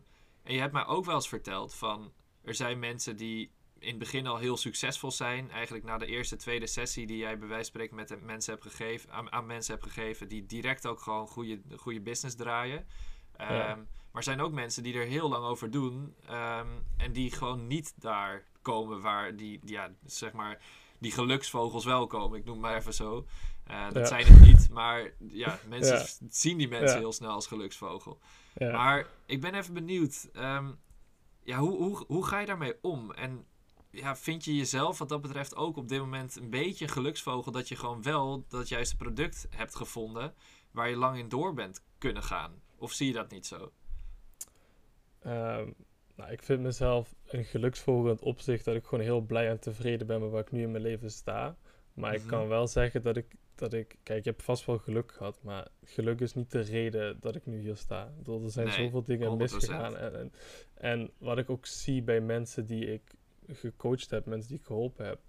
en 0.43 0.55
je 0.55 0.61
hebt 0.61 0.73
mij 0.73 0.87
ook 0.87 1.05
wel 1.05 1.14
eens 1.14 1.29
verteld 1.29 1.75
van... 1.75 2.12
Er 2.43 2.55
zijn 2.55 2.79
mensen 2.79 3.17
die 3.17 3.51
in 3.79 3.88
het 3.88 3.99
begin 3.99 4.27
al 4.27 4.37
heel 4.38 4.57
succesvol 4.57 5.11
zijn. 5.11 5.51
Eigenlijk 5.51 5.85
na 5.85 5.99
de 5.99 6.07
eerste, 6.07 6.37
tweede 6.37 6.67
sessie 6.67 7.07
die 7.07 7.17
jij 7.17 7.38
bij 7.38 7.49
wijze 7.49 7.71
van 7.71 7.81
spreken 7.81 7.97
met 7.97 8.25
mensen 8.25 8.53
hebt 8.53 8.67
gegeven, 8.67 9.12
aan, 9.12 9.33
aan 9.33 9.47
mensen 9.47 9.75
hebt 9.75 9.87
gegeven. 9.87 10.29
Die 10.29 10.47
direct 10.47 10.87
ook 10.87 11.01
gewoon 11.01 11.27
goede, 11.27 11.61
goede 11.77 12.01
business 12.01 12.37
draaien. 12.37 12.87
Ehm, 13.37 13.53
Ja. 13.53 13.79
Maar 14.14 14.22
er 14.22 14.29
zijn 14.29 14.40
ook 14.40 14.53
mensen 14.53 14.83
die 14.83 14.94
er 14.94 15.07
heel 15.07 15.29
lang 15.29 15.44
over 15.44 15.70
doen. 15.70 16.14
ehm, 16.27 16.68
en 16.96 17.12
die 17.12 17.31
gewoon 17.31 17.66
niet 17.66 17.92
daar 17.96 18.44
komen 18.62 19.00
waar 19.00 19.37
die, 19.37 19.61
ja, 19.64 19.90
zeg 20.05 20.33
maar, 20.33 20.62
die 20.98 21.12
geluksvogels 21.12 21.85
wel 21.85 22.07
komen. 22.07 22.38
Ik 22.38 22.44
noem 22.44 22.61
maar 22.61 22.77
even 22.77 22.94
zo. 22.94 23.27
Eh, 23.64 23.85
dat 23.85 23.94
Ja. 23.94 24.05
zijn 24.05 24.27
het 24.27 24.40
niet, 24.40 24.70
maar 24.70 25.11
ja, 25.29 25.59
mensen 25.68 25.98
Ja. 25.98 26.07
zien 26.31 26.59
die 26.59 26.68
mensen 26.68 26.94
Ja. 26.94 26.98
heel 26.98 27.12
snel 27.12 27.31
als 27.31 27.46
geluksvogel. 27.46 28.18
Ja. 28.55 28.72
Maar 28.72 29.07
ik 29.27 29.40
ben 29.40 29.55
even 29.55 29.74
benieuwd. 29.74 30.29
ehm, 30.33 30.70
ja, 31.42 31.59
hoe, 31.59 31.77
hoe, 31.77 32.05
hoe 32.07 32.27
ga 32.27 32.38
je 32.38 32.46
daarmee 32.46 32.74
om? 32.83 33.12
En 33.12 33.46
ja, 33.90 34.16
vind 34.16 34.44
je 34.44 34.57
jezelf 34.57 34.98
wat 34.98 35.09
dat 35.09 35.20
betreft 35.20 35.57
ook 35.57 35.77
op 35.77 35.88
dit 35.88 35.98
moment 36.00 36.37
een 36.37 36.50
beetje 36.50 36.85
een 36.85 36.90
geluksvogel 36.90 37.53
dat 37.53 37.68
je 37.68 37.77
gewoon 37.77 38.03
wel 38.03 38.44
dat 38.48 38.68
juiste 38.68 38.96
product 38.96 39.46
hebt 39.50 39.74
gevonden 39.74 40.35
waar 40.70 40.88
je 40.88 40.96
lang 40.96 41.18
in 41.18 41.29
door 41.29 41.55
bent 41.55 41.85
kunnen 41.98 42.22
gaan? 42.22 42.62
Of 42.77 42.92
zie 42.92 43.07
je 43.07 43.12
dat 43.12 43.31
niet 43.31 43.46
zo? 43.46 43.72
Ehm, 45.24 45.70
nou, 46.16 46.30
ik 46.32 46.42
vind 46.42 46.60
mezelf 46.60 47.14
een 47.26 47.44
geluksvogel 47.44 48.04
in 48.04 48.10
het 48.10 48.22
opzicht 48.22 48.64
dat 48.64 48.74
ik 48.74 48.84
gewoon 48.84 49.04
heel 49.04 49.20
blij 49.20 49.48
en 49.48 49.58
tevreden 49.60 50.06
ben 50.06 50.20
met 50.20 50.30
waar 50.30 50.40
ik 50.40 50.50
nu 50.50 50.62
in 50.62 50.70
mijn 50.70 50.82
leven 50.82 51.10
sta. 51.10 51.56
Maar 51.94 52.14
ik 52.14 52.20
Mhm. 52.20 52.28
kan 52.28 52.48
wel 52.48 52.66
zeggen 52.66 53.02
dat 53.02 53.16
ik, 53.16 53.34
dat 53.54 53.72
ik... 53.72 53.96
Kijk, 54.02 54.18
ik 54.18 54.24
heb 54.24 54.42
vast 54.42 54.64
wel 54.64 54.78
geluk 54.78 55.12
gehad, 55.12 55.38
maar 55.42 55.68
geluk 55.84 56.20
is 56.20 56.34
niet 56.34 56.50
de 56.50 56.60
reden 56.60 57.20
dat 57.20 57.34
ik 57.34 57.46
nu 57.46 57.60
hier 57.60 57.76
sta. 57.76 58.04
Ik 58.06 58.16
bedoel, 58.16 58.44
er 58.44 58.50
zijn 58.50 58.66
Nee, 58.66 58.76
zoveel 58.76 59.02
dingen 59.02 59.28
100%. 59.28 59.37
misgegaan. 59.38 59.96
En, 59.96 60.14
en, 60.18 60.32
en 60.74 61.10
wat 61.18 61.38
ik 61.38 61.50
ook 61.50 61.66
zie 61.66 62.02
bij 62.02 62.20
mensen 62.20 62.66
die 62.66 62.92
ik 62.92 63.02
gecoacht 63.46 64.10
heb, 64.10 64.26
mensen 64.26 64.48
die 64.48 64.58
ik 64.58 64.64
geholpen 64.64 65.06
heb. 65.06 65.20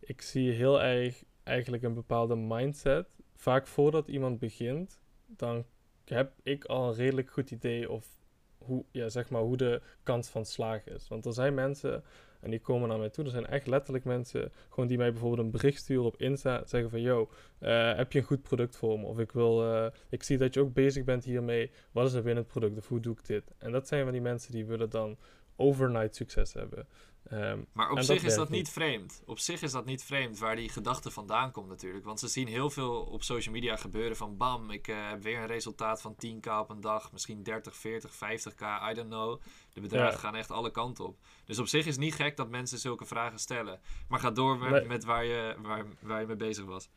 Ik 0.00 0.20
zie 0.22 0.50
heel 0.52 0.82
erg 0.82 1.22
eigenlijk 1.42 1.82
een 1.82 1.94
bepaalde 1.94 2.36
mindset. 2.36 3.08
Vaak 3.34 3.66
voordat 3.66 4.08
iemand 4.08 4.38
begint, 4.38 5.00
dan 5.26 5.64
heb 6.04 6.32
ik 6.42 6.64
al 6.64 6.88
een 6.88 6.94
redelijk 6.94 7.30
goed 7.30 7.50
idee 7.50 7.90
of 7.90 8.18
hoe, 8.64 8.84
ja, 8.90 9.08
zeg 9.08 9.30
maar, 9.30 9.42
hoe 9.42 9.56
de 9.56 9.80
kans 10.02 10.28
van 10.28 10.44
slagen 10.44 10.94
is. 10.94 11.08
Want 11.08 11.26
er 11.26 11.32
zijn 11.32 11.54
mensen, 11.54 12.02
en 12.40 12.50
die 12.50 12.60
komen 12.60 12.88
naar 12.88 12.98
mij 12.98 13.08
toe, 13.08 13.24
er 13.24 13.30
zijn 13.30 13.46
echt 13.46 13.66
letterlijk 13.66 14.04
mensen 14.04 14.52
gewoon 14.68 14.88
die 14.88 14.98
mij 14.98 15.10
bijvoorbeeld 15.10 15.42
een 15.42 15.50
bericht 15.50 15.80
sturen 15.80 16.04
op 16.04 16.16
Insta, 16.16 16.62
zeggen 16.66 16.90
van, 16.90 17.00
yo, 17.00 17.30
eh, 17.58 17.96
heb 17.96 18.12
je 18.12 18.18
een 18.18 18.24
goed 18.24 18.42
product 18.42 18.76
voor 18.76 19.00
me? 19.00 19.06
Of 19.06 19.18
ik 19.18 19.32
wil, 19.32 19.74
eh, 19.74 19.86
ik 20.08 20.22
zie 20.22 20.38
dat 20.38 20.54
je 20.54 20.60
ook 20.60 20.74
bezig 20.74 21.04
bent 21.04 21.24
hiermee, 21.24 21.70
wat 21.92 22.06
is 22.06 22.12
binnen 22.12 22.36
het 22.36 22.46
product? 22.46 22.78
Of 22.78 22.88
hoe 22.88 23.00
doe 23.00 23.14
ik 23.14 23.26
dit? 23.26 23.44
En 23.58 23.72
dat 23.72 23.88
zijn 23.88 24.02
van 24.02 24.12
die 24.12 24.22
mensen 24.22 24.52
die 24.52 24.64
willen 24.64 24.90
dan 24.90 25.16
overnight 25.56 26.16
succes 26.16 26.52
hebben. 26.52 26.86
Ehm, 27.30 27.58
Maar 27.72 27.90
op 27.90 27.98
zich 28.00 28.20
dat 28.22 28.30
is 28.30 28.36
dat 28.36 28.48
niet 28.48 28.68
vreemd. 28.68 29.22
Op 29.26 29.38
zich 29.38 29.62
is 29.62 29.72
dat 29.72 29.84
niet 29.84 30.04
vreemd 30.04 30.38
waar 30.38 30.56
die 30.56 30.68
gedachte 30.68 31.10
vandaan 31.10 31.50
komt 31.50 31.68
natuurlijk. 31.68 32.04
Want 32.04 32.20
ze 32.20 32.28
zien 32.28 32.48
heel 32.48 32.70
veel 32.70 33.02
op 33.02 33.22
social 33.22 33.54
media 33.54 33.76
gebeuren 33.76 34.16
van 34.16 34.36
bam, 34.36 34.70
ik 34.70 34.88
eh, 34.88 35.08
heb 35.08 35.22
weer 35.22 35.38
een 35.38 35.46
resultaat 35.46 36.00
van 36.00 36.14
10k 36.26 36.46
op 36.60 36.70
een 36.70 36.80
dag. 36.80 37.12
Misschien 37.12 37.42
30, 37.42 37.76
40, 37.76 38.14
50k, 38.14 38.62
I 38.90 38.94
don't 38.94 39.08
know. 39.08 39.40
De 39.72 39.80
bedragen 39.80 40.12
Ja. 40.12 40.18
gaan 40.18 40.34
echt 40.34 40.50
alle 40.50 40.70
kanten 40.70 41.04
op. 41.06 41.18
Dus 41.44 41.58
op 41.58 41.66
zich 41.66 41.86
is 41.86 41.92
het 41.94 42.04
niet 42.04 42.14
gek 42.14 42.36
dat 42.36 42.48
mensen 42.50 42.78
zulke 42.78 43.04
vragen 43.06 43.38
stellen. 43.38 43.80
Maar 44.08 44.20
ga 44.20 44.30
door 44.30 44.58
met, 44.58 44.70
Nee. 44.70 44.84
met 44.84 45.04
waar, 45.04 45.24
je, 45.24 45.56
waar, 45.62 45.84
waar 46.00 46.20
je 46.20 46.26
mee 46.26 46.36
bezig 46.36 46.64
was. 46.64 46.88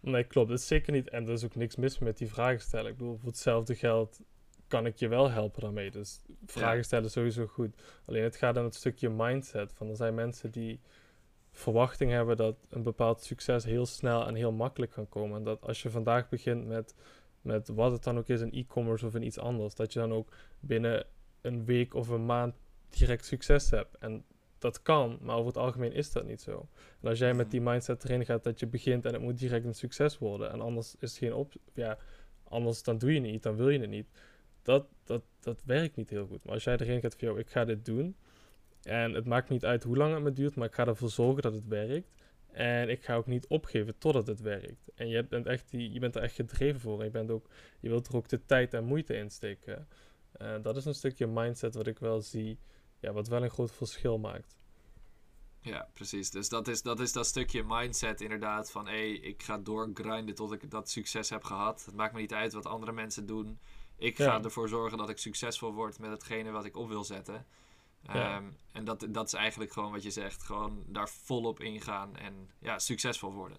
Nee, 0.00 0.24
klopt. 0.24 0.48
Dat 0.48 0.58
is 0.58 0.66
zeker 0.66 0.92
niet. 0.92 1.08
En 1.08 1.26
er 1.26 1.32
is 1.32 1.44
ook 1.44 1.54
niks 1.54 1.76
mis 1.76 1.98
met 1.98 2.18
die 2.18 2.28
vragen 2.28 2.60
stellen. 2.60 2.90
Ik 2.90 2.96
bedoel, 2.96 3.16
voor 3.16 3.28
hetzelfde 3.28 3.74
geld 3.74 4.20
kan 4.68 4.86
ik 4.86 4.96
je 4.96 5.08
wel 5.08 5.30
helpen 5.30 5.60
daarmee. 5.60 5.90
Dus 5.90 6.20
vragen 6.46 6.84
stellen 6.84 7.04
is 7.04 7.12
sowieso 7.12 7.46
goed. 7.46 7.82
Alleen 8.04 8.22
het 8.22 8.36
gaat 8.36 8.56
om 8.56 8.64
het 8.64 8.74
stukje 8.74 9.10
mindset. 9.10 9.72
Van 9.74 9.88
er 9.88 9.96
zijn 9.96 10.14
mensen 10.14 10.50
die 10.50 10.80
verwachting 11.52 12.10
hebben 12.10 12.36
dat 12.36 12.56
een 12.70 12.82
bepaald 12.82 13.22
succes 13.22 13.64
heel 13.64 13.86
snel 13.86 14.26
en 14.26 14.34
heel 14.34 14.52
makkelijk 14.52 14.92
kan 14.92 15.08
komen. 15.08 15.36
En 15.36 15.44
dat 15.44 15.66
als 15.66 15.82
je 15.82 15.90
vandaag 15.90 16.28
begint 16.28 16.66
met, 16.66 16.94
met 17.40 17.68
wat 17.68 17.92
het 17.92 18.04
dan 18.04 18.18
ook 18.18 18.28
is, 18.28 18.40
een 18.40 18.52
e-commerce 18.52 19.06
of 19.06 19.14
in 19.14 19.22
iets 19.22 19.38
anders, 19.38 19.74
dat 19.74 19.92
je 19.92 19.98
dan 19.98 20.12
ook 20.12 20.32
binnen 20.60 21.06
een 21.40 21.64
week 21.64 21.94
of 21.94 22.08
een 22.08 22.26
maand 22.26 22.54
direct 22.88 23.24
succes 23.24 23.70
hebt. 23.70 23.96
En 23.98 24.24
dat 24.58 24.82
kan, 24.82 25.18
maar 25.20 25.36
over 25.36 25.46
het 25.46 25.56
algemeen 25.56 25.92
is 25.92 26.12
dat 26.12 26.26
niet 26.26 26.40
zo. 26.40 26.68
En 27.00 27.08
als 27.08 27.18
jij 27.18 27.34
met 27.34 27.50
die 27.50 27.60
mindset 27.60 28.04
erin 28.04 28.24
gaat 28.24 28.44
dat 28.44 28.60
je 28.60 28.66
begint 28.66 29.04
en 29.04 29.12
het 29.12 29.22
moet 29.22 29.38
direct 29.38 29.64
een 29.64 29.74
succes 29.74 30.18
worden, 30.18 30.50
en 30.50 30.60
anders 30.60 30.94
is 30.98 31.10
het 31.10 31.18
geen 31.18 31.34
op, 31.34 31.52
ja, 31.72 31.98
anders 32.44 32.82
dan 32.82 32.98
doe 32.98 33.12
je 33.12 33.20
het 33.20 33.30
niet, 33.30 33.42
dan 33.42 33.56
wil 33.56 33.68
je 33.68 33.80
het 33.80 33.90
niet. 33.90 34.08
Dat, 34.68 34.86
dat, 35.04 35.22
dat 35.40 35.62
werkt 35.64 35.96
niet 35.96 36.10
heel 36.10 36.26
goed. 36.26 36.44
Maar 36.44 36.54
als 36.54 36.64
jij 36.64 36.76
erin 36.76 37.00
gaat 37.00 37.16
van, 37.18 37.28
yo, 37.28 37.36
ik 37.36 37.50
ga 37.50 37.64
dit 37.64 37.84
doen, 37.84 38.16
en 38.82 39.12
het 39.14 39.26
maakt 39.26 39.48
niet 39.48 39.64
uit 39.64 39.82
hoe 39.82 39.96
lang 39.96 40.14
het 40.14 40.22
me 40.22 40.32
duurt, 40.32 40.54
maar 40.54 40.66
ik 40.66 40.74
ga 40.74 40.86
ervoor 40.86 41.10
zorgen 41.10 41.42
dat 41.42 41.52
het 41.52 41.66
werkt. 41.66 42.14
En 42.52 42.88
ik 42.88 43.04
ga 43.04 43.14
ook 43.14 43.26
niet 43.26 43.46
opgeven 43.46 43.98
totdat 43.98 44.26
het 44.26 44.40
werkt. 44.40 44.90
En 44.94 45.08
je 45.08 45.24
bent, 45.24 45.46
echt 45.46 45.70
die, 45.70 45.92
je 45.92 45.98
bent 45.98 46.16
er 46.16 46.22
echt 46.22 46.34
gedreven 46.34 46.80
voor. 46.80 47.04
Je, 47.04 47.10
bent 47.10 47.30
ook, 47.30 47.48
je 47.80 47.88
wilt 47.88 48.06
er 48.08 48.16
ook 48.16 48.28
de 48.28 48.44
tijd 48.44 48.74
en 48.74 48.84
moeite 48.84 49.14
in 49.14 49.30
steken. 49.30 49.88
Eh, 50.32 50.54
dat 50.62 50.76
is 50.76 50.84
een 50.84 50.94
stukje 50.94 51.26
mindset 51.26 51.74
wat 51.74 51.86
ik 51.86 51.98
wel 51.98 52.20
zie, 52.20 52.58
ja, 53.00 53.12
wat 53.12 53.28
wel 53.28 53.42
een 53.42 53.50
groot 53.50 53.72
verschil 53.72 54.18
maakt. 54.18 54.56
Ja, 55.60 55.88
precies. 55.94 56.30
Dus 56.30 56.48
dat 56.48 56.68
is, 56.68 56.82
dat 56.82 57.00
is 57.00 57.12
dat 57.12 57.26
stukje 57.26 57.64
mindset 57.66 58.20
inderdaad 58.20 58.70
van... 58.70 58.86
hé, 58.86 58.92
hey, 58.92 59.10
ik 59.10 59.42
ga 59.42 59.58
doorgrinden 59.58 60.34
tot 60.34 60.52
ik 60.52 60.70
dat 60.70 60.90
succes 60.90 61.30
heb 61.30 61.44
gehad. 61.44 61.84
Het 61.84 61.94
maakt 61.94 62.12
me 62.12 62.20
niet 62.20 62.34
uit 62.34 62.52
wat 62.52 62.66
andere 62.66 62.92
mensen 62.92 63.26
doen. 63.26 63.58
Ik 63.98 64.16
ga 64.16 64.24
Ja. 64.24 64.42
ervoor 64.42 64.68
zorgen 64.68 64.98
dat 64.98 65.08
ik 65.08 65.18
succesvol 65.18 65.72
word 65.72 65.98
met 65.98 66.10
hetgene 66.10 66.50
wat 66.50 66.64
ik 66.64 66.76
op 66.76 66.88
wil 66.88 67.04
zetten. 67.04 67.46
Ja. 68.02 68.36
Ehm, 68.36 68.44
en 68.72 68.84
dat, 68.84 69.06
dat 69.08 69.26
is 69.26 69.32
eigenlijk 69.32 69.72
gewoon 69.72 69.92
wat 69.92 70.02
je 70.02 70.10
zegt. 70.10 70.42
Gewoon 70.42 70.84
daar 70.86 71.08
volop 71.08 71.60
ingaan 71.60 72.16
en 72.16 72.50
ja, 72.58 72.78
succesvol 72.78 73.32
worden. 73.32 73.58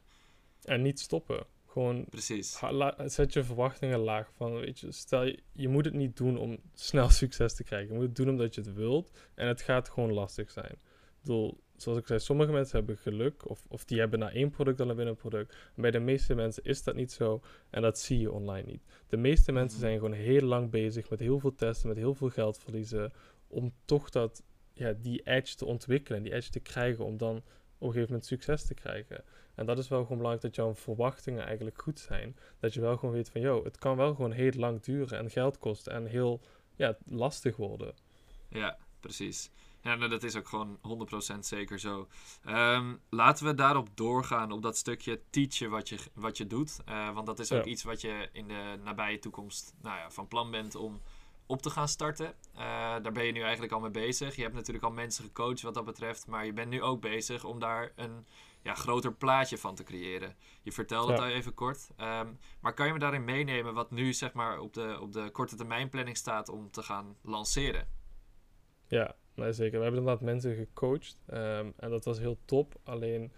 En 0.64 0.82
niet 0.82 1.00
stoppen. 1.00 1.46
Gewoon 1.68 2.06
Precies. 2.10 2.60
zet 3.06 3.34
je 3.34 3.44
verwachtingen 3.44 4.00
laag. 4.00 4.32
Van, 4.36 4.54
weet 4.54 4.80
je, 4.80 4.92
stel 4.92 5.24
je, 5.24 5.40
je 5.52 5.68
moet 5.68 5.86
het 5.86 5.94
niet 5.94 6.18
doen 6.18 6.38
om 6.38 6.58
snel 6.74 7.10
succes 7.24 7.56
te 7.56 7.64
krijgen. 7.64 7.88
Je 7.88 7.94
moet 7.94 8.04
het 8.08 8.16
doen 8.16 8.30
omdat 8.30 8.56
je 8.56 8.62
het 8.62 8.74
wilt. 8.74 9.12
En 9.36 9.48
het 9.48 9.62
gaat 9.62 9.90
gewoon 9.90 10.14
lastig 10.14 10.52
zijn. 10.52 10.72
Ik 10.72 10.80
bedoel, 11.22 11.60
zoals 11.82 11.98
ik 12.00 12.08
zei, 12.08 12.20
sommige 12.20 12.52
mensen 12.52 12.78
hebben 12.78 12.98
geluk. 12.98 13.50
Of, 13.50 13.64
of 13.68 13.86
die 13.86 14.00
hebben 14.00 14.20
na 14.20 14.32
één 14.32 14.50
product 14.50 14.82
al 14.82 14.90
een 14.90 14.96
winnend 14.96 15.18
product. 15.18 15.56
En 15.76 15.82
bij 15.82 15.92
de 15.92 16.00
meeste 16.00 16.36
mensen 16.36 16.64
is 16.64 16.84
dat 16.84 16.96
niet 16.96 17.12
zo. 17.12 17.42
En 17.70 17.82
dat 17.82 18.00
zie 18.00 18.20
je 18.20 18.32
online 18.32 18.66
niet. 18.72 18.82
De 19.08 19.18
meeste 19.18 19.52
mensen 19.52 19.80
Mhm. 19.80 19.88
zijn 19.88 20.00
gewoon 20.00 20.14
heel 20.14 20.42
lang 20.42 20.70
bezig 20.70 21.10
met 21.10 21.20
heel 21.20 21.40
veel 21.40 21.56
testen, 21.56 21.88
met 21.88 21.98
heel 21.98 22.14
veel 22.16 22.30
geld 22.30 22.58
verliezen. 22.60 23.12
Om 23.48 23.74
toch 23.86 24.10
dat, 24.10 24.44
ja, 24.74 24.94
die 24.94 25.22
edge 25.24 25.56
te 25.56 25.66
ontwikkelen. 25.66 26.24
Die 26.24 26.34
edge 26.34 26.50
te 26.50 26.60
krijgen 26.60 27.06
om 27.06 27.18
dan 27.18 27.36
op 27.38 27.88
een 27.88 27.94
gegeven 27.94 28.08
moment 28.08 28.26
succes 28.26 28.66
te 28.66 28.74
krijgen. 28.74 29.24
En 29.56 29.66
dat 29.66 29.78
is 29.78 29.88
wel 29.88 30.02
gewoon 30.02 30.18
belangrijk 30.18 30.46
dat 30.46 30.56
jouw 30.56 30.76
verwachtingen 30.76 31.46
eigenlijk 31.46 31.82
goed 31.82 32.00
zijn. 32.00 32.36
Dat 32.60 32.74
je 32.74 32.82
wel 32.82 32.98
gewoon 32.98 33.16
weet 33.16 33.30
van, 33.30 33.42
joh, 33.42 33.64
het 33.64 33.78
kan 33.78 33.98
wel 33.98 34.16
gewoon 34.16 34.32
heel 34.32 34.52
lang 34.52 34.82
duren 34.82 35.18
en 35.18 35.30
geld 35.30 35.58
kosten 35.58 35.94
en 35.94 36.06
heel 36.06 36.42
ja, 36.76 36.98
lastig 37.06 37.56
worden. 37.56 37.94
Ja, 38.50 38.78
precies. 39.00 39.52
Ja, 39.90 39.96
nou, 39.96 40.10
dat 40.10 40.24
is 40.24 40.36
ook 40.36 40.48
gewoon 40.48 40.80
100% 40.82 41.46
zeker 41.46 41.80
zo. 41.80 42.08
Ehm, 42.44 42.96
laten 43.10 43.46
we 43.46 43.54
daarop 43.56 43.90
doorgaan, 43.94 44.52
op 44.52 44.62
dat 44.62 44.78
stukje 44.78 45.22
teachen 45.30 45.70
wat 45.70 45.90
je, 45.90 45.98
wat 46.14 46.38
je 46.38 46.48
doet. 46.48 46.80
Eh, 46.86 47.14
want 47.14 47.26
dat 47.26 47.40
is 47.40 47.52
ook 47.52 47.64
Ja. 47.66 47.72
iets 47.72 47.84
wat 47.84 48.02
je 48.02 48.30
in 48.32 48.48
de 48.48 48.80
nabije 48.84 49.20
toekomst 49.20 49.74
nou 49.82 49.98
ja, 49.98 50.12
van 50.12 50.28
plan 50.28 50.52
bent 50.52 50.76
om 50.76 51.02
op 51.46 51.62
te 51.62 51.70
gaan 51.70 51.88
starten. 51.88 52.34
Eh, 52.54 52.62
daar 53.02 53.12
ben 53.12 53.26
je 53.26 53.32
nu 53.32 53.42
eigenlijk 53.42 53.72
al 53.72 53.80
mee 53.80 53.92
bezig. 53.92 54.36
Je 54.36 54.42
hebt 54.42 54.54
natuurlijk 54.54 54.86
al 54.86 54.92
mensen 54.92 55.24
gecoacht 55.24 55.62
wat 55.62 55.74
dat 55.74 55.86
betreft. 55.86 56.28
Maar 56.28 56.46
je 56.46 56.54
bent 56.54 56.70
nu 56.70 56.82
ook 56.82 57.02
bezig 57.02 57.44
om 57.44 57.60
daar 57.60 57.92
een 57.96 58.26
ja, 58.62 58.74
groter 58.74 59.14
plaatje 59.14 59.58
van 59.58 59.76
te 59.76 59.84
creëren. 59.84 60.36
Je 60.62 60.72
vertelde 60.72 61.12
het 61.12 61.22
al 61.22 61.28
even 61.28 61.54
kort. 61.54 61.90
Ehm, 61.96 62.28
maar 62.62 62.74
kan 62.74 62.88
je 62.88 62.94
me 62.94 63.00
daarin 63.00 63.24
meenemen 63.24 63.74
wat 63.74 63.92
nu 63.92 64.14
zeg 64.14 64.34
maar 64.34 64.60
op 64.60 64.74
de, 64.74 64.98
op 65.02 65.12
de 65.12 65.30
korte 65.32 65.56
termijn 65.56 65.90
planning 65.90 66.18
staat 66.18 66.50
om 66.50 66.72
te 66.72 66.84
gaan 66.84 67.16
lanceren? 67.22 67.88
Ja, 68.88 69.16
nee, 69.40 69.52
zeker. 69.52 69.78
We 69.78 69.84
hebben 69.84 70.00
inderdaad 70.00 70.26
mensen 70.26 70.56
gecoacht. 70.56 71.22
Ehm, 71.26 71.70
en 71.78 71.90
dat 71.90 72.06
was 72.06 72.20
heel 72.20 72.38
top. 72.46 72.80
Alleen, 72.84 73.32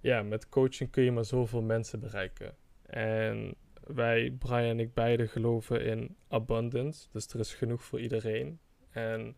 ja, 0.00 0.22
met 0.22 0.48
coaching 0.48 0.90
kun 0.90 1.02
je 1.02 1.12
maar 1.12 1.24
zoveel 1.24 1.62
mensen 1.62 2.00
bereiken. 2.00 2.54
En 2.82 3.54
wij, 3.84 4.30
Brian 4.38 4.62
en 4.62 4.80
ik 4.80 4.94
beide, 4.94 5.28
geloven 5.28 5.84
in 5.84 6.16
abundance. 6.28 7.08
Dus 7.12 7.28
er 7.28 7.40
is 7.40 7.54
genoeg 7.54 7.82
voor 7.82 8.00
iedereen. 8.00 8.58
En 8.90 9.36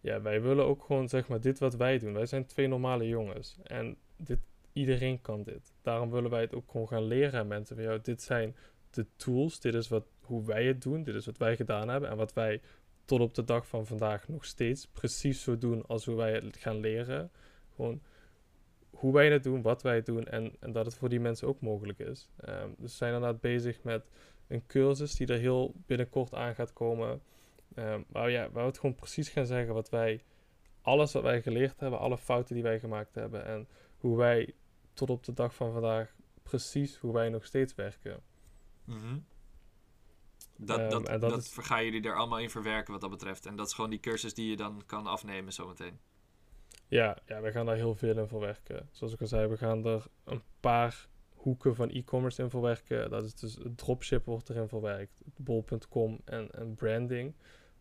ja, 0.00 0.22
wij 0.22 0.42
willen 0.42 0.64
ook 0.64 0.82
gewoon, 0.84 1.08
zeg 1.08 1.28
maar, 1.28 1.40
dit 1.40 1.58
wat 1.58 1.74
wij 1.74 1.98
doen. 1.98 2.12
Wij 2.12 2.26
zijn 2.26 2.46
twee 2.46 2.68
normale 2.68 3.08
jongens. 3.08 3.58
En 3.62 3.96
dit, 4.16 4.38
iedereen 4.72 5.20
kan 5.20 5.42
dit. 5.42 5.72
Daarom 5.82 6.10
willen 6.10 6.30
wij 6.30 6.40
het 6.40 6.54
ook 6.54 6.70
gewoon 6.70 6.88
gaan 6.88 7.04
leren 7.04 7.40
aan 7.40 7.46
mensen. 7.46 7.76
Van, 7.76 7.84
jou, 7.84 8.00
dit 8.02 8.22
zijn 8.22 8.56
de 8.90 9.06
tools. 9.16 9.60
Dit 9.60 9.74
is 9.74 9.88
wat, 9.88 10.06
hoe 10.20 10.44
wij 10.44 10.64
het 10.64 10.82
doen. 10.82 11.02
Dit 11.02 11.14
is 11.14 11.26
wat 11.26 11.38
wij 11.38 11.56
gedaan 11.56 11.88
hebben. 11.88 12.10
En 12.10 12.16
wat 12.16 12.32
wij 12.32 12.60
tot 13.04 13.20
op 13.20 13.34
de 13.34 13.44
dag 13.44 13.66
van 13.66 13.86
vandaag 13.86 14.28
nog 14.28 14.44
steeds 14.44 14.86
precies 14.86 15.42
zo 15.42 15.58
doen 15.58 15.86
als 15.86 16.04
hoe 16.04 16.16
wij 16.16 16.32
het 16.32 16.56
gaan 16.56 16.80
leren. 16.80 17.30
Gewoon 17.74 18.02
hoe 18.90 19.12
wij 19.12 19.30
het 19.30 19.42
doen, 19.42 19.62
wat 19.62 19.82
wij 19.82 20.02
doen 20.02 20.26
en, 20.26 20.56
en 20.60 20.72
dat 20.72 20.84
het 20.84 20.94
voor 20.94 21.08
die 21.08 21.20
mensen 21.20 21.48
ook 21.48 21.60
mogelijk 21.60 21.98
is. 21.98 22.28
Dus 22.36 22.46
we 22.78 22.88
zijn 22.88 23.14
inderdaad 23.14 23.40
bezig 23.40 23.82
met 23.82 24.04
een 24.46 24.66
cursus 24.66 25.14
die 25.14 25.26
er 25.26 25.38
heel 25.38 25.74
binnenkort 25.86 26.34
aan 26.34 26.54
gaat 26.54 26.72
komen. 26.72 27.22
Um, 27.76 28.04
waar, 28.08 28.30
ja, 28.30 28.50
waar 28.50 28.62
we 28.62 28.68
het 28.68 28.78
gewoon 28.78 28.94
precies 28.94 29.28
gaan 29.28 29.46
zeggen 29.46 29.74
wat 29.74 29.88
wij, 29.88 30.22
alles 30.80 31.12
wat 31.12 31.22
wij 31.22 31.42
geleerd 31.42 31.80
hebben, 31.80 31.98
alle 31.98 32.18
fouten 32.18 32.54
die 32.54 32.64
wij 32.64 32.78
gemaakt 32.78 33.14
hebben 33.14 33.44
en 33.44 33.68
hoe 33.98 34.16
wij 34.16 34.54
tot 34.92 35.10
op 35.10 35.24
de 35.24 35.32
dag 35.32 35.54
van 35.54 35.72
vandaag 35.72 36.14
precies 36.42 36.96
hoe 36.96 37.12
wij 37.12 37.28
nog 37.28 37.44
steeds 37.44 37.74
werken. 37.74 38.20
Mm 38.84 39.24
dat, 40.66 40.80
um, 40.80 40.90
dat, 40.90 41.20
dat, 41.20 41.20
dat 41.20 41.52
gaan 41.60 41.84
jullie 41.84 42.02
er 42.02 42.16
allemaal 42.16 42.38
in 42.38 42.50
verwerken 42.50 42.92
wat 42.92 43.00
dat 43.00 43.10
betreft. 43.10 43.46
En 43.46 43.56
dat 43.56 43.66
is 43.66 43.72
gewoon 43.72 43.90
die 43.90 44.00
cursus 44.00 44.34
die 44.34 44.50
je 44.50 44.56
dan 44.56 44.82
kan 44.86 45.06
afnemen 45.06 45.52
zometeen. 45.52 45.98
Ja, 46.88 47.18
ja, 47.26 47.40
we 47.40 47.52
gaan 47.52 47.66
daar 47.66 47.76
heel 47.76 47.94
veel 47.94 48.18
in 48.18 48.28
verwerken. 48.28 48.88
Zoals 48.90 49.12
ik 49.12 49.20
al 49.20 49.26
zei, 49.26 49.46
we 49.46 49.56
gaan 49.56 49.86
er 49.86 50.04
een 50.24 50.42
paar 50.60 51.08
hoeken 51.34 51.74
van 51.74 51.90
e-commerce 51.90 52.42
in 52.42 52.50
verwerken. 52.50 53.10
Dat 53.10 53.24
is 53.24 53.34
dus 53.34 53.54
het 53.54 53.78
dropship 53.78 54.24
wordt 54.24 54.48
erin 54.48 54.68
verwerkt, 54.68 55.22
bol.com 55.36 56.20
en, 56.24 56.50
en 56.50 56.74
branding. 56.74 57.34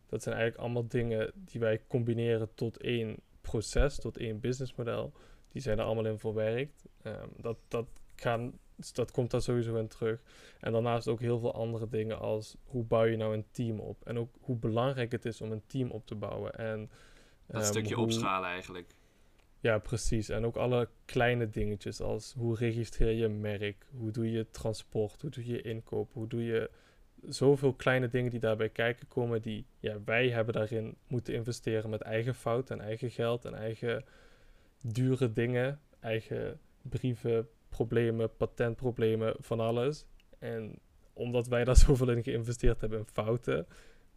Dat 0.06 0.24
zijn 0.24 0.36
eigenlijk 0.36 0.66
allemaal 0.66 0.88
dingen 0.88 1.32
die 1.36 1.60
wij 1.60 1.82
combineren 1.88 2.54
tot 2.54 2.78
één 2.78 3.18
proces, 3.42 3.96
tot 3.96 4.18
één 4.18 4.40
businessmodel. 4.40 5.14
Die 5.50 5.62
zijn 5.62 5.80
er 5.80 5.86
allemaal 5.86 6.06
in 6.06 6.20
verwerkt. 6.20 6.86
Um, 7.04 7.30
dat, 7.38 7.58
dat, 7.68 7.88
gaan, 8.16 8.60
dat 8.94 9.12
komt 9.12 9.32
daar 9.32 9.42
sowieso 9.42 9.76
in 9.76 9.88
terug. 9.88 10.22
En 10.60 10.72
daarnaast 10.72 11.08
ook 11.08 11.20
heel 11.20 11.40
veel 11.40 11.54
andere 11.54 11.90
dingen 11.90 12.20
als 12.20 12.56
hoe 12.66 12.84
bouw 12.84 13.04
je 13.04 13.18
nou 13.18 13.34
een 13.34 13.46
team 13.52 13.80
op. 13.80 14.04
En 14.04 14.18
ook 14.18 14.36
hoe 14.40 14.58
belangrijk 14.58 15.12
het 15.12 15.26
is 15.26 15.42
om 15.42 15.52
een 15.52 15.66
team 15.68 15.92
op 15.92 16.06
te 16.06 16.16
bouwen. 16.16 16.56
En, 16.56 16.90
dat 17.46 17.62
um, 17.62 17.68
stukje 17.68 17.96
hoe, 17.96 18.04
opschalen 18.04 18.50
eigenlijk. 18.50 18.96
Ja, 19.60 19.78
precies. 19.78 20.30
En 20.30 20.46
ook 20.46 20.56
alle 20.56 20.90
kleine 21.06 21.50
dingetjes 21.50 22.02
als 22.02 22.34
hoe 22.38 22.56
registreer 22.56 23.12
je 23.12 23.26
een 23.26 23.40
merk, 23.40 23.86
hoe 23.98 24.12
doe 24.12 24.32
je 24.32 24.50
transport, 24.52 25.22
hoe 25.22 25.30
doe 25.30 25.46
je 25.46 25.62
inkoop, 25.62 26.14
hoe 26.14 26.28
doe 26.28 26.44
je 26.44 26.70
zoveel 27.28 27.74
kleine 27.74 28.10
dingen 28.10 28.32
die 28.32 28.40
daarbij 28.40 28.70
kijken 28.70 29.08
komen, 29.08 29.42
die 29.42 29.66
ja, 29.80 29.98
wij 30.06 30.30
hebben 30.30 30.54
daarin 30.54 30.96
moeten 31.08 31.34
investeren 31.34 31.90
met 31.90 32.02
eigen 32.02 32.36
fout 32.36 32.70
en 32.70 32.82
eigen 32.82 33.12
geld 33.12 33.46
en 33.46 33.54
eigen 33.54 34.06
dure 34.82 35.34
dingen, 35.34 35.80
eigen 36.00 36.60
brieven, 36.82 37.50
problemen, 37.72 38.36
patentproblemen, 38.38 39.36
van 39.40 39.60
alles. 39.60 40.06
En 40.40 40.80
omdat 41.14 41.48
wij 41.48 41.64
daar 41.64 41.78
zoveel 41.88 42.10
in 42.10 42.24
geïnvesteerd 42.24 42.82
hebben 42.82 43.00
in 43.00 43.08
fouten, 43.14 43.68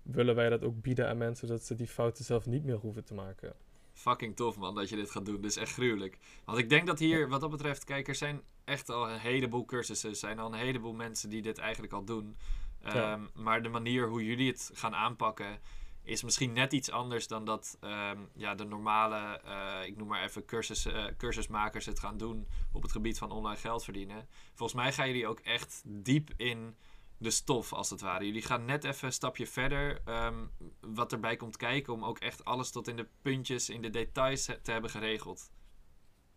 willen 0.02 0.34
wij 0.34 0.48
dat 0.48 0.64
ook 0.64 0.82
bieden 0.82 1.08
aan 1.08 1.18
mensen, 1.18 1.46
zodat 1.46 1.64
ze 1.64 1.74
die 1.74 1.86
fouten 1.86 2.24
zelf 2.24 2.46
niet 2.46 2.64
meer 2.64 2.76
hoeven 2.76 3.04
te 3.04 3.14
maken 3.14 3.54
fucking 3.94 4.36
tof 4.36 4.56
man 4.56 4.74
dat 4.74 4.88
je 4.88 4.96
dit 4.96 5.10
gaat 5.10 5.26
doen. 5.26 5.40
Dit 5.40 5.50
is 5.50 5.56
echt 5.56 5.72
gruwelijk. 5.72 6.18
Want 6.44 6.58
ik 6.58 6.68
denk 6.68 6.86
dat 6.86 6.98
hier, 6.98 7.28
wat 7.28 7.40
dat 7.40 7.50
betreft, 7.50 7.84
kijk, 7.84 8.08
er 8.08 8.14
zijn 8.14 8.42
echt 8.64 8.88
al 8.90 9.10
een 9.10 9.18
heleboel 9.18 9.64
cursussen. 9.64 10.10
Er 10.10 10.16
zijn 10.16 10.38
al 10.38 10.52
een 10.52 10.58
heleboel 10.58 10.94
mensen 10.94 11.30
die 11.30 11.42
dit 11.42 11.58
eigenlijk 11.58 11.92
al 11.92 12.04
doen. 12.04 12.36
Ehm, 12.82 13.20
maar 13.34 13.62
de 13.62 13.68
manier 13.68 14.08
hoe 14.08 14.24
jullie 14.24 14.50
het 14.50 14.70
gaan 14.74 14.94
aanpakken 14.94 15.58
is 16.04 16.22
misschien 16.22 16.52
net 16.52 16.72
iets 16.72 16.90
anders 16.90 17.26
dan 17.28 17.44
dat 17.44 17.76
ehm, 17.80 18.18
ja, 18.34 18.54
de 18.54 18.64
normale, 18.64 19.40
uh, 19.44 19.86
ik 19.86 19.96
noem 19.96 20.08
maar 20.08 20.22
even 20.22 20.44
cursus, 20.44 20.86
uh, 20.86 21.04
cursusmakers 21.18 21.86
het 21.86 21.98
gaan 21.98 22.16
doen 22.16 22.48
op 22.72 22.82
het 22.82 22.92
gebied 22.92 23.18
van 23.18 23.30
online 23.30 23.56
geld 23.56 23.84
verdienen. 23.84 24.28
Volgens 24.54 24.80
mij 24.80 24.92
gaan 24.92 25.06
jullie 25.06 25.26
ook 25.26 25.40
echt 25.40 25.82
diep 25.86 26.30
in 26.36 26.76
de 27.18 27.30
stof, 27.30 27.72
als 27.72 27.90
het 27.90 28.00
ware. 28.00 28.24
Jullie 28.24 28.42
gaan 28.42 28.64
net 28.64 28.84
even 28.84 29.06
een 29.06 29.12
stapje 29.12 29.46
verder. 29.46 30.00
Um, 30.08 30.50
wat 30.80 31.12
erbij 31.12 31.36
komt 31.36 31.56
kijken 31.56 31.92
om 31.92 32.04
ook 32.04 32.18
echt 32.18 32.44
alles 32.44 32.70
tot 32.70 32.88
in 32.88 32.96
de 32.96 33.06
puntjes, 33.22 33.70
in 33.70 33.82
de 33.82 33.90
details 33.90 34.44
te 34.44 34.70
hebben 34.70 34.90
geregeld. 34.90 35.50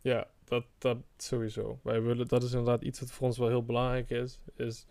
Ja, 0.01 0.27
dat, 0.43 0.65
dat 0.77 0.97
sowieso. 1.17 1.79
Wij 1.83 2.01
willen, 2.01 2.27
dat 2.27 2.43
is 2.43 2.51
inderdaad 2.51 2.81
iets 2.81 2.99
wat 2.99 3.11
voor 3.11 3.27
ons 3.27 3.37
wel 3.37 3.47
heel 3.47 3.65
belangrijk 3.65 4.09
is. 4.09 4.39
Is 4.55 4.85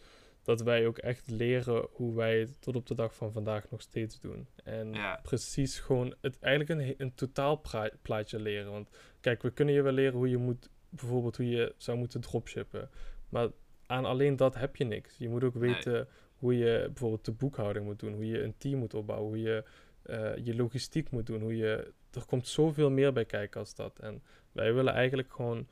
dat 0.46 0.62
wij 0.62 0.86
ook 0.86 0.98
echt 0.98 1.30
leren 1.30 1.86
hoe 1.92 2.14
wij 2.14 2.38
het 2.38 2.60
tot 2.60 2.76
op 2.76 2.86
de 2.86 2.94
dag 2.94 3.14
van 3.14 3.32
vandaag 3.32 3.70
nog 3.70 3.80
steeds 3.80 4.20
doen. 4.20 4.46
En 4.64 4.94
precies 5.22 5.78
gewoon 5.78 6.14
het 6.20 6.38
eigenlijk 6.38 6.80
een, 6.80 6.94
een 6.98 7.14
totaalplaatje 7.14 8.40
leren. 8.40 8.70
Want 8.70 8.88
kijk, 9.20 9.42
we 9.42 9.50
kunnen 9.50 9.74
je 9.74 9.82
wel 9.82 9.92
leren 9.92 10.18
hoe 10.18 10.30
je 10.30 10.36
moet, 10.36 10.70
bijvoorbeeld 10.88 11.36
hoe 11.36 11.48
je 11.48 11.74
zou 11.76 11.98
moeten 11.98 12.20
dropshippen. 12.20 12.90
Maar 13.28 13.48
aan 13.86 14.04
alleen 14.04 14.36
dat 14.36 14.54
heb 14.54 14.76
je 14.76 14.84
niks. 14.84 15.16
Je 15.16 15.28
moet 15.28 15.44
ook 15.44 15.54
weten 15.54 16.08
hoe 16.36 16.58
je 16.58 16.82
bijvoorbeeld 16.86 17.24
de 17.24 17.32
boekhouding 17.32 17.84
moet 17.84 17.98
doen, 17.98 18.14
hoe 18.14 18.26
je 18.26 18.42
een 18.42 18.54
team 18.58 18.78
moet 18.78 18.94
opbouwen, 18.94 19.28
hoe 19.28 19.40
je 19.40 19.64
uh, 20.06 20.44
je 20.44 20.56
logistiek 20.56 21.10
moet 21.10 21.26
doen, 21.26 21.40
hoe 21.40 21.56
je... 21.56 21.92
Er 22.10 22.26
komt 22.26 22.48
zoveel 22.48 22.90
meer 22.90 23.12
bij 23.12 23.24
kijken 23.24 23.60
als 23.60 23.74
dat. 23.74 23.98
En 23.98 24.22
wij 24.52 24.74
willen 24.74 24.92
eigenlijk 24.92 25.32
gewoon 25.32 25.68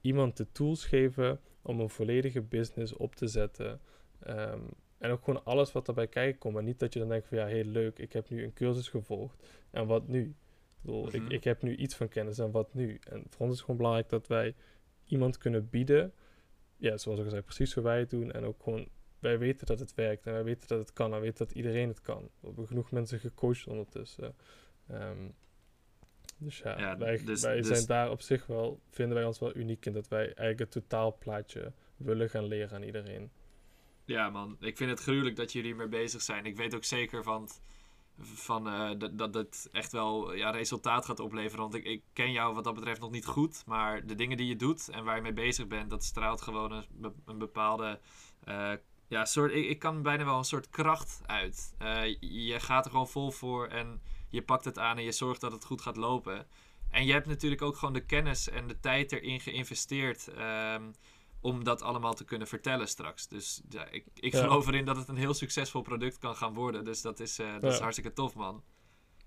iemand 0.00 0.36
de 0.36 0.46
tools 0.52 0.84
geven 0.84 1.40
om 1.62 1.80
een 1.80 1.90
volledige 1.90 2.40
business 2.40 2.92
op 2.92 3.14
te 3.14 3.26
zetten. 3.26 3.80
Um, 4.28 4.68
en 4.98 5.10
ook 5.10 5.24
gewoon 5.24 5.44
alles 5.44 5.72
wat 5.72 5.88
erbij 5.88 6.06
kijken 6.06 6.38
komt. 6.38 6.56
En 6.56 6.64
niet 6.64 6.78
dat 6.78 6.92
je 6.92 6.98
dan 6.98 7.08
denkt 7.08 7.26
van 7.26 7.38
ja, 7.38 7.46
heel 7.46 7.64
leuk, 7.64 7.98
ik 7.98 8.12
heb 8.12 8.28
nu 8.28 8.44
een 8.44 8.52
cursus 8.52 8.88
gevolgd. 8.88 9.48
En 9.70 9.86
wat 9.86 10.08
nu? 10.08 10.22
Ik, 10.22 10.82
bedoel, 10.82 11.14
ik, 11.14 11.22
mhm. 11.22 11.30
ik 11.30 11.44
heb 11.44 11.62
nu 11.62 11.76
iets 11.76 11.94
van 11.94 12.08
kennis 12.08 12.38
en 12.38 12.50
wat 12.50 12.74
nu? 12.74 13.00
En 13.10 13.24
voor 13.28 13.40
ons 13.40 13.50
is 13.50 13.56
het 13.56 13.60
gewoon 13.60 13.76
belangrijk 13.76 14.08
dat 14.08 14.26
wij 14.26 14.54
iemand 15.04 15.38
kunnen 15.38 15.68
bieden 15.70 16.12
ja, 16.76 16.96
zoals 16.96 17.18
ik 17.18 17.24
al 17.24 17.30
zei, 17.30 17.42
precies 17.42 17.74
hoe 17.74 17.82
wij 17.82 17.98
het 17.98 18.10
doen. 18.10 18.32
En 18.32 18.44
ook 18.44 18.62
gewoon, 18.62 18.88
wij 19.18 19.38
weten 19.38 19.66
dat 19.66 19.78
het 19.78 19.94
werkt 19.94 20.26
en 20.26 20.32
wij 20.32 20.44
weten 20.44 20.68
dat 20.68 20.78
het 20.78 20.92
kan. 20.92 21.06
En 21.06 21.12
wij 21.12 21.20
weten 21.20 21.46
dat 21.46 21.56
iedereen 21.56 21.88
het 21.88 22.00
kan. 22.00 22.30
We 22.40 22.46
hebben 22.46 22.66
genoeg 22.66 22.90
mensen 22.90 23.20
gecoacht 23.20 23.66
ondertussen. 23.66 24.34
Um, 24.90 25.34
dus 26.38 26.58
ja, 26.58 26.98
wij, 26.98 27.24
dus, 27.24 27.42
wij 27.42 27.56
dus 27.56 27.66
zijn 27.66 27.86
daar 27.86 28.10
op 28.10 28.20
zich 28.20 28.46
wel, 28.46 28.80
vinden 28.90 29.14
wij 29.14 29.24
ons 29.24 29.38
wel 29.38 29.56
uniek 29.56 29.86
in 29.86 29.92
dat 29.92 30.08
wij 30.08 30.24
eigenlijk 30.24 30.58
het 30.58 30.70
totaalplaatje 30.70 31.72
willen 31.96 32.30
gaan 32.30 32.44
leren 32.44 32.70
aan 32.70 32.82
iedereen. 32.82 33.30
Ja 34.06 34.30
man, 34.30 34.56
ik 34.60 34.76
vind 34.76 34.90
het 34.90 35.00
gruwelijk 35.00 35.36
dat 35.36 35.52
jullie 35.52 35.70
ermee 35.70 35.88
bezig 35.88 36.22
zijn. 36.22 36.46
Ik 36.46 36.56
weet 36.56 36.74
ook 36.74 36.84
zeker 36.84 37.22
van 37.22 37.48
van, 38.20 38.68
uh, 38.68 38.90
dat, 38.98 39.18
dat 39.18 39.34
het 39.34 39.68
echt 39.72 39.92
wel 39.92 40.34
ja, 40.34 40.50
resultaat 40.50 41.04
gaat 41.04 41.20
opleveren. 41.20 41.60
Want 41.60 41.74
ik, 41.74 41.84
ik 41.84 42.02
ken 42.12 42.32
jou 42.32 42.54
wat 42.54 42.64
dat 42.64 42.74
betreft 42.74 43.00
nog 43.00 43.10
niet 43.10 43.26
goed. 43.26 43.62
Maar 43.66 44.06
de 44.06 44.14
dingen 44.14 44.36
die 44.36 44.46
je 44.46 44.56
doet 44.56 44.88
en 44.88 45.04
waar 45.04 45.16
je 45.16 45.22
mee 45.22 45.32
bezig 45.32 45.66
bent, 45.66 45.90
dat 45.90 46.04
straalt 46.04 46.42
gewoon 46.42 46.84
een, 47.26 47.38
bepaalde. 47.38 48.00
Uh, 48.48 48.72
ja, 49.08 49.24
soort, 49.24 49.52
ik, 49.52 49.68
ik 49.68 49.78
kan 49.78 50.02
bijna 50.02 50.24
wel 50.24 50.38
een 50.38 50.44
soort 50.44 50.68
kracht 50.68 51.20
uit. 51.26 51.74
Uh, 51.82 52.20
je 52.20 52.60
gaat 52.60 52.84
er 52.84 52.90
gewoon 52.90 53.08
vol 53.08 53.30
voor 53.30 53.66
en 53.66 54.00
je 54.28 54.42
pakt 54.42 54.64
het 54.64 54.78
aan 54.78 54.96
en 54.96 55.04
je 55.04 55.12
zorgt 55.12 55.40
dat 55.40 55.52
het 55.52 55.64
goed 55.64 55.82
gaat 55.82 55.96
lopen. 55.96 56.46
En 56.90 57.06
je 57.06 57.12
hebt 57.12 57.26
natuurlijk 57.26 57.62
ook 57.62 57.76
gewoon 57.76 57.94
de 57.94 58.06
kennis 58.06 58.48
en 58.48 58.66
de 58.66 58.80
tijd 58.80 59.12
erin 59.12 59.40
geïnvesteerd. 59.40 60.28
Um, 60.28 60.92
om 61.46 61.64
dat 61.64 61.82
allemaal 61.82 62.14
te 62.14 62.24
kunnen 62.24 62.46
vertellen 62.46 62.88
straks. 62.88 63.28
Dus 63.28 63.62
ja, 63.68 63.90
ik, 63.90 64.04
ik 64.14 64.34
geloof 64.34 64.66
erin 64.66 64.84
dat 64.84 64.96
het 64.96 65.08
een 65.08 65.16
heel 65.16 65.34
succesvol 65.34 65.82
product 65.82 66.18
kan 66.18 66.36
gaan 66.36 66.54
worden. 66.54 66.84
Dus 66.84 67.02
dat 67.02 67.20
is, 67.20 67.38
uh, 67.38 67.60
dat 67.60 67.72
is 67.72 67.78
hartstikke 67.78 68.12
tof, 68.12 68.34
man. 68.34 68.62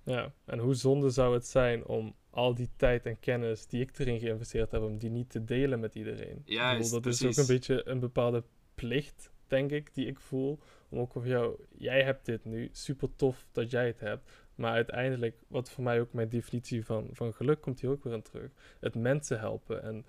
Ja, 0.03 0.33
en 0.45 0.59
hoe 0.59 0.73
zonde 0.73 1.09
zou 1.09 1.33
het 1.33 1.47
zijn 1.47 1.85
om 1.85 2.15
al 2.29 2.55
die 2.55 2.69
tijd 2.75 3.05
en 3.05 3.19
kennis 3.19 3.67
die 3.67 3.81
ik 3.81 3.99
erin 3.99 4.19
geïnvesteerd 4.19 4.71
heb, 4.71 4.81
om 4.81 4.97
die 4.97 5.09
niet 5.09 5.29
te 5.29 5.43
delen 5.43 5.79
met 5.79 5.95
iedereen. 5.95 6.41
Ja, 6.45 6.77
dat 6.77 7.01
precies. 7.01 7.21
is 7.21 7.39
ook 7.39 7.47
een 7.47 7.55
beetje 7.55 7.87
een 7.87 7.99
bepaalde 7.99 8.43
plicht, 8.75 9.31
denk 9.47 9.71
ik, 9.71 9.93
die 9.93 10.05
ik 10.07 10.19
voel. 10.19 10.59
Om 10.89 10.99
ook 10.99 11.15
over 11.15 11.29
jou, 11.29 11.65
jij 11.77 12.03
hebt 12.03 12.25
dit 12.25 12.45
nu, 12.45 12.69
super 12.71 13.15
tof 13.15 13.45
dat 13.51 13.71
jij 13.71 13.87
het 13.87 13.99
hebt. 13.99 14.31
Maar 14.55 14.71
uiteindelijk, 14.71 15.37
wat 15.47 15.69
voor 15.69 15.83
mij 15.83 15.99
ook 15.99 16.13
mijn 16.13 16.29
definitie 16.29 16.85
van, 16.85 17.09
van 17.11 17.33
geluk 17.33 17.61
komt 17.61 17.79
hier 17.79 17.89
ook 17.89 18.03
weer 18.03 18.13
aan 18.13 18.21
terug. 18.21 18.51
Het 18.79 18.95
mensen 18.95 19.39
helpen 19.39 19.83
en 19.83 20.05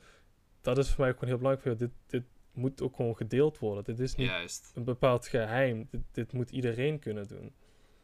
dat 0.61 0.78
is 0.78 0.88
voor 0.88 1.00
mij 1.00 1.08
ook 1.08 1.18
gewoon 1.18 1.34
heel 1.34 1.42
belangrijk. 1.42 1.78
Dit, 1.78 1.90
dit 2.06 2.24
moet 2.52 2.82
ook 2.82 2.96
gewoon 2.96 3.16
gedeeld 3.16 3.58
worden. 3.58 3.84
Dit 3.84 4.00
is 4.00 4.14
niet 4.14 4.28
Juist. 4.28 4.72
een 4.74 4.84
bepaald 4.84 5.28
geheim. 5.28 5.86
Dit, 5.90 6.00
dit 6.12 6.32
moet 6.32 6.50
iedereen 6.50 6.98
kunnen 6.98 7.28
doen. 7.28 7.52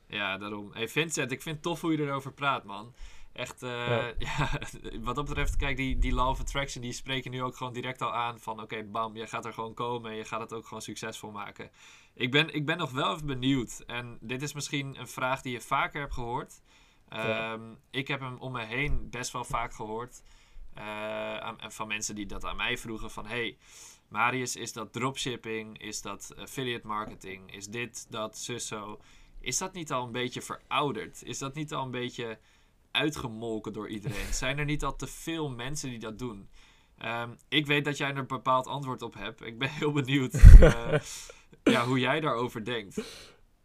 Ja, 0.06 0.38
daarom. 0.38 0.72
Hey 0.72 0.88
Vincent, 0.88 1.30
ik 1.30 1.42
vind 1.42 1.54
het 1.54 1.64
tof 1.64 1.80
hoe 1.80 1.92
je 1.92 1.98
erover 1.98 2.32
praat, 2.32 2.64
man. 2.64 2.94
Echt, 3.32 3.60
ja. 3.60 4.12
ja. 4.18 4.50
wat 5.00 5.14
dat 5.14 5.24
betreft, 5.24 5.56
kijk, 5.56 5.76
die, 5.76 5.98
die 5.98 6.14
Law 6.14 6.28
of 6.28 6.40
Attraction, 6.40 6.82
die 6.82 6.92
spreken 6.92 7.30
nu 7.30 7.42
ook 7.42 7.56
gewoon 7.56 7.72
direct 7.72 8.02
al 8.02 8.14
aan 8.14 8.40
van, 8.40 8.62
oké, 8.62 8.84
bam, 8.84 9.16
je 9.16 9.26
gaat 9.26 9.44
er 9.44 9.52
gewoon 9.52 9.74
komen 9.74 10.10
en 10.10 10.16
je 10.16 10.24
gaat 10.24 10.40
het 10.40 10.52
ook 10.52 10.66
gewoon 10.66 10.82
succesvol 10.82 11.30
maken. 11.30 11.70
Ik 12.14 12.30
ben, 12.30 12.54
ik 12.54 12.66
ben 12.66 12.78
nog 12.78 12.90
wel 12.90 13.14
even 13.14 13.26
benieuwd, 13.26 13.82
en 13.86 14.18
dit 14.20 14.42
is 14.42 14.52
misschien 14.52 15.00
een 15.00 15.08
vraag 15.08 15.42
die 15.42 15.52
je 15.52 15.60
vaker 15.60 16.00
hebt 16.00 16.14
gehoord. 16.14 16.62
Ehm, 17.08 17.60
ik 17.90 18.08
heb 18.08 18.20
hem 18.20 18.36
om 18.38 18.52
me 18.52 18.64
heen 18.64 19.10
best 19.10 19.32
wel 19.32 19.44
vaak 19.44 19.74
gehoord. 19.74 20.22
Uh, 20.78 21.52
van 21.58 21.88
mensen 21.88 22.14
die 22.14 22.26
dat 22.26 22.44
aan 22.44 22.56
mij 22.56 22.78
vroegen 22.78 23.10
van... 23.10 23.26
Hey, 23.26 23.56
Marius, 24.08 24.56
is 24.56 24.72
dat 24.72 24.92
dropshipping? 24.92 25.78
Is 25.78 26.02
dat 26.02 26.32
affiliate 26.36 26.86
marketing? 26.86 27.54
Is 27.54 27.66
dit, 27.66 28.06
dat, 28.10 28.38
zus, 28.38 28.66
zo? 28.66 29.00
Is 29.40 29.58
dat 29.58 29.72
niet 29.72 29.92
al 29.92 30.04
een 30.04 30.12
beetje 30.12 30.42
verouderd? 30.42 31.22
Is 31.22 31.38
dat 31.38 31.54
niet 31.54 31.72
al 31.72 31.84
een 31.84 31.90
beetje 31.90 32.38
uitgemolken 32.90 33.72
door 33.72 33.88
iedereen? 33.88 34.34
Zijn 34.42 34.58
er 34.58 34.64
niet 34.64 34.84
al 34.84 34.96
te 34.96 35.06
veel 35.06 35.50
mensen 35.50 35.90
die 35.90 35.98
dat 35.98 36.18
doen? 36.18 36.48
Ehm, 36.98 37.30
ik 37.48 37.66
weet 37.66 37.84
dat 37.84 37.96
jij 37.96 38.10
er 38.10 38.18
een 38.18 38.26
bepaald 38.26 38.66
antwoord 38.66 39.02
op 39.02 39.14
hebt. 39.14 39.42
Ik 39.42 39.58
ben 39.58 39.70
heel 39.70 39.92
benieuwd 39.92 40.34
uh, 40.34 40.98
ja, 41.74 41.84
hoe 41.84 41.98
jij 41.98 42.20
daarover 42.20 42.64
denkt. 42.64 43.00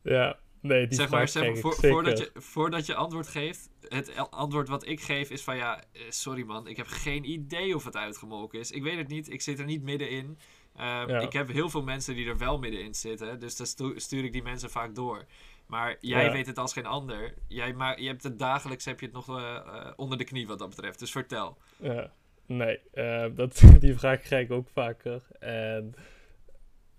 Ja, 0.02 0.40
Nee, 0.62 0.88
die 0.88 0.98
zeg 0.98 1.10
maar, 1.10 1.28
zeg, 1.28 1.60
voor, 1.60 1.74
voordat, 1.74 2.18
je, 2.18 2.32
voordat 2.34 2.86
je 2.86 2.96
antwoord 2.96 3.28
geeft, 3.28 3.70
het 3.88 4.32
antwoord 4.32 4.68
wat 4.68 4.88
ik 4.88 5.02
geef 5.02 5.30
is 5.30 5.44
van 5.44 5.56
ja, 5.56 5.84
eh, 5.92 6.02
sorry 6.10 6.44
man, 6.44 6.68
ik 6.68 6.78
heb 6.78 6.88
geen 6.88 7.30
idee 7.30 7.76
of 7.76 7.86
het 7.86 7.96
uitgemolken 7.96 8.60
is. 8.60 8.72
Ik 8.72 8.84
weet 8.84 8.98
het 8.98 9.08
niet, 9.08 9.32
ik 9.32 9.42
zit 9.42 9.60
er 9.60 9.66
niet 9.66 9.84
middenin. 9.84 10.38
Um, 10.80 11.10
Ik 11.10 11.34
heb 11.34 11.52
heel 11.52 11.70
veel 11.70 11.84
mensen 11.84 12.16
die 12.16 12.28
er 12.28 12.38
wel 12.38 12.60
middenin 12.60 12.96
zitten, 12.96 13.40
dus 13.40 13.56
dan 13.56 13.94
stuur 13.96 14.24
ik 14.24 14.32
die 14.32 14.44
mensen 14.44 14.70
vaak 14.70 14.96
door. 14.96 15.26
Maar 15.66 15.98
jij 16.00 16.32
weet 16.32 16.48
het 16.48 16.58
als 16.58 16.74
geen 16.74 16.86
ander. 16.86 17.34
Jij 17.48 17.74
maar, 17.74 18.02
je 18.02 18.08
hebt 18.08 18.24
het 18.24 18.40
dagelijks 18.40 18.86
heb 18.86 19.00
je 19.00 19.06
het 19.06 19.16
nog 19.16 19.30
uh, 19.30 19.92
onder 19.96 20.18
de 20.18 20.24
knie 20.24 20.48
wat 20.48 20.60
dat 20.60 20.70
betreft. 20.70 21.00
Dus 21.00 21.12
vertel. 21.12 21.58
Ja, 21.78 22.12
nee, 22.46 22.80
uh, 22.94 23.26
dat, 23.36 23.64
die 23.80 23.96
vraag 23.98 24.22
krijg 24.22 24.46
ik 24.46 24.52
ook 24.52 24.70
vaker. 24.70 25.22
En 25.40 25.94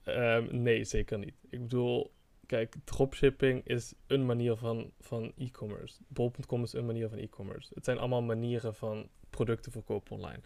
um, 0.05 0.49
nee, 0.51 0.85
zeker 0.85 1.19
niet. 1.19 1.35
Ik 1.51 1.61
bedoel, 1.61 2.12
Kijk, 2.53 2.75
dropshipping 2.85 3.67
is 3.67 3.95
een 4.07 4.27
manier 4.27 4.57
van, 4.57 4.91
van 5.01 5.33
e-commerce. 5.37 6.01
Bol.com 6.09 6.63
is 6.63 6.73
een 6.73 6.87
manier 6.87 7.09
van 7.09 7.19
e-commerce. 7.19 7.71
Het 7.75 7.85
zijn 7.85 7.99
allemaal 7.99 8.23
manieren 8.23 8.75
van 8.75 9.09
producten 9.31 9.73
verkopen 9.73 10.17
online. 10.17 10.41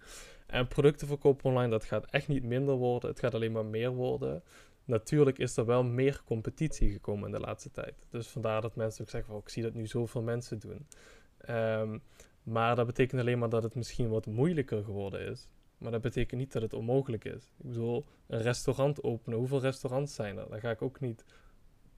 En 0.47 0.69
producten 0.69 1.07
verkopen 1.07 1.45
online, 1.45 1.71
dat 1.71 1.85
gaat 1.85 2.07
echt 2.11 2.29
niet 2.29 2.45
minder 2.45 2.75
worden. 2.75 3.11
Het 3.11 3.19
gaat 3.19 3.35
alleen 3.35 3.53
maar 3.53 3.65
meer 3.65 3.91
worden. 3.91 4.43
Natuurlijk 4.85 5.39
is 5.39 5.57
er 5.57 5.67
wel 5.67 5.85
meer 5.85 6.23
competitie 6.25 6.93
gekomen 6.93 7.27
in 7.27 7.33
de 7.33 7.41
laatste 7.41 7.71
tijd. 7.71 7.95
Dus 8.11 8.29
vandaar 8.29 8.61
dat 8.61 8.77
mensen 8.77 9.05
ook 9.05 9.11
zeggen: 9.11 9.31
van, 9.33 9.41
ik 9.41 9.49
zie 9.49 9.63
dat 9.63 9.75
nu 9.75 9.87
zoveel 9.87 10.23
mensen 10.23 10.59
doen. 10.59 10.87
Um, 11.49 12.03
maar 12.43 12.77
dat 12.77 12.87
betekent 12.87 13.21
alleen 13.21 13.39
maar 13.39 13.49
dat 13.49 13.63
het 13.63 13.75
misschien 13.75 14.09
wat 14.09 14.27
moeilijker 14.27 14.85
geworden 14.85 15.21
is. 15.21 15.49
Maar 15.79 15.91
dat 15.91 16.01
betekent 16.01 16.41
niet 16.41 16.53
dat 16.53 16.63
het 16.63 16.73
onmogelijk 16.73 17.25
is. 17.25 17.51
Ik 17.57 17.67
bedoel, 17.67 18.07
een 18.27 18.43
restaurant 18.43 19.03
openen. 19.03 19.39
Hoeveel 19.39 19.61
restaurants 19.61 20.15
zijn 20.15 20.39
er? 20.39 20.49
Daar 20.49 20.61
ga 20.61 20.71
ik 20.71 20.83
ook 20.83 21.01
niet 21.01 21.25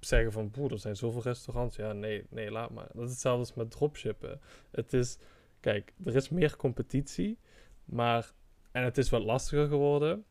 zeggen 0.01 0.32
van, 0.32 0.51
boer, 0.51 0.72
er 0.72 0.78
zijn 0.78 0.96
zoveel 0.96 1.22
restaurants. 1.22 1.76
Ja, 1.76 1.92
nee, 1.92 2.24
nee, 2.30 2.51
laat 2.51 2.70
maar. 2.70 2.88
Dat 2.92 3.05
is 3.05 3.11
hetzelfde 3.11 3.40
als 3.40 3.55
met 3.55 3.70
dropshippen. 3.70 4.40
Het 4.70 4.92
is, 4.92 5.18
kijk, 5.61 5.92
er 6.05 6.16
is 6.16 6.28
meer 6.28 6.57
competitie, 6.57 7.38
maar, 7.84 8.32
en 8.70 8.82
het 8.84 8.99
is 8.99 9.09
wat 9.09 9.22
lastiger 9.22 9.68
geworden. 9.68 10.24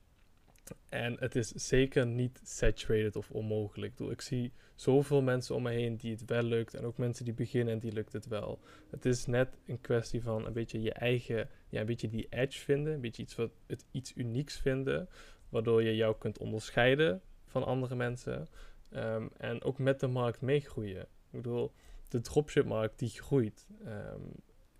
En 0.89 1.15
het 1.20 1.36
is 1.36 1.49
zeker 1.49 2.05
niet 2.05 2.39
saturated 2.43 3.15
of 3.15 3.32
onmogelijk. 3.32 3.91
Ik, 3.91 3.97
bedoel, 3.97 4.13
ik 4.13 4.22
zie 4.22 4.51
zoveel 4.76 5.22
mensen 5.22 5.55
om 5.55 5.63
me 5.63 5.72
heen 5.72 5.95
die 5.95 6.11
het 6.11 6.26
wel 6.26 6.43
lukt. 6.43 6.74
En 6.74 6.86
ook 6.86 6.97
mensen 6.97 7.26
die 7.26 7.34
beginnen 7.34 7.74
en 7.74 7.80
die 7.80 7.91
lukt 7.91 8.13
het 8.13 8.28
wel. 8.28 8.59
Het 8.89 9.05
is 9.05 9.26
net 9.26 9.57
een 9.65 9.82
kwestie 9.82 10.22
van 10.22 10.45
een 10.45 10.53
beetje 10.53 10.82
je 10.82 10.93
eigen, 10.93 11.49
ja, 11.70 11.80
een 11.80 11.86
beetje 11.86 12.09
die 12.09 12.28
edge 12.30 12.59
vinden. 12.59 12.93
Een 12.93 13.01
beetje 13.01 13.22
iets 13.22 13.36
wat 13.36 13.51
het 13.68 13.86
iets 13.91 14.13
unieks 14.15 14.59
vinden. 14.59 15.09
Waardoor 15.49 15.84
je 15.84 15.95
jou 15.95 16.15
kunt 16.18 16.38
onderscheiden 16.38 17.22
van 17.45 17.63
andere 17.63 17.95
mensen. 17.95 18.49
Ehm, 18.92 19.28
en 19.38 19.64
ook 19.64 19.78
met 19.78 20.00
de 20.00 20.08
markt 20.08 20.42
meegroeien. 20.42 21.02
Ik 21.02 21.42
bedoel, 21.42 21.72
de 22.08 22.22
dropshipmarkt 22.22 23.00
die 23.00 23.10
groeit. 23.10 23.68
Ehm, 23.86 24.22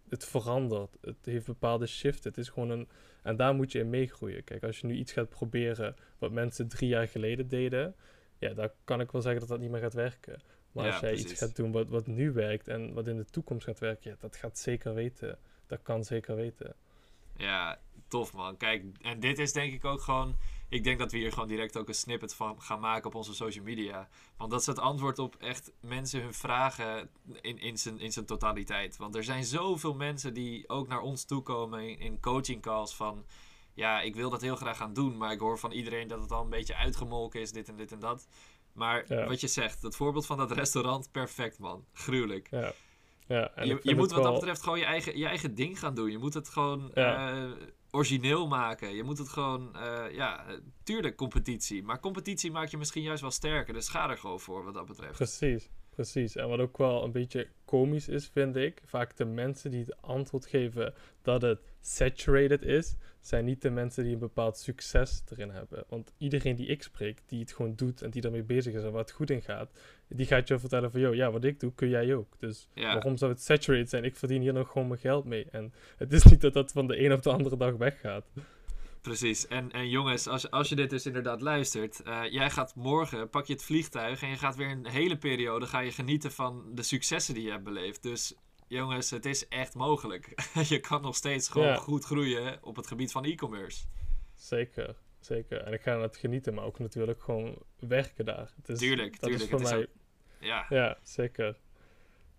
het 0.10 0.26
verandert. 0.26 0.98
Het 1.02 1.26
heeft 1.26 1.46
bepaalde 1.46 1.88
shifts. 1.88 2.24
Het 2.24 2.38
is 2.38 2.50
gewoon 2.50 2.70
een. 2.70 2.88
En 3.24 3.36
daar 3.36 3.54
moet 3.54 3.72
je 3.72 3.80
in 3.80 3.90
meegroeien. 3.90 4.44
Kijk, 4.44 4.64
als 4.64 4.80
je 4.80 4.88
nu 4.88 4.96
iets 4.96 5.12
gaat 5.12 5.30
proberen 5.30 5.96
wat 6.18 6.32
mensen 6.32 6.68
drie 6.68 6.90
jaar 6.90 7.08
geleden 7.08 7.48
deden. 7.48 7.96
Ja, 8.40 8.54
dan 8.54 8.70
kan 8.84 9.02
ik 9.02 9.12
wel 9.12 9.22
zeggen 9.22 9.40
dat 9.40 9.50
dat 9.50 9.60
niet 9.60 9.70
meer 9.70 9.82
gaat 9.82 9.94
werken. 9.94 10.42
Maar 10.72 10.92
als 10.92 11.00
jij 11.00 11.14
iets 11.16 11.34
gaat 11.34 11.56
doen 11.56 11.72
wat, 11.72 11.90
wat 11.90 12.08
nu 12.08 12.32
werkt 12.32 12.68
en 12.68 12.94
wat 12.94 13.08
in 13.08 13.18
de 13.18 13.26
toekomst 13.26 13.66
gaat 13.66 13.80
werken, 13.80 14.12
ja, 14.12 14.18
dat 14.20 14.36
gaat 14.36 14.58
zeker 14.58 14.94
weten. 14.94 15.40
Dat 15.68 15.82
kan 15.82 16.04
zeker 16.04 16.36
weten. 16.36 16.76
Ja, 17.38 17.80
tof 18.08 18.34
man. 18.34 18.58
Kijk, 18.58 18.84
en 19.02 19.20
dit 19.20 19.40
is 19.40 19.54
denk 19.54 19.74
ik 19.74 19.86
ook 19.86 20.02
gewoon 20.02 20.36
ik 20.70 20.84
denk 20.84 21.00
dat 21.00 21.12
we 21.12 21.18
hier 21.18 21.32
gewoon 21.32 21.48
direct 21.48 21.78
ook 21.78 21.88
een 21.88 21.94
snippet 21.94 22.36
van 22.36 22.62
gaan 22.62 22.80
maken 22.80 23.08
op 23.08 23.16
onze 23.16 23.34
social 23.34 23.64
media. 23.64 24.10
Want 24.38 24.52
dat 24.52 24.60
is 24.60 24.66
het 24.66 24.80
antwoord 24.80 25.20
op 25.20 25.36
echt 25.36 25.72
mensen 25.80 26.22
hun 26.22 26.34
vragen 26.34 27.10
in, 27.42 27.58
in, 27.58 27.78
zijn, 27.78 28.00
in 28.00 28.12
zijn 28.12 28.26
totaliteit. 28.26 28.98
Want 28.98 29.16
er 29.16 29.24
zijn 29.24 29.44
zoveel 29.46 29.94
mensen 29.94 30.34
die 30.34 30.70
ook 30.70 30.88
naar 30.88 31.02
ons 31.02 31.26
toekomen 31.26 31.90
in, 31.90 32.00
in 32.00 32.20
coaching 32.20 32.62
calls 32.62 32.96
van... 32.96 33.26
Ja, 33.74 34.02
ik 34.02 34.16
wil 34.16 34.30
dat 34.30 34.42
heel 34.42 34.56
graag 34.56 34.78
gaan 34.78 34.94
doen, 34.94 35.18
maar 35.18 35.32
ik 35.32 35.40
hoor 35.40 35.60
van 35.60 35.72
iedereen 35.72 36.08
dat 36.08 36.22
het 36.22 36.32
al 36.32 36.44
een 36.44 36.50
beetje 36.50 36.76
uitgemolken 36.76 37.42
is, 37.42 37.52
dit 37.52 37.68
en 37.70 37.76
dit 37.76 37.92
en 37.92 38.00
dat. 38.00 38.28
Maar 38.74 39.26
wat 39.28 39.42
je 39.42 39.48
zegt, 39.48 39.82
dat 39.82 39.96
voorbeeld 39.96 40.26
van 40.26 40.38
dat 40.38 40.52
restaurant, 40.52 41.12
perfect 41.12 41.60
man. 41.60 41.86
Gruwelijk. 41.94 42.48
Ja. 42.52 42.74
Ja, 43.28 43.52
en 43.56 43.68
je 43.68 43.80
je 43.84 43.96
moet 43.96 44.12
wat 44.12 44.24
dat 44.24 44.34
betreft 44.34 44.64
gewoon 44.64 44.80
je 44.80 44.86
eigen, 44.86 45.18
je 45.18 45.26
eigen 45.26 45.56
ding 45.56 45.80
gaan 45.80 45.96
doen. 45.96 46.12
Je 46.12 46.18
moet 46.18 46.34
het 46.34 46.50
gewoon 46.50 46.94
eh, 46.94 47.52
origineel 47.98 48.48
maken. 48.48 48.96
Je 48.96 49.04
moet 49.04 49.18
het 49.18 49.30
gewoon, 49.30 49.76
uh, 49.76 50.04
ja, 50.12 50.46
tuurlijk 50.84 51.16
competitie. 51.16 51.84
Maar 51.84 52.00
competitie 52.00 52.52
maakt 52.52 52.72
je 52.72 52.78
misschien 52.78 53.04
juist 53.04 53.22
wel 53.22 53.32
sterker. 53.32 53.74
Dus 53.74 53.90
ga 53.90 54.10
er 54.10 54.18
gewoon 54.18 54.40
voor 54.40 54.64
wat 54.64 54.74
dat 54.74 54.86
betreft. 54.86 55.16
Precies, 55.16 55.70
precies. 55.98 56.36
En 56.36 56.48
wat 56.48 56.60
ook 56.60 56.78
wel 56.78 57.04
een 57.04 57.12
beetje 57.12 57.48
komisch 57.66 58.08
is, 58.08 58.28
vind 58.28 58.56
ik. 58.56 58.82
Vaak 58.86 59.18
de 59.18 59.26
mensen 59.26 59.72
die 59.72 59.80
het 59.80 60.02
antwoord 60.02 60.46
geven 60.46 60.94
dat 61.22 61.42
het 61.42 61.60
saturated 61.82 62.62
is, 62.62 62.96
zijn 63.20 63.46
niet 63.46 63.62
de 63.62 63.70
mensen 63.70 64.04
die 64.04 64.14
een 64.14 64.20
bepaald 64.20 64.58
succes 64.58 65.24
erin 65.32 65.50
hebben. 65.50 65.84
Want 65.88 66.14
iedereen 66.18 66.56
die 66.56 66.68
ik 66.68 66.84
spreek, 66.84 67.22
die 67.26 67.40
het 67.40 67.52
gewoon 67.52 67.76
doet 67.76 68.02
en 68.02 68.10
die 68.10 68.22
daarmee 68.22 68.44
bezig 68.44 68.74
is 68.74 68.84
en 68.84 68.92
waar 68.92 69.02
het 69.02 69.12
goed 69.12 69.30
in 69.30 69.42
gaat, 69.42 69.72
die 70.08 70.26
gaat 70.26 70.48
je 70.48 70.60
vertellen 70.60 70.92
van, 70.92 71.02
joh, 71.02 71.16
ja, 71.16 71.32
wat 71.32 71.44
ik 71.44 71.60
doe, 71.60 71.74
kun 71.74 71.90
jij 71.90 72.16
ook. 72.16 72.40
Dus 72.40 72.68
waarom 72.76 73.18
zou 73.18 73.32
het 73.32 73.42
saturated 73.42 73.90
zijn? 73.90 74.04
Ik 74.04 74.16
verdien 74.16 74.42
hier 74.42 74.54
nog 74.54 74.72
gewoon 74.72 74.88
mijn 74.88 75.00
geld 75.00 75.26
mee. 75.26 75.48
En 75.52 75.74
het 75.98 76.14
is 76.14 76.24
niet 76.24 76.42
dat 76.42 76.54
dat 76.54 76.72
van 76.72 76.88
de 76.88 77.04
een 77.04 77.14
op 77.14 77.22
de 77.22 77.32
andere 77.32 77.58
dag 77.58 77.76
weggaat. 77.76 78.26
Precies. 79.08 79.48
En, 79.48 79.72
en 79.72 79.90
jongens, 79.90 80.28
als, 80.28 80.52
als 80.52 80.70
je 80.70 80.76
dit 80.76 80.90
dus 80.90 81.06
inderdaad 81.06 81.42
luistert, 81.42 82.02
uh, 82.08 82.24
jij 82.30 82.50
gaat 82.50 82.76
morgen, 82.76 83.30
pak 83.30 83.46
je 83.46 83.54
het 83.54 83.64
vliegtuig 83.64 84.22
en 84.22 84.30
je 84.30 84.36
gaat 84.36 84.56
weer 84.56 84.70
een 84.70 84.88
hele 84.88 85.18
periode 85.18 85.66
ga 85.66 85.80
je 85.80 85.92
genieten 85.92 86.32
van 86.32 86.66
de 86.74 86.84
successen 86.84 87.34
die 87.34 87.44
je 87.44 87.52
hebt 87.52 87.64
beleefd. 87.64 88.04
Dus 88.04 88.36
jongens, 88.68 89.10
het 89.10 89.26
is 89.26 89.48
echt 89.48 89.76
mogelijk. 89.76 90.34
je 90.70 90.80
kan 90.80 91.02
nog 91.02 91.16
steeds 91.16 91.50
gewoon 91.50 91.78
goed 91.78 92.04
groeien 92.04 92.60
op 92.64 92.76
het 92.76 92.88
gebied 92.88 93.12
van 93.12 93.26
e-commerce. 93.26 93.86
Zeker, 94.36 94.96
zeker. 95.20 95.62
En 95.62 95.74
ik 95.74 95.82
ga 95.82 96.00
het 96.00 96.18
genieten, 96.18 96.54
maar 96.54 96.64
ook 96.64 96.80
natuurlijk 96.80 97.22
gewoon 97.22 97.58
werken 97.80 98.26
daar. 98.26 98.54
Het 98.56 98.70
is, 98.70 98.80
tuurlijk, 98.80 99.20
dat 99.20 99.30
tuurlijk. 99.30 99.52
Is 99.52 99.60
voor 99.60 99.70
mij... 99.70 99.78
Ook... 99.78 99.88
ja. 100.40 100.66
ja, 100.70 100.98
zeker. 101.04 101.58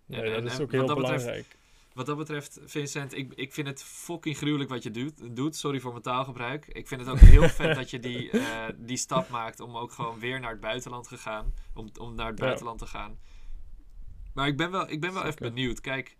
Nee, 0.05 0.41
dat 0.41 0.51
is 0.51 0.59
ook 0.59 0.71
heel 0.71 0.95
belangrijk. 0.95 1.57
Wat 1.99 2.07
dat 2.07 2.17
betreft, 2.17 2.59
Vincent, 2.65 3.17
ik, 3.17 3.33
ik 3.33 3.53
vind 3.53 3.67
het 3.67 3.83
fucking 3.83 4.37
gruwelijk 4.37 4.69
wat 4.69 4.83
je 4.83 4.91
doet, 4.91 5.35
doet. 5.35 5.55
Sorry 5.55 5.79
voor 5.79 5.91
mijn 5.91 6.03
taalgebruik. 6.03 6.67
Ik 6.67 6.87
vind 6.87 7.01
het 7.01 7.09
ook 7.09 7.19
heel 7.19 7.49
vet 7.59 7.75
dat 7.75 7.89
je 7.89 7.99
die, 7.99 8.31
uh, 8.31 8.65
die 8.77 8.97
stap 8.97 9.29
maakt 9.29 9.59
om 9.59 9.77
ook 9.77 9.91
gewoon 9.91 10.19
weer 10.19 10.39
naar 10.39 10.51
het 10.51 10.59
buitenland 10.59 11.07
te 11.07 11.17
gaan. 11.17 11.53
Om, 11.73 11.89
om 11.99 12.15
naar 12.15 12.27
het 12.27 12.39
buitenland 12.39 12.79
te 12.79 12.85
gaan. 12.85 13.19
Maar 14.33 14.47
ik 14.47 14.57
ben 14.57 14.71
wel, 14.71 14.89
ik 14.89 15.01
ben 15.01 15.13
wel 15.13 15.23
even 15.23 15.41
benieuwd. 15.41 15.81
Kijk, 15.81 16.17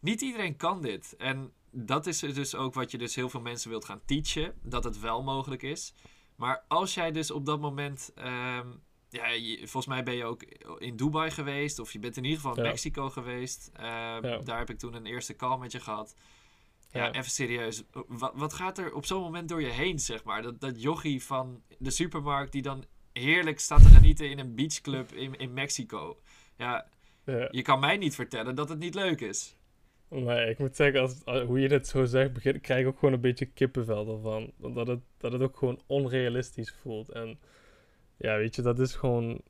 niet 0.00 0.20
iedereen 0.20 0.56
kan 0.56 0.82
dit. 0.82 1.16
En 1.16 1.52
dat 1.70 2.06
is 2.06 2.18
dus 2.18 2.54
ook 2.54 2.74
wat 2.74 2.90
je 2.90 2.98
dus 2.98 3.14
heel 3.14 3.28
veel 3.28 3.40
mensen 3.40 3.70
wilt 3.70 3.84
gaan 3.84 4.04
teachen. 4.04 4.54
Dat 4.62 4.84
het 4.84 5.00
wel 5.00 5.22
mogelijk 5.22 5.62
is. 5.62 5.94
Maar 6.36 6.64
als 6.68 6.94
jij 6.94 7.12
dus 7.12 7.30
op 7.30 7.46
dat 7.46 7.60
moment... 7.60 8.12
Um, 8.18 8.84
ja, 9.16 9.56
volgens 9.56 9.86
mij 9.86 10.02
ben 10.02 10.14
je 10.14 10.24
ook 10.24 10.42
in 10.78 10.96
Dubai 10.96 11.30
geweest. 11.30 11.78
Of 11.78 11.92
je 11.92 11.98
bent 11.98 12.16
in 12.16 12.24
ieder 12.24 12.40
geval 12.40 12.56
in 12.56 12.62
Mexico 12.62 13.10
geweest. 13.10 13.70
Um, 13.74 14.44
Daar 14.44 14.58
heb 14.58 14.70
ik 14.70 14.78
toen 14.78 14.94
een 14.94 15.06
eerste 15.06 15.36
call 15.36 15.58
met 15.58 15.72
je 15.72 15.80
gehad. 15.80 16.14
Ja, 16.90 17.12
even 17.12 17.30
serieus. 17.30 17.82
Wat, 18.06 18.32
wat 18.34 18.52
gaat 18.52 18.78
er 18.78 18.94
op 18.94 19.06
zo'n 19.06 19.22
moment 19.22 19.48
door 19.48 19.60
je 19.60 19.70
heen, 19.70 19.98
zeg 19.98 20.24
maar? 20.24 20.42
Dat, 20.42 20.60
dat 20.60 20.82
jochie 20.82 21.22
van 21.22 21.62
de 21.78 21.90
supermarkt 21.90 22.52
die 22.52 22.62
dan 22.62 22.84
heerlijk 23.12 23.60
staat 23.60 23.82
te 23.82 23.88
genieten 23.88 24.30
in 24.30 24.38
een 24.38 24.54
beachclub 24.54 25.12
in, 25.12 25.36
in 25.36 25.52
Mexico. 25.52 26.18
Ja, 26.56 26.86
ja. 27.24 27.48
Je 27.50 27.62
kan 27.62 27.80
mij 27.80 27.96
niet 27.96 28.14
vertellen 28.14 28.54
dat 28.54 28.68
het 28.68 28.78
niet 28.78 28.94
leuk 28.94 29.20
is. 29.20 29.56
Nee, 30.08 30.50
ik 30.50 30.58
moet 30.58 30.76
zeggen, 30.76 31.00
als, 31.00 31.22
hoe 31.46 31.60
je 31.60 31.68
het 31.68 31.86
zo 31.86 32.04
zegt, 32.04 32.32
begin, 32.32 32.60
krijg 32.60 32.80
ik 32.80 32.86
ook 32.86 32.98
gewoon 32.98 33.14
een 33.14 33.20
beetje 33.20 33.46
kippenvel 33.46 34.14
ervan. 34.16 34.52
Dat 34.74 34.86
het, 34.86 35.00
dat 35.18 35.32
het 35.32 35.42
ook 35.42 35.56
gewoon 35.56 35.80
onrealistisch 35.86 36.74
voelt. 36.82 37.08
En 37.08 37.38
ja, 38.16 38.36
weet 38.36 38.54
je, 38.54 38.62
dat 38.62 38.78
is 38.78 38.94
gewoon... 38.94 39.40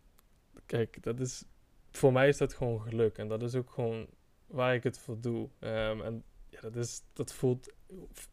Kijk, 0.66 1.02
dat 1.02 1.20
is... 1.20 1.44
Voor 1.90 2.12
mij 2.12 2.28
is 2.28 2.36
dat 2.36 2.54
gewoon 2.54 2.80
geluk. 2.80 3.18
En 3.18 3.28
dat 3.28 3.42
is 3.42 3.54
ook 3.54 3.70
gewoon 3.70 4.06
waar 4.46 4.74
ik 4.74 4.82
het 4.82 4.98
voor 4.98 5.20
doe. 5.20 5.48
Ehm, 5.58 6.00
en 6.00 6.24
ja, 6.48 6.60
dat, 6.60 6.76
is, 6.76 7.02
dat 7.12 7.32
voelt 7.32 7.72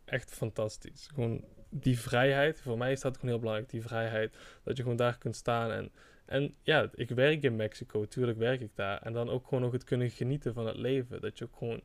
echt 0.06 0.32
fantastisch. 0.32 1.10
Gewoon 1.14 1.46
die 1.70 2.00
vrijheid, 2.00 2.62
voor 2.62 2.78
mij 2.78 2.92
is 2.92 3.02
dat 3.02 3.16
gewoon 3.16 3.30
heel 3.30 3.40
belangrijk, 3.40 3.70
die 3.70 3.82
vrijheid. 3.82 4.38
Dat 4.64 4.78
je 4.78 4.84
gewoon 4.84 4.98
daar 4.98 5.18
kunt 5.18 5.36
staan 5.36 5.72
en, 5.72 5.92
en 6.26 6.56
ja, 6.62 6.90
ik 6.94 7.10
werk 7.10 7.44
in 7.44 7.56
Mexico, 7.56 8.06
tuurlijk 8.06 8.38
werk 8.38 8.62
ik 8.62 8.76
daar. 8.76 9.02
En 9.02 9.14
dan 9.14 9.30
ook 9.30 9.48
gewoon 9.48 9.64
nog 9.64 9.72
het 9.72 9.84
kunnen 9.84 10.10
genieten 10.10 10.54
van 10.54 10.68
het 10.68 10.78
leven. 10.78 11.22
Dat 11.22 11.38
je 11.38 11.46
ook 11.46 11.56
gewoon, 11.58 11.82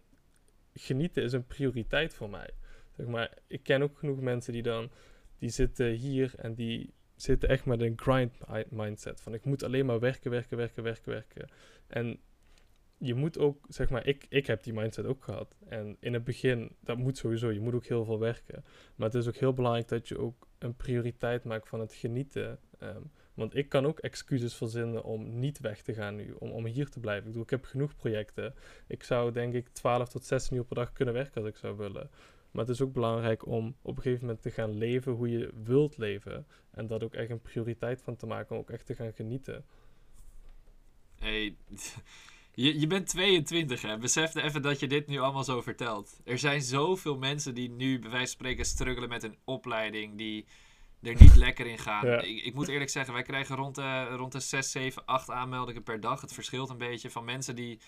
genieten 0.74 1.22
is 1.22 1.32
een 1.32 1.46
prioriteit 1.46 2.14
voor 2.14 2.30
mij. 2.30 2.50
Zeg 2.96 3.06
maar, 3.06 3.34
ik 3.46 3.62
ken 3.62 3.82
ook 3.82 3.98
genoeg 3.98 4.20
mensen 4.20 4.52
die 4.52 4.62
dan, 4.62 4.90
die 5.38 5.50
zitten 5.50 5.90
hier 5.90 6.34
en 6.36 6.54
die 6.54 6.94
zitten 7.22 7.48
echt 7.48 7.64
met 7.64 7.80
een 7.80 7.92
grind 7.96 8.38
mindset. 8.70 9.20
Van 9.20 9.34
ik 9.34 9.44
moet 9.44 9.62
alleen 9.62 9.86
maar 9.86 10.00
werken, 10.00 10.30
werken, 10.30 10.56
werken, 10.56 10.82
werken, 10.82 11.12
werken. 11.12 11.48
En 11.86 12.20
je 12.98 13.14
moet 13.14 13.38
ook, 13.38 13.64
zeg 13.68 13.90
maar, 13.90 14.06
ik, 14.06 14.26
ik 14.28 14.46
heb 14.46 14.62
die 14.62 14.72
mindset 14.72 15.06
ook 15.06 15.24
gehad. 15.24 15.56
En 15.68 15.96
in 16.00 16.12
het 16.12 16.24
begin, 16.24 16.76
dat 16.80 16.98
moet 16.98 17.16
sowieso, 17.16 17.50
je 17.50 17.60
moet 17.60 17.74
ook 17.74 17.86
heel 17.86 18.04
veel 18.04 18.18
werken. 18.18 18.64
Maar 18.94 19.06
het 19.08 19.16
is 19.16 19.28
ook 19.28 19.36
heel 19.36 19.52
belangrijk 19.52 19.88
dat 19.88 20.08
je 20.08 20.18
ook 20.18 20.48
een 20.58 20.76
prioriteit 20.76 21.44
maakt 21.44 21.68
van 21.68 21.80
het 21.80 21.92
genieten. 21.92 22.58
Ehm, 22.78 23.02
want 23.34 23.56
ik 23.56 23.68
kan 23.68 23.86
ook 23.86 23.98
excuses 23.98 24.54
verzinnen 24.54 25.04
om 25.04 25.38
niet 25.38 25.60
weg 25.60 25.82
te 25.82 25.94
gaan 25.94 26.16
nu, 26.16 26.34
om, 26.38 26.50
om 26.50 26.66
hier 26.66 26.88
te 26.88 27.00
blijven. 27.00 27.22
Ik, 27.22 27.28
bedoel, 27.28 27.42
ik 27.42 27.50
heb 27.50 27.64
genoeg 27.64 27.96
projecten. 27.96 28.54
Ik 28.86 29.02
zou 29.02 29.32
denk 29.32 29.54
ik 29.54 29.68
12 29.68 30.08
tot 30.08 30.24
16 30.24 30.56
uur 30.56 30.64
per 30.64 30.76
dag 30.76 30.92
kunnen 30.92 31.14
werken 31.14 31.40
als 31.40 31.50
ik 31.50 31.56
zou 31.56 31.76
willen. 31.76 32.10
Maar 32.50 32.64
het 32.64 32.74
is 32.74 32.80
ook 32.80 32.92
belangrijk 32.92 33.46
om 33.46 33.76
op 33.82 33.96
een 33.96 34.02
gegeven 34.02 34.26
moment 34.26 34.42
te 34.42 34.50
gaan 34.50 34.78
leven 34.78 35.12
hoe 35.12 35.30
je 35.30 35.50
wilt 35.64 35.98
leven. 35.98 36.46
En 36.70 36.86
dat 36.86 37.02
ook 37.02 37.14
echt 37.14 37.30
een 37.30 37.40
prioriteit 37.40 38.02
van 38.02 38.16
te 38.16 38.26
maken, 38.26 38.54
om 38.54 38.60
ook 38.60 38.70
echt 38.70 38.86
te 38.86 38.94
gaan 38.94 39.12
genieten. 39.12 39.64
Hey, 41.18 41.56
je, 42.54 42.80
je 42.80 42.86
bent 42.86 43.06
22 43.06 43.82
hè. 43.82 43.98
Besef 43.98 44.34
even 44.34 44.62
dat 44.62 44.80
je 44.80 44.86
dit 44.86 45.06
nu 45.06 45.18
allemaal 45.18 45.44
zo 45.44 45.62
vertelt. 45.62 46.20
Er 46.24 46.38
zijn 46.38 46.62
zoveel 46.62 47.18
mensen 47.18 47.54
die 47.54 47.70
nu 47.70 47.98
bij 47.98 48.10
wijze 48.10 48.26
van 48.26 48.34
spreken 48.34 48.64
struggelen 48.64 49.08
met 49.08 49.22
een 49.22 49.36
opleiding. 49.44 50.18
Die 50.18 50.46
er 51.02 51.20
niet 51.20 51.36
lekker 51.46 51.66
in 51.66 51.78
gaan. 51.78 52.06
Ik, 52.06 52.44
ik, 52.44 52.54
moet 52.54 52.68
eerlijk 52.68 52.90
zeggen, 52.90 53.14
wij 53.14 53.22
krijgen 53.22 53.56
rond 53.56 53.74
de, 53.74 54.04
rond 54.04 54.32
de 54.32 54.40
6, 54.40 54.70
7, 54.70 55.04
8 55.04 55.30
aanmeldingen 55.30 55.82
per 55.82 56.00
dag. 56.00 56.20
Het 56.20 56.32
verschilt 56.32 56.70
een 56.70 56.78
beetje 56.78 57.10
van 57.10 57.24
mensen 57.24 57.54
die 57.54 57.80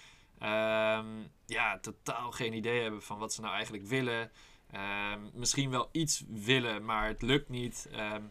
um, 0.43 1.31
ja, 1.47 1.79
totaal 1.81 2.31
geen 2.31 2.53
idee 2.53 2.83
hebben 2.83 3.03
van 3.03 3.19
wat 3.19 3.33
ze 3.33 3.41
nou 3.41 3.55
eigenlijk 3.55 3.87
willen. 3.87 4.31
Um, 4.75 5.31
misschien 5.35 5.71
wel 5.71 5.89
iets 5.93 6.25
willen, 6.29 6.85
maar 6.85 7.07
het 7.07 7.23
lukt 7.23 7.49
niet. 7.49 7.89
Um, 7.93 8.31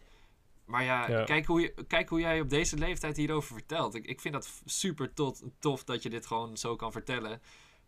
maar 0.66 0.84
ja, 0.84 1.24
Kijk, 1.24 1.46
hoe 1.46 1.62
je, 1.62 1.74
kijk 1.88 2.10
hoe 2.10 2.20
jij 2.20 2.42
op 2.42 2.50
deze 2.50 2.78
leeftijd 2.78 3.18
hierover 3.18 3.54
vertelt. 3.54 3.96
Ik, 3.96 4.06
ik 4.06 4.22
vind 4.22 4.34
dat 4.34 4.62
super 4.66 5.14
tof, 5.14 5.42
tof 5.60 5.84
dat 5.84 6.04
je 6.04 6.10
dit 6.10 6.26
gewoon 6.26 6.58
zo 6.58 6.76
kan 6.76 6.92
vertellen. 6.92 7.42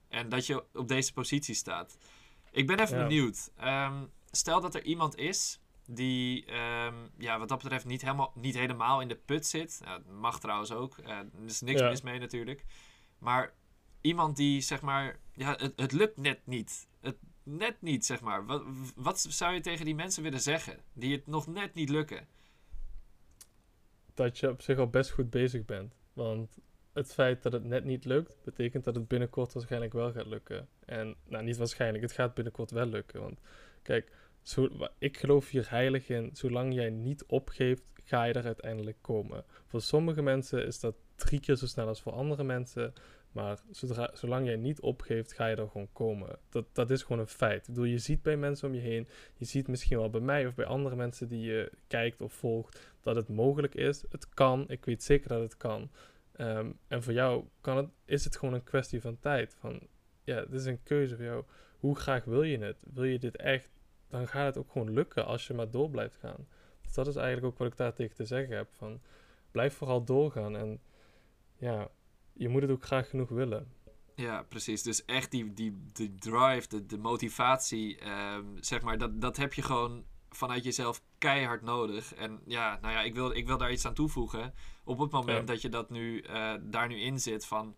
En 0.10 0.30
dat 0.30 0.46
je 0.46 0.64
op 0.74 0.88
deze 0.88 1.14
positie 1.14 1.56
staat. 1.56 1.98
Ik 2.52 2.68
ben 2.68 2.80
even 2.80 2.98
benieuwd. 2.98 3.52
stel 4.32 4.62
dat 4.62 4.76
er 4.76 4.84
iemand 4.84 5.18
is 5.18 5.60
die 5.86 6.46
ja, 7.18 7.40
wat 7.40 7.50
dat 7.50 7.62
betreft 7.62 7.86
niet 7.86 8.02
helemaal, 8.02 8.32
niet 8.36 8.56
helemaal 8.56 9.02
in 9.02 9.08
de 9.08 9.16
put 9.16 9.46
zit. 9.46 9.82
Uh, 9.84 9.94
mag 10.20 10.40
trouwens 10.40 10.72
ook. 10.72 10.98
Uh, 10.98 11.10
er 11.10 11.30
is 11.46 11.62
niks 11.62 11.82
mis 11.82 12.02
mee 12.02 12.20
natuurlijk. 12.20 12.66
Maar 13.18 13.54
iemand 14.02 14.36
die 14.36 14.62
zeg 14.62 14.82
maar, 14.82 15.20
ja, 15.34 15.56
het, 15.56 15.74
het 15.76 15.92
lukt 15.92 16.18
net 16.18 16.40
niet. 16.46 16.88
Het, 17.02 17.18
net 17.44 17.82
niet, 17.82 18.06
zeg 18.06 18.22
maar. 18.22 18.46
Wat, 18.46 18.64
wat 18.96 19.20
zou 19.20 19.54
je 19.54 19.62
tegen 19.62 19.86
die 19.86 19.96
mensen 19.96 20.24
willen 20.24 20.42
zeggen 20.42 20.80
die 20.94 21.16
het 21.16 21.28
nog 21.28 21.48
net 21.48 21.74
niet 21.74 21.90
lukken? 21.90 22.28
Dat 24.14 24.40
je 24.40 24.50
op 24.50 24.62
zich 24.62 24.78
al 24.78 24.90
best 24.90 25.12
goed 25.12 25.30
bezig 25.30 25.66
bent. 25.66 25.94
Want 26.14 26.60
het 26.94 27.14
feit 27.14 27.44
dat 27.44 27.54
het 27.54 27.64
net 27.64 27.84
niet 27.84 28.06
lukt, 28.06 28.38
betekent 28.44 28.84
dat 28.84 28.96
het 28.96 29.08
binnenkort 29.08 29.54
waarschijnlijk 29.54 29.94
wel 29.94 30.12
gaat 30.12 30.26
lukken. 30.26 30.68
En, 30.86 31.16
nou, 31.28 31.44
niet 31.44 31.58
waarschijnlijk, 31.58 32.04
het 32.04 32.12
gaat 32.12 32.34
binnenkort 32.34 32.72
wel 32.72 32.86
lukken. 32.86 33.22
Want 33.22 33.40
kijk, 33.82 34.12
zo, 34.42 34.70
ik 34.98 35.18
geloof 35.18 35.50
hier 35.50 35.70
heilig 35.70 36.10
in, 36.10 36.30
zolang 36.34 36.74
jij 36.74 36.90
niet 36.90 37.24
opgeeft, 37.26 37.92
ga 38.04 38.24
je 38.24 38.34
er 38.34 38.46
uiteindelijk 38.46 38.98
komen. 39.02 39.44
Voor 39.68 39.82
sommige 39.82 40.22
mensen 40.22 40.66
is 40.66 40.80
dat 40.80 40.96
drie 41.16 41.40
keer 41.40 41.56
zo 41.56 41.66
snel 41.66 41.88
als 41.88 42.02
voor 42.02 42.12
andere 42.12 42.44
mensen. 42.44 42.94
Maar 43.32 43.60
zolang 44.14 44.46
jij 44.46 44.56
niet 44.56 44.80
opgeeft, 44.80 45.34
ga 45.34 45.48
je 45.48 45.56
er 45.56 45.68
gewoon 45.68 45.94
komen. 45.94 46.40
Dat, 46.50 46.66
dat 46.72 46.92
is 46.92 47.04
gewoon 47.04 47.22
een 47.22 47.28
feit. 47.28 47.60
Ik 47.60 47.74
bedoel, 47.74 47.84
je 47.84 47.98
ziet 47.98 48.22
bij 48.22 48.38
mensen 48.38 48.68
om 48.68 48.74
je 48.74 48.82
heen, 48.82 49.08
je 49.34 49.46
ziet 49.46 49.68
misschien 49.68 49.98
wel 49.98 50.10
bij 50.10 50.22
mij 50.22 50.48
of 50.48 50.56
bij 50.56 50.66
andere 50.66 50.96
mensen 50.96 51.28
die 51.28 51.42
je 51.42 51.72
kijkt 51.88 52.22
of 52.22 52.34
volgt, 52.34 52.92
dat 53.02 53.16
het 53.16 53.30
mogelijk 53.30 53.76
is. 53.76 54.04
Het 54.10 54.30
kan, 54.30 54.66
ik 54.68 54.86
weet 54.86 55.04
zeker 55.04 55.30
dat 55.30 55.42
het 55.42 55.58
kan. 55.58 55.90
Ehm, 56.32 56.72
en 56.88 57.04
voor 57.04 57.14
jou 57.14 57.46
kan 57.62 57.78
het, 57.78 57.90
is 58.06 58.24
het 58.24 58.38
gewoon 58.38 58.54
een 58.54 58.64
kwestie 58.64 59.02
van 59.02 59.20
tijd. 59.20 59.56
Van, 59.60 59.80
ja, 60.24 60.36
het 60.36 60.54
is 60.54 60.66
een 60.66 60.84
keuze 60.84 61.16
voor 61.16 61.26
jou. 61.26 61.44
Hoe 61.80 61.96
graag 61.96 62.24
wil 62.24 62.44
je 62.44 62.58
het? 62.58 62.84
Wil 62.94 63.04
je 63.04 63.20
dit 63.20 63.36
echt? 63.36 63.70
Dan 64.08 64.28
gaat 64.28 64.46
het 64.46 64.58
ook 64.58 64.72
gewoon 64.72 64.94
lukken 64.94 65.26
als 65.26 65.48
je 65.48 65.54
maar 65.54 65.72
door 65.72 65.90
blijft 65.90 66.16
gaan. 66.16 66.48
Dus 66.82 66.94
dat 66.94 67.08
is 67.08 67.16
eigenlijk 67.16 67.48
ook 67.48 67.58
wat 67.58 67.68
ik 67.68 67.78
daar 67.78 67.94
tegen 67.94 68.16
te 68.16 68.26
zeggen 68.26 68.56
heb. 68.56 68.68
Van, 68.72 69.02
blijf 69.52 69.74
vooral 69.74 70.04
doorgaan 70.04 70.56
en 70.56 70.82
ja, 71.56 71.90
je 72.34 72.50
moet 72.50 72.62
het 72.62 72.72
ook 72.72 72.86
graag 72.86 73.10
genoeg 73.10 73.30
willen. 73.30 73.68
Ja, 74.16 74.44
precies. 74.44 74.84
Dus 74.84 75.06
echt 75.06 75.32
die, 75.32 75.54
die, 75.54 75.90
die 75.94 76.16
drive, 76.16 76.68
de, 76.68 76.86
de 76.86 76.98
motivatie, 76.98 77.98
ehm, 77.98 78.46
zeg 78.60 78.82
maar, 78.82 78.98
dat, 78.98 79.22
dat 79.22 79.38
heb 79.38 79.54
je 79.54 79.62
gewoon 79.62 80.04
vanuit 80.30 80.64
jezelf 80.64 81.02
keihard 81.18 81.62
nodig. 81.62 82.14
En 82.14 82.40
ja, 82.46 82.78
nou 82.82 82.94
ja, 82.94 83.02
ik 83.02 83.14
wil, 83.14 83.32
ik 83.32 83.48
wil 83.48 83.58
daar 83.58 83.72
iets 83.72 83.86
aan 83.86 83.94
toevoegen. 83.94 84.54
Op 84.84 85.00
het 85.00 85.12
moment 85.12 85.48
dat 85.48 85.62
je 85.62 85.70
dat 85.70 85.90
nu, 85.90 86.24
uh, 86.24 86.54
daar 86.62 86.88
nu 86.88 87.00
in 87.00 87.20
zit 87.20 87.46
van... 87.46 87.76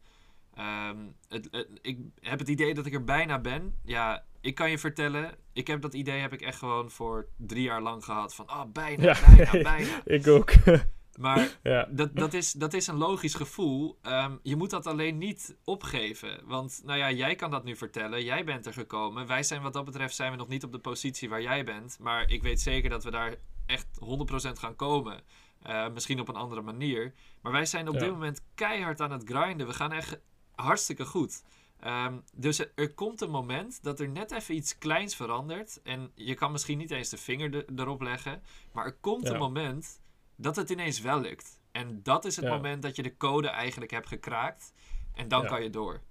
Ehm, 0.54 0.97
het, 1.28 1.68
ik 1.82 1.99
heb 2.20 2.39
het 2.39 2.47
idee 2.47 2.74
dat 2.74 2.86
ik 2.86 2.93
er 2.93 3.04
bijna 3.04 3.39
ben. 3.39 3.76
Ja, 3.84 4.26
ik 4.41 4.56
kan 4.56 4.70
je 4.70 4.78
vertellen, 4.78 5.36
ik 5.54 5.68
heb 5.68 5.82
dat 5.82 5.93
idee 5.93 6.20
heb 6.20 6.34
ik 6.34 6.41
echt 6.41 6.58
gewoon 6.58 6.91
voor 6.91 7.28
drie 7.38 7.64
jaar 7.64 7.82
lang 7.82 8.06
gehad. 8.06 8.36
Van, 8.36 8.49
oh, 8.49 8.64
bijna, 8.74 9.18
bijna, 9.36 9.51
bijna. 9.51 10.01
ik 10.18 10.28
ook. 10.28 10.51
Maar 11.20 11.57
ja. 11.64 11.88
dat, 11.89 12.16
dat, 12.16 12.34
is, 12.34 12.51
dat 12.51 12.74
is 12.74 12.88
een 12.88 12.97
logisch 12.97 13.34
gevoel. 13.34 13.97
Ehm, 14.01 14.36
je 14.43 14.55
moet 14.55 14.70
dat 14.70 14.88
alleen 14.88 15.18
niet 15.18 15.55
opgeven. 15.64 16.41
Want 16.45 16.82
nou 16.86 16.97
ja, 16.97 17.11
jij 17.11 17.36
kan 17.36 17.51
dat 17.51 17.64
nu 17.64 17.76
vertellen. 17.76 18.24
Jij 18.24 18.43
bent 18.43 18.66
er 18.66 18.74
gekomen. 18.74 19.28
Wij 19.28 19.43
zijn 19.43 19.61
wat 19.61 19.74
dat 19.74 19.86
betreft 19.86 20.16
zijn 20.16 20.32
we 20.32 20.38
nog 20.38 20.47
niet 20.47 20.64
op 20.64 20.72
de 20.72 20.80
positie 20.80 21.30
waar 21.30 21.41
jij 21.41 21.64
bent. 21.64 21.97
Maar 21.99 22.30
ik 22.30 22.41
weet 22.41 22.61
zeker 22.61 22.89
dat 22.89 23.03
we 23.03 23.11
daar 23.11 23.36
echt 23.66 23.88
100% 23.99 24.59
gaan 24.59 24.76
komen. 24.76 25.22
Uh, 25.68 25.89
misschien 25.89 26.20
op 26.20 26.28
een 26.28 26.36
andere 26.36 26.61
manier. 26.61 27.14
Maar 27.41 27.51
wij 27.51 27.66
zijn 27.66 27.88
op 27.88 27.99
dit 27.99 28.09
moment 28.09 28.43
keihard 28.55 29.01
aan 29.01 29.11
het 29.11 29.24
grinden. 29.26 29.68
We 29.68 29.74
gaan 29.74 29.91
echt 29.91 30.20
hartstikke 30.55 31.05
goed. 31.05 31.43
Um, 31.86 32.24
dus 32.34 32.66
er, 32.76 32.93
komt 32.93 33.22
een 33.22 33.30
moment 33.30 33.84
dat 33.84 33.99
er 33.99 34.09
net 34.09 34.32
even 34.32 34.55
iets 34.55 34.78
kleins 34.78 35.16
verandert. 35.16 35.82
En 35.84 36.11
je 36.16 36.34
kan 36.34 36.51
misschien 36.51 36.78
niet 36.78 36.91
eens 36.91 37.09
de 37.09 37.18
vinger 37.18 37.66
erop 37.76 38.01
leggen. 38.01 38.41
Maar 38.72 38.86
er 38.86 38.97
komt 38.99 39.28
een 39.28 39.38
moment 39.38 40.01
dat 40.44 40.56
het 40.56 40.70
ineens 40.70 41.02
wel 41.02 41.22
lukt. 41.22 41.62
En 41.72 42.04
dat 42.04 42.26
is 42.26 42.36
het 42.36 42.46
moment 42.46 42.82
dat 42.82 42.96
je 42.96 43.04
de 43.04 43.18
code 43.18 43.48
eigenlijk 43.48 43.91
hebt 43.91 44.08
gekraakt. 44.08 44.74
En 45.14 45.28
dan 45.28 45.46
kan 45.46 45.64
je 45.64 45.70
door. 45.70 46.02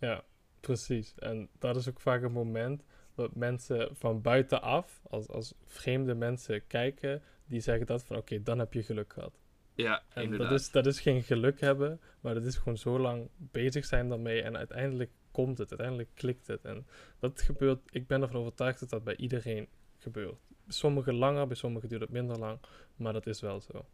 Ja, 0.00 0.24
precies. 0.60 1.14
En 1.18 1.48
dat 1.58 1.76
is 1.76 1.88
ook 1.88 2.00
vaak 2.00 2.22
een 2.22 2.32
moment 2.32 2.84
dat 3.14 3.34
mensen 3.34 3.96
van 3.96 4.20
buitenaf, 4.20 5.00
als, 5.10 5.28
als 5.28 5.54
vreemde 5.64 6.14
mensen 6.14 6.66
kijken, 6.66 7.22
die 7.44 7.60
zeggen 7.60 7.86
dat 7.86 8.04
van 8.04 8.16
oké, 8.16 8.42
dan 8.42 8.58
heb 8.58 8.72
je 8.72 8.82
geluk 8.82 9.12
gehad. 9.12 9.40
Ja, 9.74 10.02
en 10.08 10.22
inderdaad. 10.22 10.50
dat 10.50 10.60
is, 10.60 10.70
dat 10.70 10.86
is 10.86 11.00
geen 11.00 11.22
geluk 11.22 11.60
hebben, 11.60 12.00
maar 12.20 12.34
dat 12.34 12.44
is 12.44 12.56
gewoon 12.56 12.78
zo 12.78 12.98
lang 12.98 13.28
bezig 13.36 13.84
zijn 13.84 14.08
daarmee 14.08 14.42
en 14.42 14.56
uiteindelijk 14.56 15.10
komt 15.30 15.58
het, 15.58 15.70
uiteindelijk 15.70 16.08
klikt 16.14 16.46
het. 16.46 16.64
En 16.64 16.86
dat 17.18 17.40
gebeurt, 17.40 17.80
ik 17.90 18.06
ben 18.06 18.22
ervan 18.22 18.40
overtuigd 18.40 18.80
dat 18.80 18.90
dat 18.90 19.04
bij 19.04 19.16
iedereen 19.16 19.68
gebeurt. 19.98 20.40
Sommige 20.72 21.12
langer, 21.12 21.46
bij 21.46 21.56
sommigen 21.56 21.88
duurt 21.88 22.00
het 22.00 22.10
minder 22.10 22.38
lang. 22.38 22.58
Maar 22.96 23.12
dat 23.12 23.26
is 23.26 23.40
wel 23.40 23.60
zo. 23.60 23.84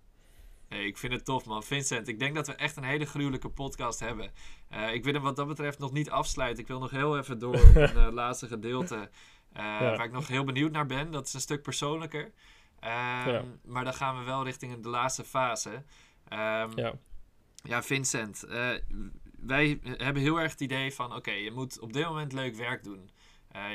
Ik 0.68 0.98
vind 0.98 1.12
het 1.12 1.24
tof, 1.24 1.44
man. 1.44 1.62
Vincent, 1.62 2.08
ik 2.08 2.18
denk 2.18 2.34
dat 2.34 2.46
we 2.46 2.54
echt 2.54 2.76
een 2.76 2.84
hele 2.84 3.04
gruwelijke 3.04 3.48
podcast 3.48 4.00
hebben. 4.00 4.30
Uh, 4.72 4.94
ik 4.94 5.04
wil 5.04 5.12
hem 5.12 5.22
wat 5.22 5.36
dat 5.36 5.46
betreft 5.46 5.78
nog 5.78 5.92
niet 5.92 6.10
afsluiten. 6.10 6.62
Ik 6.62 6.68
wil 6.68 6.78
nog 6.78 6.90
heel 6.90 7.18
even 7.18 7.38
door 7.38 7.54
op 7.54 7.74
een 7.74 7.96
uh, 7.96 8.08
laatste 8.22 8.46
gedeelte. 8.46 8.94
Uh, 9.56 9.62
Waar 9.80 10.04
ik 10.04 10.12
nog 10.12 10.28
heel 10.28 10.44
benieuwd 10.44 10.72
naar 10.72 10.86
ben. 10.86 11.10
Dat 11.10 11.26
is 11.26 11.34
een 11.34 11.40
stuk 11.40 11.62
persoonlijker. 11.62 12.24
Um, 12.24 12.30
ja. 12.80 13.44
Maar 13.64 13.84
dan 13.84 13.94
gaan 13.94 14.18
we 14.18 14.24
wel 14.24 14.44
richting 14.44 14.82
de 14.82 14.88
laatste 14.88 15.24
fase. 15.24 15.70
Um, 15.70 16.76
ja. 16.76 16.92
ja, 17.62 17.82
Vincent. 17.82 18.44
wij 19.38 19.80
hebben 19.82 20.22
heel 20.22 20.40
erg 20.40 20.50
het 20.52 20.60
idee 20.60 20.94
van... 20.94 21.14
Oké, 21.14 21.30
je 21.30 21.50
moet 21.50 21.80
op 21.80 21.92
dit 21.92 22.04
moment 22.04 22.32
leuk 22.32 22.54
werk 22.56 22.84
doen. 22.84 23.10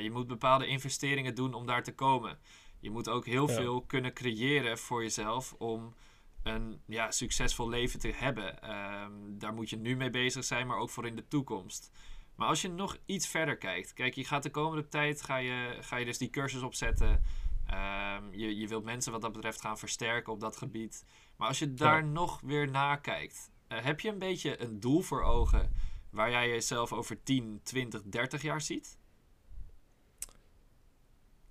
je 0.01 0.11
moet 0.11 0.27
bepaalde 0.27 0.67
investeringen 0.67 1.35
doen 1.35 1.53
om 1.53 1.65
daar 1.65 1.83
te 1.83 1.95
komen. 1.95 2.37
Je 2.83 2.91
moet 2.91 3.09
ook 3.09 3.25
heel 3.25 3.47
veel 3.47 3.81
kunnen 3.81 4.13
creëren 4.13 4.77
voor 4.77 5.01
jezelf 5.01 5.53
om 5.57 5.95
een 6.43 6.81
ja, 6.85 7.11
succesvol 7.11 7.69
leven 7.69 7.99
te 7.99 8.11
hebben. 8.15 8.61
Ehm, 8.61 9.11
daar 9.27 9.53
moet 9.53 9.69
je 9.69 9.77
nu 9.77 9.95
mee 9.95 10.09
bezig 10.09 10.43
zijn, 10.43 10.67
maar 10.67 10.77
ook 10.77 10.89
voor 10.89 11.07
in 11.07 11.15
de 11.15 11.27
toekomst. 11.27 11.91
Maar 12.35 12.47
als 12.47 12.61
je 12.61 12.69
nog 12.69 12.97
iets 13.05 13.27
verder 13.27 13.57
kijkt, 13.57 13.93
kijk, 13.93 14.13
je 14.13 14.25
gaat 14.25 14.43
de 14.43 14.49
komende 14.49 14.87
tijd 14.87 15.21
ga 15.21 15.37
je, 15.37 15.77
ga 15.81 15.97
je 15.97 16.05
dus 16.05 16.17
die 16.17 16.29
cursus 16.29 16.61
opzetten. 16.61 17.09
Um, 17.09 18.33
je, 18.33 18.57
je 18.57 18.67
wilt 18.67 18.83
mensen 18.83 19.11
wat 19.11 19.21
dat 19.21 19.31
betreft 19.31 19.61
gaan 19.61 19.77
versterken 19.77 20.33
op 20.33 20.39
dat 20.39 20.57
gebied. 20.57 21.05
Maar 21.37 21.47
als 21.47 21.59
je 21.59 21.73
daar 21.73 22.05
nog 22.05 22.41
weer 22.41 22.69
nakijkt, 22.69 23.51
uh, 23.69 23.83
heb 23.83 23.99
je 23.99 24.09
een 24.09 24.19
beetje 24.19 24.61
een 24.61 24.79
doel 24.79 25.01
voor 25.01 25.23
ogen 25.23 25.73
waar 26.09 26.31
jij 26.31 26.49
jezelf 26.49 26.93
over 26.93 27.23
10, 27.23 27.59
20, 27.63 28.01
30 28.03 28.41
jaar 28.41 28.61
ziet? 28.61 28.97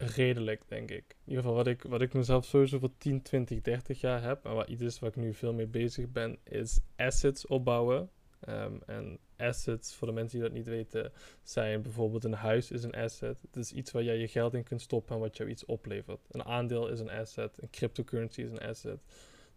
Redelijk, 0.03 0.63
denk 0.69 0.91
ik. 0.91 1.05
In 1.09 1.29
ieder 1.29 1.43
geval 1.43 1.57
wat 1.57 1.67
ik, 1.67 1.83
wat 1.83 2.03
ik 2.03 2.13
mezelf 2.13 2.45
sowieso 2.45 2.79
voor 2.79 2.97
10, 2.99 3.23
20, 3.23 3.61
30 3.61 4.01
jaar 4.01 4.23
heb. 4.23 4.45
En 4.45 4.55
wat 4.55 4.69
iets 4.69 4.83
is 4.83 4.99
waar 4.99 5.11
ik 5.11 5.17
nu 5.17 5.35
veel 5.35 5.53
mee 5.53 5.67
bezig 5.67 6.13
ben, 6.13 6.39
is 6.45 6.81
assets 6.97 7.47
opbouwen. 7.47 8.11
Ehm, 8.41 8.77
en 8.87 9.19
assets, 9.37 9.95
voor 9.95 10.09
de 10.09 10.15
mensen 10.15 10.39
die 10.39 10.49
dat 10.49 10.57
niet 10.57 10.67
weten, 10.67 11.13
zijn 11.43 11.83
bijvoorbeeld 11.83 12.25
een 12.25 12.33
huis 12.33 12.71
is 12.71 12.83
een 12.83 12.95
asset. 12.95 13.41
Het 13.43 13.57
is 13.57 13.73
iets 13.73 13.91
waar 13.91 14.03
jij 14.03 14.19
je 14.19 14.29
geld 14.29 14.55
in 14.55 14.63
kunt 14.63 14.81
stoppen 14.81 15.15
en 15.15 15.21
wat 15.21 15.37
jou 15.37 15.51
iets 15.51 15.65
oplevert. 15.65 16.27
Een 16.31 16.45
aandeel 16.45 16.89
is 16.89 17.01
een 17.01 17.11
asset, 17.11 17.63
een 17.63 17.71
cryptocurrency 17.71 18.43
is 18.43 18.51
een 18.51 18.69
asset. 18.69 19.03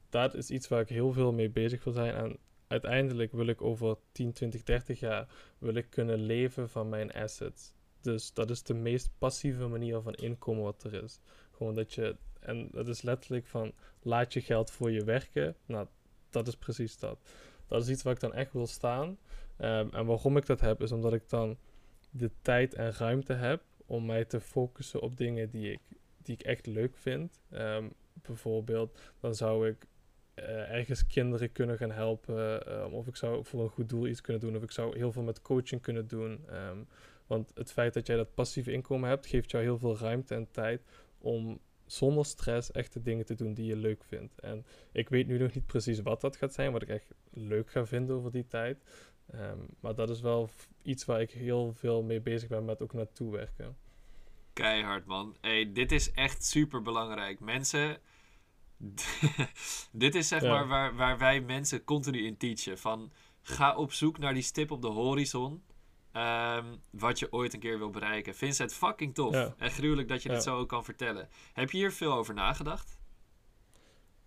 Dat 0.09 0.33
is 0.33 0.49
iets 0.49 0.67
waar 0.67 0.81
ik 0.81 0.89
heel 0.89 1.11
veel 1.11 1.33
mee 1.33 1.49
bezig 1.49 1.83
wil 1.83 1.93
zijn. 1.93 2.13
En 2.15 2.37
uiteindelijk 2.67 3.31
wil 3.31 3.47
ik 3.47 3.61
over 3.61 3.97
10, 4.11 4.33
20, 4.33 4.63
30 4.63 4.99
jaar 4.99 5.27
wil 5.57 5.75
ik 5.75 5.89
kunnen 5.89 6.19
leven 6.19 6.69
van 6.69 6.89
mijn 6.89 7.11
assets. 7.11 7.73
Dus 8.05 8.33
dat 8.33 8.49
is 8.49 8.63
de 8.63 8.73
meest 8.73 9.09
passieve 9.17 9.67
manier 9.67 10.01
van 10.01 10.13
inkomen 10.13 10.63
wat 10.63 10.83
er 10.83 11.03
is. 11.03 11.19
Gewoon 11.51 11.73
dat 11.73 11.93
je, 11.93 12.15
en 12.39 12.69
dat 12.71 12.87
is 12.87 13.01
letterlijk 13.01 13.47
van 13.47 13.73
laat 14.01 14.33
je 14.33 14.41
geld 14.41 14.71
voor 14.71 14.91
je 14.91 15.03
werken. 15.03 15.55
Nou, 15.65 15.87
dat 16.29 16.47
is 16.47 16.55
precies 16.55 16.97
dat. 16.97 17.17
Dat 17.67 17.81
is 17.81 17.89
iets 17.89 18.03
waar 18.03 18.13
ik 18.13 18.19
dan 18.19 18.33
echt 18.33 18.53
wil 18.53 18.67
staan. 18.67 19.17
Ehm, 19.57 19.89
en 19.91 20.05
waarom 20.05 20.37
ik 20.37 20.45
dat 20.45 20.61
heb, 20.61 20.81
is 20.81 20.91
omdat 20.91 21.13
ik 21.13 21.29
dan 21.29 21.57
de 22.09 22.31
tijd 22.41 22.73
en 22.73 22.93
ruimte 22.93 23.33
heb 23.33 23.61
om 23.85 24.05
mij 24.05 24.25
te 24.25 24.41
focussen 24.41 25.01
op 25.01 25.17
dingen 25.17 25.49
die 25.49 25.71
ik, 25.71 25.81
die 26.21 26.33
ik 26.33 26.41
echt 26.41 26.65
leuk 26.65 26.97
vind. 26.97 27.39
Ehm, 27.49 27.89
bijvoorbeeld, 28.13 28.99
dan 29.19 29.35
zou 29.35 29.67
ik 29.67 29.87
uh, 30.35 30.71
ergens 30.71 31.07
kinderen 31.07 31.51
kunnen 31.51 31.77
gaan 31.77 31.91
helpen. 31.91 32.71
Um, 32.81 32.93
of 32.93 33.07
ik 33.07 33.15
zou 33.15 33.45
voor 33.45 33.63
een 33.63 33.69
goed 33.69 33.89
doel 33.89 34.07
iets 34.07 34.21
kunnen 34.21 34.41
doen. 34.41 34.55
Of 34.55 34.63
ik 34.63 34.71
zou 34.71 34.97
heel 34.97 35.11
veel 35.11 35.23
met 35.23 35.41
coaching 35.41 35.81
kunnen 35.81 36.07
doen. 36.07 36.45
Want 37.27 37.51
het 37.53 37.71
feit 37.71 37.93
dat 37.93 38.07
jij 38.07 38.15
dat 38.15 38.33
passieve 38.33 38.71
inkomen 38.71 39.09
hebt, 39.09 39.27
geeft 39.27 39.51
jou 39.51 39.63
heel 39.63 39.77
veel 39.77 39.97
ruimte 39.97 40.35
en 40.35 40.51
tijd 40.51 40.81
om 41.17 41.59
zonder 41.85 42.25
stress 42.25 42.71
echte 42.71 43.01
dingen 43.01 43.25
te 43.25 43.35
doen 43.35 43.53
die 43.53 43.65
je 43.65 43.75
leuk 43.75 44.03
vindt. 44.03 44.39
En 44.39 44.65
ik 44.91 45.09
weet 45.09 45.27
nu 45.27 45.37
nog 45.37 45.53
niet 45.53 45.65
precies 45.65 46.01
wat 46.01 46.21
dat 46.21 46.35
gaat 46.35 46.53
zijn, 46.53 46.71
wat 46.71 46.81
ik 46.81 46.89
echt 46.89 47.13
leuk 47.29 47.71
ga 47.71 47.85
vinden 47.85 48.15
over 48.15 48.31
die 48.31 48.47
tijd. 48.47 48.83
Um, 49.33 49.67
maar 49.79 49.95
dat 49.95 50.09
is 50.09 50.21
wel 50.21 50.49
iets 50.81 51.05
waar 51.05 51.21
ik 51.21 51.31
heel 51.31 51.73
veel 51.73 52.03
mee 52.03 52.21
bezig 52.21 52.49
ben 52.49 52.65
met 52.65 52.81
ook 52.81 52.93
naartoe 52.93 53.31
werken. 53.31 53.77
Keihard 54.53 55.05
man. 55.05 55.35
Hey, 55.41 55.71
dit 55.73 55.91
is 55.91 56.11
echt 56.11 56.45
super 56.45 56.81
belangrijk. 56.81 57.39
Mensen, 57.39 57.97
dit 59.91 60.15
is 60.15 60.27
zeg 60.27 60.41
maar 60.41 60.67
waar, 60.67 60.95
waar 60.95 61.17
wij 61.17 61.41
mensen 61.41 61.83
continu 61.83 62.25
in 62.25 62.37
teachen. 62.37 62.77
Van 62.77 63.11
ga 63.41 63.75
op 63.75 63.91
zoek 63.91 64.17
naar 64.17 64.33
die 64.33 64.43
stip 64.43 64.71
op 64.71 64.81
de 64.81 64.87
horizon. 64.87 65.63
Um, 66.17 66.81
wat 66.91 67.19
je 67.19 67.31
ooit 67.31 67.53
een 67.53 67.59
keer 67.59 67.77
wil 67.77 67.89
bereiken. 67.89 68.35
Vincent, 68.35 68.73
fucking 68.73 69.13
tof. 69.13 69.53
En 69.57 69.71
gruwelijk 69.71 70.07
dat 70.07 70.23
je 70.23 70.29
dit 70.29 70.43
zo 70.43 70.57
ook 70.57 70.69
kan 70.69 70.83
vertellen. 70.83 71.29
Heb 71.53 71.71
je 71.71 71.77
hier 71.77 71.91
veel 71.91 72.13
over 72.13 72.33
nagedacht? 72.33 72.99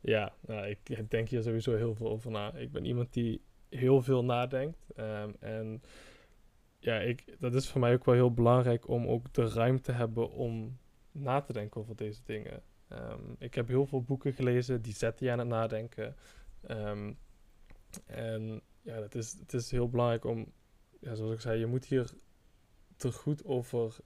Ja, 0.01 0.35
nou, 0.41 0.67
ik 0.67 1.11
denk 1.11 1.29
hier 1.29 1.43
sowieso 1.43 1.77
heel 1.77 1.95
veel 1.95 2.09
over 2.09 2.31
na. 2.31 2.53
Ik 2.53 2.73
ben 2.73 2.85
iemand 2.85 3.13
die 3.13 3.43
heel 3.69 4.03
veel 4.03 4.25
nadenkt. 4.25 4.79
Um, 4.97 5.35
en 5.41 5.83
ja, 6.79 6.99
ik, 6.99 7.37
dat 7.39 7.55
is 7.55 7.71
voor 7.71 7.81
mij 7.81 7.93
ook 7.93 8.05
wel 8.05 8.15
heel 8.15 8.35
belangrijk 8.35 8.89
om 8.89 9.07
ook 9.07 9.33
de 9.33 9.49
ruimte 9.49 9.83
te 9.83 9.93
hebben 9.93 10.31
om 10.31 10.79
na 11.13 11.41
te 11.41 11.53
denken 11.53 11.81
over 11.81 11.97
deze 11.97 12.21
dingen. 12.25 12.63
Um, 12.93 13.37
ik 13.39 13.55
heb 13.55 13.69
heel 13.69 13.87
veel 13.87 14.03
boeken 14.03 14.33
gelezen 14.33 14.83
die 14.83 14.95
zetten 14.95 15.27
je 15.27 15.33
aan 15.33 15.39
het 15.39 15.49
nadenken. 15.49 16.17
En 18.07 18.63
ja, 18.83 18.95
het 18.95 19.15
is, 19.15 19.37
het 19.39 19.53
is 19.53 19.71
heel 19.71 19.89
belangrijk 19.89 20.25
om, 20.25 20.53
ja, 20.99 21.15
zoals 21.15 21.33
ik 21.33 21.41
zei, 21.41 21.59
je 21.59 21.67
moet 21.67 21.85
hier 21.85 22.13
er 23.05 23.13
goed 23.13 23.45
over, 23.45 23.97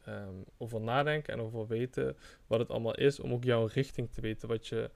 over 0.59 0.81
nadenken 0.81 1.33
en 1.33 1.41
over 1.41 1.67
weten 1.67 2.17
wat 2.47 2.59
het 2.59 2.71
allemaal 2.71 2.95
is, 2.95 3.21
om 3.21 3.33
ook 3.33 3.45
jouw 3.45 3.67
richting 3.67 4.11
te 4.11 4.21
weten, 4.21 4.49
wat 4.49 4.67
je, 4.67 4.91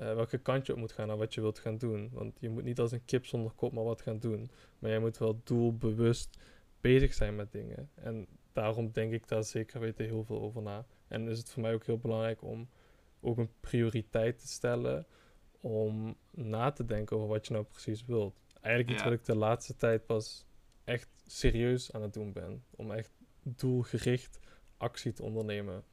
uh, 0.00 0.14
welke 0.14 0.38
kant 0.38 0.66
je 0.66 0.72
op 0.72 0.78
moet 0.78 0.92
gaan 0.92 1.10
en 1.10 1.18
wat 1.18 1.34
je 1.34 1.40
wilt 1.40 1.58
gaan 1.58 1.78
doen. 1.78 2.10
Want 2.12 2.36
je 2.40 2.48
moet 2.48 2.64
niet 2.64 2.80
als 2.80 2.92
een 2.92 3.04
kip 3.04 3.26
zonder 3.26 3.52
kop 3.52 3.72
maar 3.72 3.84
wat 3.84 4.02
gaan 4.02 4.18
doen. 4.18 4.50
Maar 4.78 4.90
jij 4.90 4.98
moet 4.98 5.18
wel 5.18 5.40
doelbewust 5.44 6.38
bezig 6.80 7.14
zijn 7.14 7.36
met 7.36 7.52
dingen. 7.52 7.90
En 7.94 8.26
daarom 8.52 8.90
denk 8.90 9.12
ik 9.12 9.28
daar 9.28 9.44
zeker 9.44 9.80
weten 9.80 10.04
heel 10.04 10.24
veel 10.24 10.40
over 10.40 10.62
na. 10.62 10.86
En 11.08 11.28
is 11.28 11.38
het 11.38 11.50
voor 11.50 11.62
mij 11.62 11.74
ook 11.74 11.84
heel 11.84 11.98
belangrijk 11.98 12.42
om 12.42 12.68
ook 13.20 13.38
een 13.38 13.50
prioriteit 13.60 14.38
te 14.38 14.48
stellen 14.48 15.06
om 15.60 16.16
na 16.30 16.70
te 16.70 16.84
denken 16.84 17.16
over 17.16 17.28
wat 17.28 17.46
je 17.46 17.52
nou 17.52 17.64
precies 17.64 18.04
wilt. 18.04 18.34
Eigenlijk 18.60 18.94
iets 18.94 19.04
wat 19.04 19.12
ik 19.12 19.24
de 19.24 19.36
laatste 19.36 19.76
tijd 19.76 20.06
pas 20.06 20.44
echt 20.90 21.08
serieus 21.26 21.92
aan 21.92 22.02
het 22.02 22.12
doen 22.12 22.32
ben. 22.32 22.64
Om 22.70 22.90
echt 22.90 23.12
doelgericht 23.42 24.38
actie 24.76 25.12
te 25.12 25.22
ondernemen. 25.22 25.84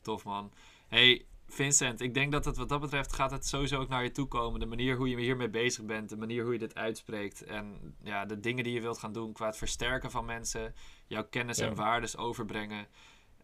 Tof 0.00 0.24
man. 0.24 0.52
Hey, 0.88 1.26
Vincent, 1.46 2.00
ik 2.00 2.14
denk 2.14 2.32
dat 2.32 2.44
het 2.44 2.56
wat 2.56 2.68
dat 2.68 2.80
betreft 2.80 3.12
gaat 3.12 3.30
het 3.30 3.46
sowieso 3.46 3.80
ook 3.80 3.88
naar 3.88 4.02
je 4.02 4.10
toe 4.10 4.26
komen. 4.26 4.60
De 4.60 4.66
manier 4.66 4.96
hoe 4.96 5.08
je 5.08 5.16
hiermee 5.16 5.50
bezig 5.50 5.84
bent, 5.84 6.08
de 6.08 6.16
manier 6.16 6.42
hoe 6.42 6.52
je 6.52 6.58
dit 6.58 6.74
uitspreekt. 6.74 7.42
En 7.42 7.94
ja, 8.02 8.24
de 8.24 8.40
dingen 8.40 8.64
die 8.64 8.72
je 8.72 8.80
wilt 8.80 8.98
gaan 8.98 9.12
doen 9.12 9.32
qua 9.32 9.46
het 9.46 9.56
versterken 9.56 10.10
van 10.10 10.24
mensen. 10.24 10.74
Jouw 11.06 11.24
kennis 11.28 11.58
en 11.58 11.74
waardes 11.74 12.16
overbrengen. 12.16 12.86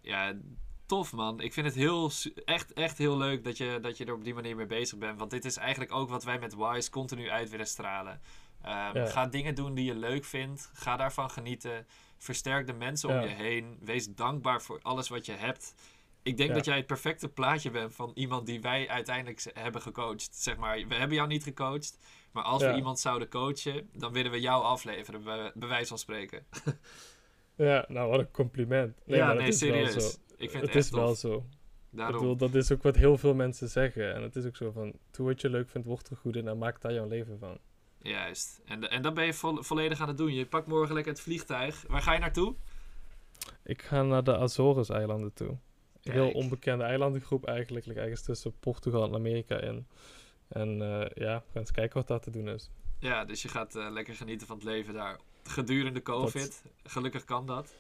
Ja, 0.01 0.38
tof 0.86 1.12
man. 1.12 1.41
Ik 1.41 1.53
vind 1.53 1.66
het 1.66 1.74
heel, 1.74 2.11
echt, 2.45 2.72
echt 2.72 2.99
heel 2.99 3.16
leuk 3.16 3.45
dat 3.45 3.57
je, 3.57 3.78
dat 3.82 3.97
je 3.97 4.05
er 4.05 4.14
op 4.14 4.24
die 4.24 4.34
manier 4.34 4.57
mee 4.57 4.66
bezig 4.66 4.99
bent. 4.99 5.18
Want 5.18 5.30
dit 5.30 5.45
is 5.45 5.57
eigenlijk 5.57 5.93
ook 5.93 6.09
wat 6.09 6.24
wij 6.24 6.38
met 6.38 6.57
Wise 6.57 6.91
continu 6.91 7.28
uit 7.28 7.51
willen 7.51 7.66
stralen. 7.66 8.20
Um, 8.66 9.06
Ga 9.06 9.26
dingen 9.26 9.54
doen 9.54 9.74
die 9.74 9.84
je 9.84 9.94
leuk 9.94 10.24
vindt. 10.24 10.70
Ga 10.72 10.96
daarvan 10.96 11.30
genieten. 11.30 11.86
Versterk 12.18 12.66
de 12.66 12.72
mensen 12.72 13.08
om 13.08 13.20
je 13.20 13.28
heen. 13.28 13.78
Wees 13.80 14.14
dankbaar 14.14 14.62
voor 14.62 14.78
alles 14.82 15.08
wat 15.08 15.26
je 15.26 15.32
hebt 15.32 15.74
ik 16.22 16.36
denk 16.36 16.54
dat 16.54 16.64
jij 16.64 16.76
het 16.76 16.86
perfecte 16.86 17.28
plaatje 17.28 17.70
bent 17.70 17.94
van 17.94 18.11
iemand 18.14 18.46
die 18.46 18.61
wij 18.61 18.88
uiteindelijk 18.88 19.50
hebben 19.52 19.82
gecoacht. 19.82 20.28
Zeg 20.34 20.56
maar, 20.56 20.84
we 20.88 20.94
hebben 20.94 21.16
jou 21.16 21.28
niet 21.28 21.42
gecoacht, 21.42 21.98
maar 22.32 22.42
als 22.42 22.62
we 22.62 22.74
iemand 22.74 22.98
zouden 22.98 23.28
coachen, 23.28 23.88
dan 23.92 24.12
willen 24.12 24.30
we 24.30 24.40
jou 24.40 24.62
afleveren, 24.62 25.22
bij, 25.22 25.52
bij 25.54 25.68
wijze 25.68 25.88
van 25.88 25.98
spreken. 25.98 26.44
ja, 27.56 27.84
nou 27.88 28.11
wat 28.11 28.18
een 28.18 28.30
compliment. 28.30 28.96
Nee, 29.04 29.18
ja, 29.18 29.32
nee, 29.32 29.52
serieus. 29.52 30.18
Ik 30.36 30.50
vind 30.50 30.62
het, 30.62 30.74
het 30.74 30.84
is 30.84 30.90
wel 30.90 31.14
zo. 31.14 31.44
Daarom. 31.90 32.14
Ik 32.14 32.20
bedoel, 32.20 32.36
dat 32.36 32.54
is 32.54 32.72
ook 32.72 32.82
wat 32.82 32.96
heel 32.96 33.18
veel 33.18 33.34
mensen 33.34 33.68
zeggen. 33.68 34.14
En 34.14 34.22
het 34.22 34.36
is 34.36 34.46
ook 34.46 34.56
zo 34.56 34.70
van, 34.70 34.92
doe 35.11 35.26
wat 35.26 35.40
je 35.40 35.50
leuk 35.50 35.68
vindt, 35.68 35.86
word 35.86 36.08
er 36.08 36.16
goed 36.16 36.36
in 36.36 36.48
en 36.48 36.58
maak 36.58 36.80
daar 36.80 36.92
jouw 36.92 37.08
leven 37.08 37.38
van. 37.38 37.58
Juist. 38.03 38.61
En, 38.64 38.90
en 38.90 39.03
dat 39.03 39.14
ben 39.14 39.26
je 39.26 39.32
volledig 39.61 40.01
aan 40.01 40.09
het 40.09 40.16
doen. 40.16 40.34
Je 40.34 40.46
pakt 40.46 40.66
morgen 40.66 40.94
lekker 40.94 41.12
het 41.12 41.22
vliegtuig. 41.22 41.84
Waar 41.88 42.03
ga 42.03 42.12
je 42.12 42.18
naartoe? 42.18 42.55
Ik 43.64 43.82
ga 43.82 44.03
naar 44.03 44.24
de 44.24 44.36
Azores-eilanden 44.36 45.32
toe 45.32 45.57
heel 46.03 46.30
onbekende 46.30 46.84
eilandengroep 46.84 47.46
eigenlijk. 47.46 47.86
Like 47.86 48.01
ergens 48.01 48.22
tussen 48.22 48.59
Portugal 48.61 49.05
en 49.05 49.14
Amerika 49.14 49.61
in. 49.61 49.86
En 50.48 50.68
uh, 50.68 51.01
ja, 51.14 51.36
we 51.38 51.53
gaan 51.53 51.61
eens 51.61 51.70
kijken 51.70 51.98
wat 51.98 52.09
daar 52.09 52.20
te 52.20 52.30
doen 52.30 52.48
is. 52.48 52.70
Ja, 52.98 53.24
dus 53.24 53.42
je 53.42 53.48
gaat 53.48 53.76
uh, 53.76 53.90
lekker 53.90 54.14
genieten 54.14 54.46
van 54.46 54.57
het 54.57 54.64
leven 54.64 54.94
daar 54.94 55.18
gedurende 55.44 56.03
COVID. 56.03 56.64
Gelukkig 56.82 57.24
kan 57.24 57.46
dat. 57.46 57.74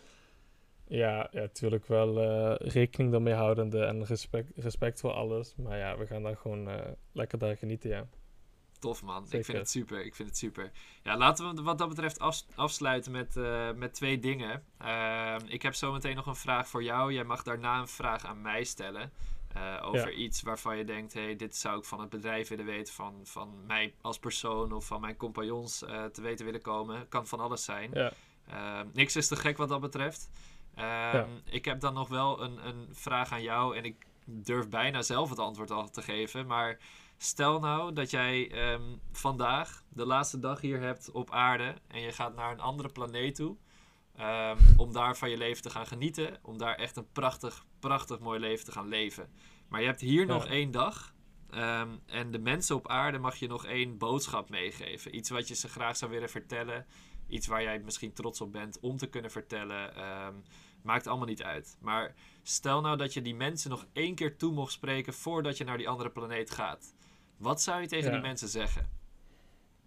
Ja, 0.86 1.28
ja, 1.30 1.40
natuurlijk 1.40 1.86
wel 1.86 2.22
uh, 2.22 2.54
rekening 2.56 3.14
ermee 3.14 3.34
houdende 3.34 3.84
en 3.84 4.04
respect, 4.04 4.50
respect 4.56 5.00
voor 5.00 5.12
alles. 5.12 5.54
Maar 5.56 5.78
ja, 5.78 5.98
we 5.98 6.06
gaan 6.06 6.22
daar 6.22 6.36
gewoon 6.36 6.68
lekker 7.12 7.38
daar 7.38 7.56
genieten, 7.56 7.90
ja. 7.90 8.08
Tof 8.80 9.02
man, 9.02 9.26
ik 9.30 9.44
vind 9.44 9.58
het 9.58 9.70
super. 9.70 10.04
Ik 10.04 10.14
vind 10.14 10.28
het 10.28 10.38
super. 10.38 10.70
Ja, 11.02 11.16
laten 11.16 11.54
we 11.54 11.62
wat 11.62 11.78
dat 11.78 11.88
betreft 11.88 12.44
afsluiten 12.54 13.12
met, 13.12 13.36
uh, 13.36 13.72
met 13.72 13.94
twee 13.94 14.18
dingen. 14.18 14.64
Uh, 14.82 15.36
ik 15.46 15.62
heb 15.62 15.74
zometeen 15.74 16.16
nog 16.16 16.26
een 16.26 16.36
vraag 16.36 16.68
voor 16.68 16.82
jou. 16.82 17.12
Jij 17.12 17.24
mag 17.24 17.42
daarna 17.42 17.80
een 17.80 17.88
vraag 17.88 18.24
aan 18.24 18.40
mij 18.40 18.64
stellen. 18.64 19.12
Uh, 19.56 19.78
over 19.82 20.12
iets 20.12 20.42
waarvan 20.42 20.76
je 20.76 20.84
denkt: 20.84 21.12
hey, 21.12 21.36
dit 21.36 21.56
zou 21.56 21.78
ik 21.78 21.84
van 21.84 22.00
het 22.00 22.08
bedrijf 22.08 22.48
willen 22.48 22.64
weten, 22.64 22.94
van, 22.94 23.14
van 23.24 23.66
mij 23.66 23.94
als 24.00 24.18
persoon 24.18 24.72
of 24.72 24.86
van 24.86 25.00
mijn 25.00 25.16
compagnons 25.16 25.84
eh, 25.84 26.04
te 26.04 26.22
weten 26.22 26.44
willen 26.44 26.62
komen. 26.62 27.08
Kan 27.08 27.26
van 27.26 27.40
alles 27.40 27.64
zijn. 27.64 27.90
Ja. 27.92 28.12
Ehm, 28.48 28.86
niks 28.92 29.16
is 29.16 29.28
te 29.28 29.36
gek 29.36 29.56
wat 29.56 29.68
dat 29.68 29.80
betreft. 29.80 30.30
Ehm, 30.74 31.28
ik 31.44 31.64
heb 31.64 31.80
dan 31.80 31.94
nog 31.94 32.08
wel 32.08 32.42
een, 32.42 32.66
een 32.66 32.88
vraag 32.92 33.32
aan 33.32 33.42
jou 33.42 33.76
en 33.76 33.84
ik 33.84 34.06
durf 34.24 34.68
bijna 34.68 35.02
zelf 35.02 35.30
het 35.30 35.38
antwoord 35.38 35.70
al 35.70 35.90
te 35.90 36.02
geven. 36.02 36.46
Maar 36.46 36.78
Stel 37.22 37.58
nou 37.58 37.92
dat 37.92 38.10
jij 38.10 38.50
ehm, 38.50 38.96
vandaag 39.12 39.84
de 39.88 40.06
laatste 40.06 40.38
dag 40.38 40.60
hier 40.60 40.80
hebt 40.80 41.10
op 41.10 41.30
aarde 41.30 41.74
en 41.88 42.00
je 42.00 42.12
gaat 42.12 42.34
naar 42.34 42.52
een 42.52 42.60
andere 42.60 42.88
planeet 42.88 43.34
toe. 43.34 43.56
Um, 44.20 44.56
om 44.76 44.92
daar 44.92 45.16
van 45.16 45.30
je 45.30 45.36
leven 45.36 45.62
te 45.62 45.70
gaan 45.70 45.86
genieten. 45.86 46.38
Om 46.42 46.58
daar 46.58 46.74
echt 46.74 46.96
een 46.96 47.12
prachtig, 47.12 47.66
prachtig 47.78 48.18
mooi 48.18 48.40
leven 48.40 48.64
te 48.64 48.72
gaan 48.72 48.88
leven. 48.88 49.32
Maar 49.68 49.80
je 49.80 49.86
hebt 49.86 50.00
hier 50.00 50.26
nog 50.26 50.46
één 50.46 50.70
dag. 50.70 51.14
Ehm, 51.50 51.88
en 52.06 52.30
de 52.30 52.38
mensen 52.38 52.76
op 52.76 52.88
aarde 52.88 53.18
mag 53.18 53.36
je 53.36 53.48
nog 53.48 53.66
één 53.66 53.98
boodschap 53.98 54.50
meegeven. 54.50 55.16
Iets 55.16 55.30
wat 55.30 55.48
je 55.48 55.54
ze 55.54 55.68
graag 55.68 55.96
zou 55.96 56.10
willen 56.10 56.30
vertellen. 56.30 56.86
Iets 57.28 57.46
waar 57.46 57.62
jij 57.62 57.78
misschien 57.78 58.12
trots 58.12 58.40
op 58.40 58.52
bent 58.52 58.78
om 58.80 58.96
te 58.96 59.06
kunnen 59.06 59.30
vertellen. 59.30 59.92
maakt 60.82 61.06
allemaal 61.06 61.26
niet 61.26 61.42
uit. 61.42 61.76
Maar 61.80 62.14
stel 62.42 62.80
nou 62.80 62.96
dat 62.96 63.12
je 63.12 63.22
die 63.22 63.34
mensen 63.34 63.70
nog 63.70 63.86
één 63.92 64.14
keer 64.14 64.36
toe 64.36 64.52
mocht 64.52 64.72
spreken 64.72 65.14
voordat 65.14 65.56
je 65.56 65.64
naar 65.64 65.78
die 65.78 65.88
andere 65.88 66.10
planeet 66.10 66.50
gaat. 66.50 66.94
Wat 67.40 67.62
zou 67.62 67.80
je 67.80 67.86
tegen 67.86 68.12
die 68.12 68.20
mensen 68.20 68.48
zeggen? 68.48 68.86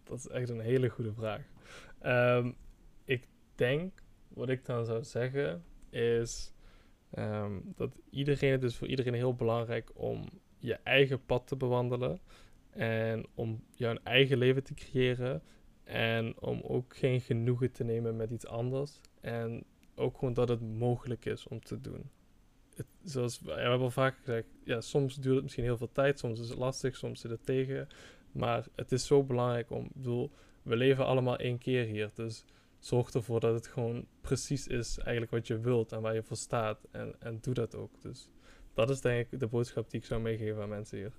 Dat 0.04 0.18
is 0.18 0.28
echt 0.28 0.50
een 0.50 0.60
hele 0.60 0.90
goede 0.90 1.14
vraag. 1.14 1.42
Ehm, 2.00 2.52
ik 3.06 3.28
denk, 3.56 4.02
wat 4.28 4.50
ik 4.50 4.66
dan 4.66 4.86
zou 4.86 5.04
zeggen, 5.04 5.64
is... 5.90 6.54
Ehm, 7.12 7.60
dat 7.76 8.00
iedereen, 8.10 8.52
het 8.52 8.64
is 8.64 8.76
voor 8.76 8.88
iedereen 8.88 9.14
heel 9.14 9.36
belangrijk 9.36 9.92
om 9.94 10.30
je 10.58 10.74
eigen 10.74 11.26
pad 11.26 11.48
te 11.48 11.56
bewandelen. 11.56 12.20
En 12.70 13.26
om 13.34 13.64
jouw 13.72 13.96
eigen 14.04 14.38
leven 14.38 14.64
te 14.64 14.74
creëren. 14.74 15.42
En 15.84 16.40
om 16.40 16.62
ook 16.62 16.98
geen 16.98 17.22
genoegen 17.22 17.72
te 17.72 17.84
nemen 17.84 18.16
met 18.16 18.32
iets 18.32 18.48
anders. 18.48 19.00
En 19.22 19.64
ook 19.96 20.18
gewoon 20.18 20.34
dat 20.34 20.50
het 20.50 20.62
mogelijk 20.62 21.26
is 21.26 21.48
om 21.48 21.60
te 21.60 21.82
doen. 21.82 22.10
Het, 22.76 22.86
zoals 23.04 23.40
ja, 23.44 23.46
we 23.46 23.62
hebben 23.62 23.80
al 23.80 23.92
vaak 23.92 24.16
gezegd, 24.18 24.48
ja, 24.64 24.82
soms 24.82 25.16
duurt 25.16 25.34
het 25.34 25.44
misschien 25.44 25.64
heel 25.64 25.78
veel 25.78 25.92
tijd, 25.92 26.20
soms 26.20 26.40
is 26.40 26.50
het 26.50 26.58
lastig, 26.58 26.96
soms 26.96 27.22
zit 27.22 27.32
het 27.32 27.46
tegen. 27.46 27.88
Maar 28.32 28.66
het 28.76 28.92
is 28.92 29.06
zo 29.06 29.24
belangrijk 29.24 29.70
om, 29.70 29.86
ik 29.86 29.94
bedoel, 29.94 30.32
we 30.62 30.76
leven 30.76 31.06
allemaal 31.06 31.38
één 31.38 31.58
keer 31.58 31.86
hier. 31.86 32.12
Dus 32.14 32.46
zorg 32.80 33.10
ervoor 33.10 33.40
dat 33.40 33.54
het 33.54 33.68
gewoon 33.68 34.06
precies 34.22 34.68
is 34.68 34.98
eigenlijk 34.98 35.32
wat 35.32 35.48
je 35.48 35.60
wilt 35.60 35.92
en 35.92 36.02
waar 36.02 36.14
je 36.14 36.24
voor 36.24 36.38
staat. 36.38 36.80
En, 36.92 37.16
en 37.20 37.38
doe 37.42 37.54
dat 37.54 37.76
ook. 37.76 38.02
Dus 38.02 38.30
dat 38.74 38.90
is 38.90 39.02
denk 39.02 39.32
ik 39.32 39.40
de 39.40 39.48
boodschap 39.48 39.90
die 39.90 40.00
ik 40.00 40.06
zou 40.06 40.22
meegeven 40.22 40.62
aan 40.62 40.70
mensen 40.70 40.98
hier. 40.98 41.12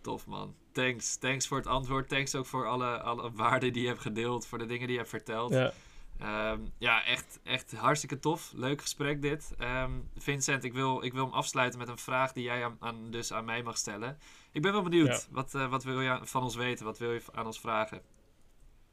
Tof 0.00 0.26
man. 0.26 0.54
Thanks. 0.72 1.16
Thanks 1.16 1.46
voor 1.46 1.56
het 1.56 1.66
antwoord. 1.66 2.08
Thanks 2.08 2.34
ook 2.34 2.46
voor 2.46 2.66
alle, 2.66 3.00
alle 3.00 3.32
waarden 3.32 3.72
die 3.72 3.82
je 3.82 3.88
hebt 3.88 4.00
gedeeld. 4.00 4.46
Voor 4.46 4.58
de 4.58 4.66
dingen 4.66 4.82
die 4.82 4.92
je 4.92 4.98
hebt 4.98 5.10
verteld. 5.10 5.52
Ja, 5.52 5.72
ehm, 6.18 6.60
ja 6.78 7.04
echt, 7.04 7.40
echt 7.42 7.72
hartstikke 7.72 8.18
tof. 8.18 8.52
Leuk 8.56 8.80
gesprek 8.80 9.22
dit. 9.22 9.54
Ehm, 9.58 9.92
Vincent, 10.16 10.64
ik 10.64 10.72
wil, 10.72 11.04
ik 11.04 11.12
wil 11.12 11.24
hem 11.24 11.32
afsluiten 11.32 11.78
met 11.78 11.88
een 11.88 11.98
vraag 11.98 12.32
die 12.32 12.44
jij 12.44 12.70
aan, 12.78 13.10
dus 13.10 13.32
aan 13.32 13.44
mij 13.44 13.62
mag 13.62 13.76
stellen. 13.76 14.18
Ik 14.52 14.62
ben 14.62 14.72
wel 14.72 14.82
benieuwd. 14.82 15.28
Wat, 15.30 15.54
uh, 15.54 15.70
wat 15.70 15.84
wil 15.84 16.00
je 16.00 16.18
van 16.22 16.42
ons 16.42 16.56
weten? 16.56 16.84
Wat 16.84 16.98
wil 16.98 17.12
je 17.12 17.22
aan 17.32 17.46
ons 17.46 17.60
vragen? 17.60 18.00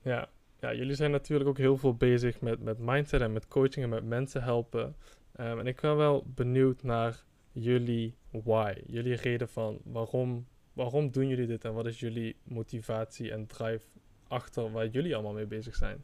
Ja, 0.01 0.29
ja 0.59 0.73
jullie 0.73 0.95
zijn 0.95 1.11
natuurlijk 1.11 1.49
ook 1.49 1.57
heel 1.57 1.77
veel 1.77 1.95
bezig 1.95 2.41
met, 2.41 2.59
met 2.59 2.79
mindset 2.79 3.21
en 3.21 3.33
met 3.33 3.47
coaching 3.47 3.85
en 3.85 3.89
met 3.89 4.03
mensen 4.03 4.43
helpen. 4.43 4.95
Um, 5.39 5.59
en 5.59 5.67
ik 5.67 5.81
ben 5.81 5.95
wel 5.95 6.23
benieuwd 6.35 6.83
naar 6.83 7.23
jullie 7.51 8.15
why. 8.31 8.73
Jullie 8.85 9.15
reden 9.15 9.49
van 9.49 9.79
waarom 9.83 10.47
waarom 10.75 11.11
doen 11.11 11.27
jullie 11.27 11.47
dit 11.47 11.65
en 11.65 11.73
wat 11.73 11.85
is 11.85 11.99
jullie 11.99 12.35
motivatie 12.43 13.31
en 13.31 13.47
drive 13.47 13.85
achter 14.27 14.71
waar 14.71 14.87
jullie 14.87 15.13
allemaal 15.13 15.33
mee 15.33 15.45
bezig 15.45 15.75
zijn? 15.75 16.03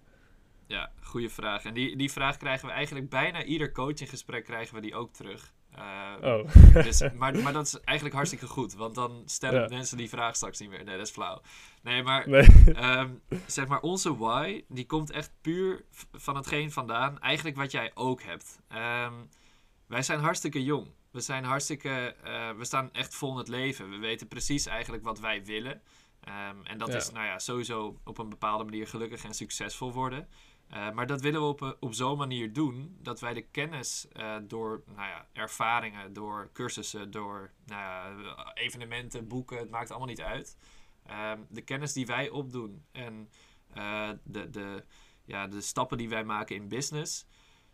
Ja, 0.72 0.92
goede 1.02 1.30
vraag. 1.30 1.64
En 1.64 1.74
die, 1.74 1.96
die 1.96 2.12
vraag 2.12 2.38
krijgen 2.38 2.68
we 2.68 2.74
eigenlijk 2.74 3.10
bijna 3.10 3.44
ieder 3.44 3.72
coachinggesprek 3.72 4.46
krijgen 4.46 4.76
we 4.76 4.82
die 4.82 4.96
ook 4.96 5.14
terug. 5.14 5.54
Uh, 5.78 6.14
oh. 6.22 6.56
dus, 6.86 7.04
maar, 7.14 7.40
maar 7.40 7.54
dat 7.54 7.66
is 7.66 7.80
eigenlijk 7.80 8.16
hartstikke 8.16 8.48
goed, 8.48 8.74
want 8.74 8.96
dan 8.96 9.24
stellen 9.26 9.70
mensen 9.70 9.98
die 9.98 10.10
vraag 10.10 10.36
straks 10.36 10.60
niet 10.60 10.70
meer. 10.70 10.84
Nee, 10.84 10.98
dat 10.98 11.06
is 11.06 11.14
flauw. 11.14 11.42
Nee, 11.82 12.04
maar 12.04 12.26
ehm, 12.28 13.10
zeg 13.46 13.68
maar, 13.68 13.80
onze 13.80 14.18
why, 14.18 14.64
die 14.68 14.86
komt 14.86 15.12
echt 15.12 15.32
puur 15.42 15.86
van 16.12 16.36
hetgeen 16.36 16.72
vandaan. 16.72 17.20
Eigenlijk 17.20 17.58
wat 17.58 17.72
jij 17.72 17.92
ook 17.94 18.22
hebt. 18.22 18.60
Um, 19.06 19.30
wij 19.88 20.02
zijn 20.02 20.20
hartstikke 20.20 20.64
jong. 20.64 20.88
We 21.12 21.20
zijn 21.20 21.44
hartstikke. 21.44 22.16
Uh, 22.26 22.50
we 22.58 22.66
staan 22.66 22.94
echt 22.94 23.16
vol 23.16 23.32
in 23.32 23.38
het 23.38 23.48
leven. 23.48 23.90
We 23.90 23.98
weten 23.98 24.28
precies 24.28 24.66
eigenlijk 24.66 25.04
wat 25.04 25.20
wij 25.20 25.46
willen. 25.46 25.82
Um, 26.28 26.66
en 26.66 26.78
dat 26.78 26.94
is, 26.94 27.12
nou 27.12 27.26
ja, 27.26 27.40
sowieso 27.40 28.00
op 28.04 28.18
een 28.18 28.30
bepaalde 28.30 28.64
manier 28.64 28.88
gelukkig 28.88 29.24
en 29.24 29.34
succesvol 29.34 29.94
worden. 29.94 30.28
Uh, 30.74 30.92
maar 30.92 31.08
dat 31.08 31.22
willen 31.22 31.42
we 31.42 31.48
op, 31.48 31.78
op 31.80 31.94
zo'n 31.94 32.18
manier 32.18 32.54
doen 32.54 32.98
dat 33.00 33.20
wij 33.20 33.34
de 33.34 33.42
kennis 33.42 34.08
uh, 34.14 34.36
door 34.44 34.84
nou 34.86 35.08
ja, 35.08 35.28
ervaringen, 35.34 36.14
door 36.14 36.50
cursussen, 36.54 37.12
door 37.12 37.52
nou 37.66 37.82
ja, 37.82 38.54
evenementen, 38.54 39.28
boeken, 39.28 39.58
het 39.58 39.70
maakt 39.70 39.90
allemaal 39.90 40.08
niet 40.08 40.22
uit. 40.22 40.58
Um, 41.10 41.46
de 41.50 41.62
kennis 41.62 41.94
die 41.94 42.06
wij 42.06 42.30
opdoen 42.30 42.86
en 42.92 43.30
de, 44.24 44.50
de, 44.50 44.84
ja, 45.26 45.48
de 45.48 45.62
stappen 45.62 45.98
die 45.98 46.10
wij 46.10 46.24
maken 46.24 46.56
in 46.56 46.68
business, 46.68 47.26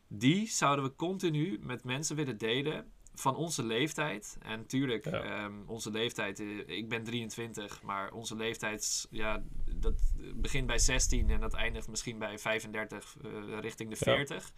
die 0.08 0.48
zouden 0.48 0.86
we 0.86 0.95
continu 0.95 1.60
met 1.62 1.84
mensen 1.84 2.16
willen 2.16 2.38
delen 2.38 2.91
van 3.20 3.36
onze 3.36 3.63
leeftijd. 3.63 4.38
En 4.41 4.59
natuurlijk, 4.59 5.05
ehm, 5.05 5.53
onze 5.65 5.91
leeftijd, 5.91 6.39
eh, 6.39 6.68
ik 6.68 6.89
ben 6.89 7.03
23, 7.03 7.82
maar 7.82 8.11
onze 8.11 8.36
leeftijd, 8.36 9.07
ja, 9.11 9.43
dat 9.76 10.13
begint 10.36 10.68
bij 10.68 10.80
16 10.80 11.30
en 11.30 11.39
dat 11.39 11.53
eindigt 11.53 11.88
misschien 11.88 12.20
bij 12.20 12.39
35, 12.39 13.15
uh, 13.26 13.53
eh, 13.53 13.59
richting 13.59 13.89
de 13.89 13.95
40. 13.95 14.51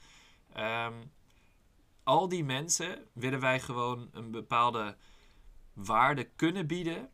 Ehm, 0.54 0.94
al 2.04 2.30
die 2.30 2.44
mensen 2.44 3.08
willen 3.14 3.40
wij 3.40 3.60
gewoon 3.60 4.10
een 4.12 4.32
bepaalde 4.32 4.98
waarde 5.74 6.24
kunnen 6.24 6.68
bieden 6.68 7.10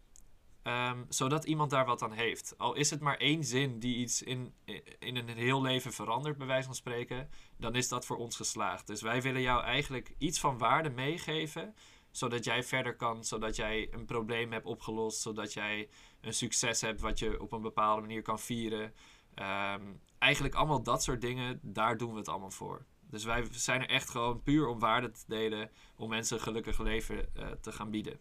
Ehm, 0.65 1.03
zodat 1.09 1.45
iemand 1.45 1.69
daar 1.69 1.85
wat 1.85 2.01
aan 2.01 2.11
heeft. 2.11 2.53
Al 2.57 2.75
is 2.75 2.89
het 2.89 2.99
maar 2.99 3.17
één 3.17 3.43
zin 3.43 3.79
die 3.79 3.95
iets 3.95 4.21
in, 4.21 4.53
in 4.99 5.15
een 5.15 5.27
heel 5.29 5.61
leven 5.61 5.93
verandert, 5.93 6.37
bij 6.37 6.47
wijze 6.47 6.65
van 6.65 6.75
spreken, 6.75 7.29
dan 7.57 7.75
is 7.75 7.87
dat 7.87 8.05
voor 8.05 8.17
ons 8.17 8.35
geslaagd. 8.35 8.87
Dus 8.87 9.01
wij 9.01 9.21
willen 9.21 9.41
jou 9.41 9.63
eigenlijk 9.63 10.15
iets 10.17 10.39
van 10.39 10.57
waarde 10.57 10.89
meegeven, 10.89 11.75
zodat 12.11 12.43
jij 12.43 12.63
verder 12.63 12.95
kan, 12.95 13.23
zodat 13.23 13.55
jij 13.55 13.93
een 13.93 14.05
probleem 14.05 14.51
hebt 14.51 14.65
opgelost, 14.65 15.21
zodat 15.21 15.53
jij 15.53 15.89
een 16.21 16.33
succes 16.33 16.81
hebt 16.81 17.01
wat 17.01 17.19
je 17.19 17.41
op 17.41 17.51
een 17.51 17.61
bepaalde 17.61 18.01
manier 18.01 18.21
kan 18.21 18.39
vieren. 18.39 18.93
Ehm, 19.33 19.83
eigenlijk 20.17 20.55
allemaal 20.55 20.83
dat 20.83 21.03
soort 21.03 21.21
dingen, 21.21 21.59
daar 21.61 21.97
doen 21.97 22.11
we 22.11 22.17
het 22.17 22.27
allemaal 22.27 22.51
voor. 22.51 22.85
Dus 23.09 23.23
wij 23.23 23.47
zijn 23.51 23.81
er 23.81 23.89
echt 23.89 24.09
gewoon 24.09 24.43
puur 24.43 24.67
om 24.67 24.79
waarde 24.79 25.11
te 25.11 25.23
delen, 25.27 25.71
om 25.95 26.09
mensen 26.09 26.37
een 26.37 26.43
gelukkig 26.43 26.79
leven 26.79 27.29
uh, 27.37 27.51
te 27.51 27.71
gaan 27.71 27.89
bieden. 27.89 28.19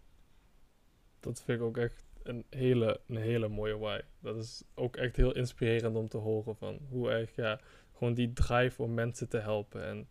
Dat 1.20 1.42
vind 1.42 1.60
ik 1.60 1.66
ook 1.66 1.76
echt 1.76 2.04
een 2.24 2.44
hele, 2.50 3.00
een 3.06 3.16
hele 3.16 3.48
mooie 3.48 3.78
why. 3.78 4.00
Dat 4.20 4.36
is 4.36 4.62
ook 4.74 4.96
echt 4.96 5.16
heel 5.16 5.32
inspirerend 5.32 5.96
om 5.96 6.08
te 6.08 6.16
horen 6.16 6.56
van 6.56 6.78
hoe 6.88 7.10
erg, 7.10 7.34
ja, 7.36 7.60
gewoon 7.96 8.14
die 8.14 8.32
drive 8.32 8.82
om 8.82 8.94
mensen 8.94 9.28
te 9.28 9.38
helpen. 9.38 9.84
En 9.84 10.08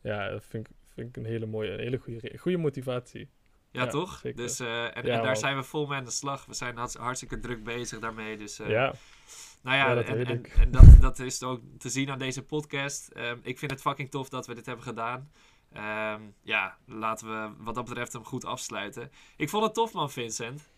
ja, 0.00 0.30
dat 0.30 0.44
vind 0.44 0.68
ik, 0.68 0.74
vind 0.94 1.08
ik 1.08 1.16
een 1.16 1.30
hele 1.30 1.46
mooie, 1.46 1.70
een 1.70 1.78
hele 1.78 1.98
goede, 1.98 2.38
goede 2.38 2.58
motivatie. 2.58 3.28
Ja, 3.70 3.86
toch? 3.86 4.20
Dus, 4.20 4.60
uh, 4.60 4.96
en, 4.96 5.04
daar 5.04 5.36
zijn 5.36 5.56
we 5.56 5.62
vol 5.62 5.86
mee 5.86 5.98
aan 5.98 6.04
de 6.04 6.10
slag. 6.10 6.46
We 6.46 6.54
zijn 6.54 6.76
hartstikke 6.76 7.38
druk 7.38 7.64
bezig 7.64 7.98
daarmee. 7.98 8.36
Dus, 8.36 8.60
uh, 8.60 8.68
ja. 8.68 8.94
Nou 9.62 9.76
ja, 9.76 10.02
en, 10.02 10.26
en, 10.26 10.44
en, 10.44 10.70
dat, 10.70 11.00
dat 11.00 11.18
is 11.18 11.42
ook 11.42 11.60
te 11.78 11.88
zien 11.88 12.10
aan 12.10 12.18
deze 12.18 12.42
podcast. 12.42 13.10
Um, 13.16 13.40
ik 13.42 13.58
vind 13.58 13.70
het 13.70 13.80
fucking 13.80 14.10
tof 14.10 14.28
dat 14.28 14.46
we 14.46 14.54
dit 14.54 14.66
hebben 14.66 14.84
gedaan. 14.84 15.30
Um, 15.72 16.34
ja, 16.42 16.78
laten 16.86 17.28
we 17.28 17.64
wat 17.64 17.74
dat 17.74 17.84
betreft 17.84 18.12
hem 18.12 18.24
goed 18.24 18.44
afsluiten. 18.44 19.10
Ik 19.36 19.48
vond 19.48 19.64
het 19.64 19.74
tof, 19.74 19.92
man, 19.92 20.10
Vincent. 20.10 20.72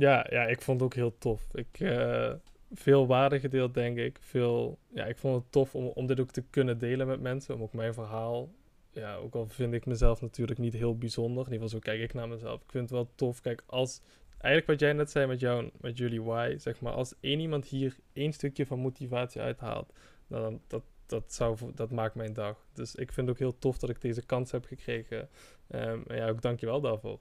Ja, 0.00 0.26
ja, 0.30 0.46
ik 0.46 0.62
vond 0.62 0.80
het 0.80 0.88
ook 0.88 0.94
heel 0.94 1.18
tof. 1.18 1.46
Ik, 1.52 1.80
uh, 1.80 2.32
veel 2.72 3.06
waarde 3.06 3.40
gedeeld, 3.40 3.74
denk 3.74 3.98
ik. 3.98 4.18
Veel, 4.20 4.78
ja, 4.94 5.04
ik 5.04 5.16
vond 5.16 5.42
het 5.42 5.52
tof 5.52 5.74
om, 5.74 5.86
om 5.86 6.06
dit 6.06 6.20
ook 6.20 6.30
te 6.30 6.42
kunnen 6.50 6.78
delen 6.78 7.06
met 7.06 7.20
mensen. 7.20 7.54
Om 7.54 7.62
ook 7.62 7.72
mijn 7.72 7.94
verhaal, 7.94 8.50
ja, 8.90 9.16
ook 9.16 9.34
al 9.34 9.46
vind 9.48 9.74
ik 9.74 9.86
mezelf 9.86 10.20
natuurlijk 10.20 10.58
niet 10.58 10.72
heel 10.72 10.98
bijzonder. 10.98 11.46
In 11.46 11.52
ieder 11.52 11.68
geval 11.68 11.68
zo 11.68 11.78
kijk 11.78 12.00
ik 12.00 12.14
naar 12.14 12.28
mezelf. 12.28 12.62
Ik 12.62 12.70
vind 12.70 12.82
het 12.82 12.92
wel 12.92 13.10
tof. 13.14 13.40
Kijk, 13.40 13.62
als, 13.66 14.00
eigenlijk 14.30 14.66
wat 14.66 14.80
jij 14.80 14.92
net 14.92 15.10
zei 15.10 15.26
met, 15.26 15.40
jou, 15.40 15.70
met 15.80 15.98
jullie 15.98 16.22
why, 16.22 16.54
zeg 16.58 16.80
maar, 16.80 16.92
als 16.92 17.14
één 17.20 17.40
iemand 17.40 17.66
hier 17.66 17.96
één 18.12 18.32
stukje 18.32 18.66
van 18.66 18.78
motivatie 18.78 19.40
uithaalt, 19.40 19.92
dan 20.26 20.60
dat, 20.66 20.82
dat, 21.06 21.32
zou, 21.32 21.56
dat 21.74 21.90
maakt 21.90 22.14
mijn 22.14 22.32
dag. 22.32 22.66
Dus 22.72 22.94
ik 22.94 23.12
vind 23.12 23.26
het 23.26 23.36
ook 23.36 23.42
heel 23.42 23.58
tof 23.58 23.78
dat 23.78 23.90
ik 23.90 24.00
deze 24.00 24.26
kans 24.26 24.50
heb 24.50 24.64
gekregen. 24.64 25.28
Um, 25.74 26.02
en 26.06 26.16
ja, 26.16 26.28
ook 26.28 26.42
dankjewel 26.42 26.80
daarvoor. 26.80 27.18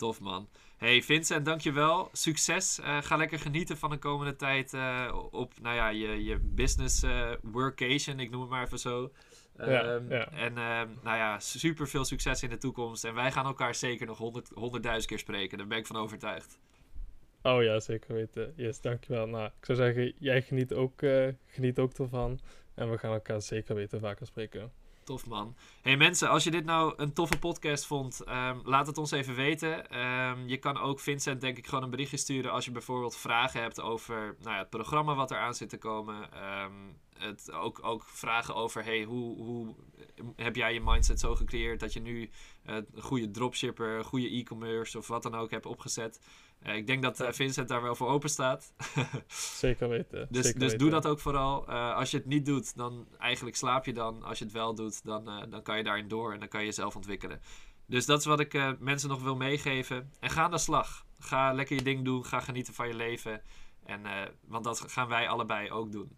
Tof 0.00 0.20
man. 0.20 0.48
Hey 0.76 1.02
Vincent, 1.02 1.44
dankjewel. 1.44 2.08
Succes. 2.12 2.78
Uh, 2.78 3.02
ga 3.02 3.16
lekker 3.16 3.38
genieten 3.38 3.76
van 3.76 3.90
de 3.90 3.98
komende 3.98 4.36
tijd 4.36 4.72
uh, 4.72 5.18
op 5.30 5.52
nou 5.60 5.76
ja, 5.76 5.88
je, 5.88 6.24
je 6.24 6.38
business 6.38 7.02
uh, 7.02 7.30
workation, 7.42 8.20
ik 8.20 8.30
noem 8.30 8.40
het 8.40 8.50
maar 8.50 8.64
even 8.64 8.78
zo. 8.78 9.12
Ja, 9.58 9.92
um, 9.92 10.08
ja. 10.08 10.30
En 10.30 10.58
um, 10.58 10.98
nou 11.02 11.16
ja, 11.16 11.38
super 11.38 11.88
veel 11.88 12.04
succes 12.04 12.42
in 12.42 12.50
de 12.50 12.58
toekomst. 12.58 13.04
En 13.04 13.14
wij 13.14 13.32
gaan 13.32 13.44
elkaar 13.46 13.74
zeker 13.74 14.06
nog 14.06 14.18
honderd, 14.18 14.50
honderdduizend 14.54 15.06
keer 15.06 15.18
spreken. 15.18 15.58
Daar 15.58 15.66
ben 15.66 15.78
ik 15.78 15.86
van 15.86 15.96
overtuigd. 15.96 16.58
Oh 17.42 17.62
ja, 17.62 17.80
zeker 17.80 18.14
weten. 18.14 18.52
Yes, 18.56 18.80
dankjewel. 18.80 19.26
Nou, 19.26 19.46
ik 19.46 19.64
zou 19.64 19.78
zeggen, 19.78 20.12
jij 20.18 20.42
geniet 20.42 20.72
ook, 20.72 21.02
geniet 21.46 21.78
ook 21.78 21.92
ervan. 21.92 22.40
En 22.74 22.90
we 22.90 22.98
gaan 22.98 23.12
elkaar 23.12 23.42
zeker 23.42 23.74
weten 23.74 24.00
vaker 24.00 24.26
spreken. 24.26 24.72
Tof 25.04 25.26
man. 25.26 25.56
Hey 25.82 25.96
mensen, 25.96 26.28
als 26.28 26.44
je 26.44 26.50
dit 26.50 26.64
nou 26.64 26.94
een 26.96 27.12
toffe 27.12 27.38
podcast 27.38 27.86
vond, 27.86 28.20
um, 28.28 28.60
laat 28.64 28.86
het 28.86 28.98
ons 28.98 29.10
even 29.10 29.34
weten. 29.34 30.00
Um, 30.00 30.48
je 30.48 30.56
kan 30.56 30.78
ook 30.78 31.00
Vincent 31.00 31.40
denk 31.40 31.58
ik 31.58 31.66
gewoon 31.66 31.84
een 31.84 31.90
berichtje 31.90 32.16
sturen 32.16 32.52
als 32.52 32.64
je 32.64 32.70
bijvoorbeeld 32.70 33.16
vragen 33.16 33.62
hebt 33.62 33.80
over 33.80 34.36
nou 34.40 34.52
ja, 34.52 34.58
het 34.58 34.70
programma 34.70 35.14
wat 35.14 35.30
er 35.30 35.38
aan 35.38 35.54
zit 35.54 35.68
te 35.68 35.78
komen. 35.78 36.28
Um, 36.62 36.98
het, 37.18 37.52
ook, 37.52 37.84
ook 37.84 38.04
vragen 38.04 38.54
over 38.54 38.84
hey, 38.84 39.02
hoe, 39.02 39.42
hoe 39.42 39.74
heb 40.36 40.56
jij 40.56 40.74
je 40.74 40.80
mindset 40.80 41.20
zo 41.20 41.34
gecreëerd 41.34 41.80
dat 41.80 41.92
je 41.92 42.00
nu 42.00 42.30
uh, 42.66 42.74
een 42.74 43.02
goede 43.02 43.30
dropshipper, 43.30 44.04
goede 44.04 44.30
e-commerce 44.30 44.98
of 44.98 45.06
wat 45.06 45.22
dan 45.22 45.34
ook 45.34 45.50
hebt 45.50 45.66
opgezet. 45.66 46.20
Ik 46.62 46.86
denk 46.86 47.02
dat 47.02 47.20
uh, 47.20 47.28
Vincent 47.30 47.68
daar 47.68 47.82
wel 47.82 47.94
voor 47.94 48.08
open 48.08 48.30
staat. 48.30 48.72
Zeker 49.62 49.88
weten. 49.88 50.26
Dus, 50.30 50.44
Zeker 50.44 50.60
dus 50.60 50.76
doe 50.76 50.90
dat 50.90 51.06
ook 51.06 51.20
vooral. 51.20 51.66
als 51.68 52.10
je 52.10 52.16
het 52.16 52.26
niet 52.26 52.46
doet, 52.46 52.76
dan 52.76 53.08
eigenlijk 53.18 53.56
slaap 53.56 53.84
je 53.84 53.92
dan. 53.92 54.22
Als 54.22 54.38
je 54.38 54.44
het 54.44 54.52
wel 54.52 54.74
doet, 54.74 55.04
dan, 55.04 55.24
dan 55.24 55.62
kan 55.62 55.76
je 55.76 55.82
daarin 55.82 56.08
door 56.08 56.32
en 56.32 56.38
dan 56.38 56.48
kan 56.48 56.60
je 56.60 56.66
jezelf 56.66 56.96
ontwikkelen. 56.96 57.40
Dus 57.86 58.06
dat 58.06 58.18
is 58.18 58.24
wat 58.24 58.40
ik 58.40 58.78
mensen 58.78 59.08
nog 59.08 59.22
wil 59.22 59.36
meegeven. 59.36 60.12
En 60.20 60.30
ga 60.30 60.42
aan 60.42 60.50
de 60.50 60.58
slag. 60.58 61.06
Ga 61.18 61.52
lekker 61.52 61.76
je 61.76 61.82
ding 61.82 62.04
doen. 62.04 62.24
Ga 62.24 62.40
genieten 62.40 62.74
van 62.74 62.88
je 62.88 62.94
leven. 62.94 63.42
En, 63.84 64.00
want 64.40 64.64
dat 64.64 64.80
gaan 64.80 65.08
wij 65.08 65.28
allebei 65.28 65.70
ook 65.70 65.92
doen. 65.92 66.16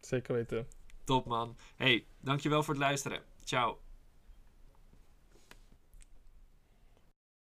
Zeker 0.00 0.34
weten. 0.34 0.66
Top 1.04 1.26
man. 1.26 1.56
Hey, 1.76 2.06
dankjewel 2.20 2.62
voor 2.62 2.74
het 2.74 2.82
luisteren. 2.82 3.22
Ciao. 3.44 3.78